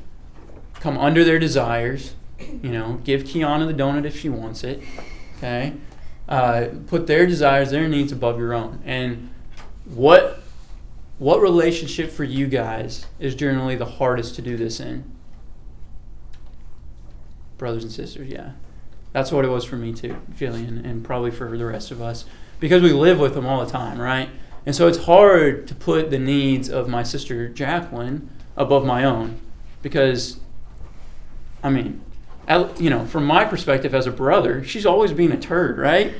come 0.79 0.97
under 0.97 1.23
their 1.23 1.39
desires. 1.39 2.15
You 2.39 2.71
know, 2.71 3.01
give 3.03 3.23
Kiana 3.23 3.67
the 3.67 3.73
donut 3.73 4.05
if 4.05 4.17
she 4.17 4.29
wants 4.29 4.63
it. 4.63 4.81
Okay, 5.37 5.73
uh, 6.27 6.67
put 6.87 7.07
their 7.07 7.25
desires, 7.25 7.71
their 7.71 7.87
needs 7.87 8.11
above 8.11 8.39
your 8.39 8.53
own. 8.53 8.81
And 8.85 9.33
what 9.85 10.41
what 11.17 11.41
relationship 11.41 12.11
for 12.11 12.23
you 12.23 12.47
guys 12.47 13.05
is 13.19 13.35
generally 13.35 13.75
the 13.75 13.85
hardest 13.85 14.35
to 14.35 14.41
do 14.41 14.55
this 14.55 14.79
in? 14.79 15.03
Brothers 17.57 17.83
and 17.83 17.91
sisters, 17.91 18.29
yeah. 18.29 18.51
That's 19.11 19.31
what 19.31 19.43
it 19.43 19.49
was 19.49 19.65
for 19.65 19.75
me 19.75 19.93
too, 19.93 20.15
Jillian, 20.33 20.85
and 20.85 21.03
probably 21.03 21.31
for 21.31 21.57
the 21.57 21.65
rest 21.65 21.91
of 21.91 22.01
us. 22.01 22.25
Because 22.59 22.81
we 22.81 22.93
live 22.93 23.19
with 23.19 23.33
them 23.33 23.45
all 23.45 23.63
the 23.63 23.71
time, 23.71 23.99
right? 23.99 24.29
And 24.65 24.75
so 24.75 24.87
it's 24.87 25.05
hard 25.05 25.67
to 25.67 25.75
put 25.75 26.09
the 26.09 26.19
needs 26.19 26.69
of 26.69 26.87
my 26.87 27.03
sister 27.03 27.49
Jacqueline 27.49 28.29
above 28.55 28.85
my 28.85 29.03
own. 29.03 29.39
Because, 29.81 30.39
I 31.63 31.69
mean, 31.69 32.01
you 32.79 32.89
know, 32.89 33.05
from 33.05 33.25
my 33.25 33.45
perspective 33.45 33.93
as 33.93 34.07
a 34.07 34.11
brother, 34.11 34.63
she's 34.63 34.85
always 34.85 35.13
been 35.13 35.31
a 35.31 35.39
turd, 35.39 35.77
right? 35.77 36.13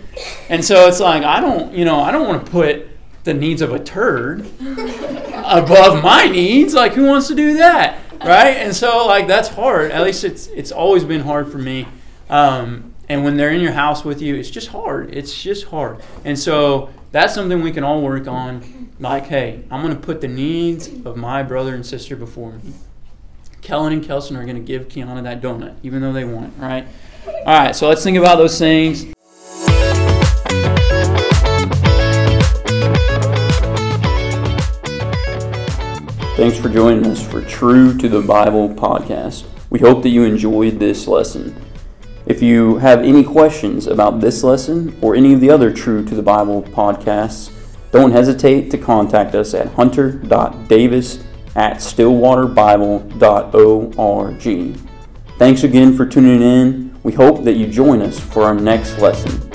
And 0.49 0.63
so 0.63 0.87
it's 0.87 0.99
like, 0.99 1.23
I 1.23 1.39
don't, 1.39 1.73
you 1.73 1.85
know, 1.85 1.99
I 1.99 2.11
don't 2.11 2.27
want 2.27 2.45
to 2.45 2.51
put 2.51 2.87
the 3.23 3.33
needs 3.33 3.61
of 3.61 3.73
a 3.73 3.79
turd 3.79 4.41
above 4.61 6.03
my 6.03 6.27
needs. 6.27 6.73
Like, 6.73 6.93
who 6.93 7.05
wants 7.07 7.27
to 7.29 7.35
do 7.35 7.57
that, 7.57 7.99
right? 8.23 8.57
And 8.57 8.75
so, 8.75 9.07
like, 9.07 9.27
that's 9.27 9.49
hard. 9.49 9.91
At 9.91 10.03
least 10.03 10.23
it's 10.23 10.47
it's 10.47 10.71
always 10.71 11.03
been 11.03 11.21
hard 11.21 11.51
for 11.51 11.57
me. 11.57 11.87
Um, 12.29 12.93
and 13.07 13.23
when 13.23 13.37
they're 13.37 13.51
in 13.51 13.61
your 13.61 13.71
house 13.71 14.05
with 14.05 14.21
you, 14.21 14.35
it's 14.35 14.51
just 14.51 14.67
hard. 14.67 15.15
It's 15.15 15.41
just 15.41 15.65
hard. 15.65 16.03
And 16.23 16.37
so 16.37 16.91
that's 17.11 17.33
something 17.33 17.63
we 17.63 17.71
can 17.71 17.83
all 17.83 18.03
work 18.03 18.27
on. 18.27 18.91
Like, 18.99 19.25
hey, 19.25 19.63
I'm 19.71 19.81
going 19.81 19.95
to 19.95 19.99
put 19.99 20.21
the 20.21 20.27
needs 20.27 20.87
of 21.05 21.17
my 21.17 21.41
brother 21.41 21.73
and 21.73 21.83
sister 21.83 22.15
before 22.15 22.51
me. 22.51 22.73
Kellen 23.61 23.93
and 23.93 24.03
Kelson 24.03 24.35
are 24.35 24.43
going 24.43 24.55
to 24.55 24.61
give 24.61 24.87
Kiana 24.87 25.21
that 25.23 25.41
donut, 25.41 25.75
even 25.83 26.01
though 26.01 26.13
they 26.13 26.23
it, 26.23 26.51
right? 26.57 26.87
All 27.25 27.59
right, 27.59 27.75
so 27.75 27.87
let's 27.87 28.03
think 28.03 28.17
about 28.17 28.37
those 28.37 28.57
things. 28.57 29.05
Thanks 36.35 36.57
for 36.57 36.69
joining 36.69 37.05
us 37.05 37.21
for 37.21 37.41
True 37.41 37.97
to 37.97 38.07
the 38.07 38.21
Bible 38.21 38.69
podcast. 38.69 39.45
We 39.69 39.79
hope 39.79 40.03
that 40.03 40.09
you 40.09 40.23
enjoyed 40.23 40.79
this 40.79 41.05
lesson. 41.05 41.53
If 42.25 42.41
you 42.41 42.77
have 42.77 42.99
any 42.99 43.23
questions 43.23 43.87
about 43.87 44.21
this 44.21 44.43
lesson 44.43 44.97
or 45.01 45.15
any 45.15 45.33
of 45.33 45.41
the 45.41 45.49
other 45.49 45.73
True 45.73 46.05
to 46.05 46.15
the 46.15 46.23
Bible 46.23 46.63
podcasts, 46.63 47.51
don't 47.91 48.11
hesitate 48.11 48.71
to 48.71 48.77
contact 48.77 49.35
us 49.35 49.53
at 49.53 49.67
hunter.davis 49.73 51.23
at 51.55 51.77
stillwaterbible.org. 51.77 54.77
Thanks 55.37 55.63
again 55.63 55.95
for 55.95 56.05
tuning 56.05 56.41
in. 56.41 56.99
We 57.03 57.13
hope 57.13 57.45
that 57.45 57.53
you 57.53 57.67
join 57.67 58.01
us 58.01 58.19
for 58.19 58.43
our 58.43 58.53
next 58.53 58.99
lesson. 58.99 59.48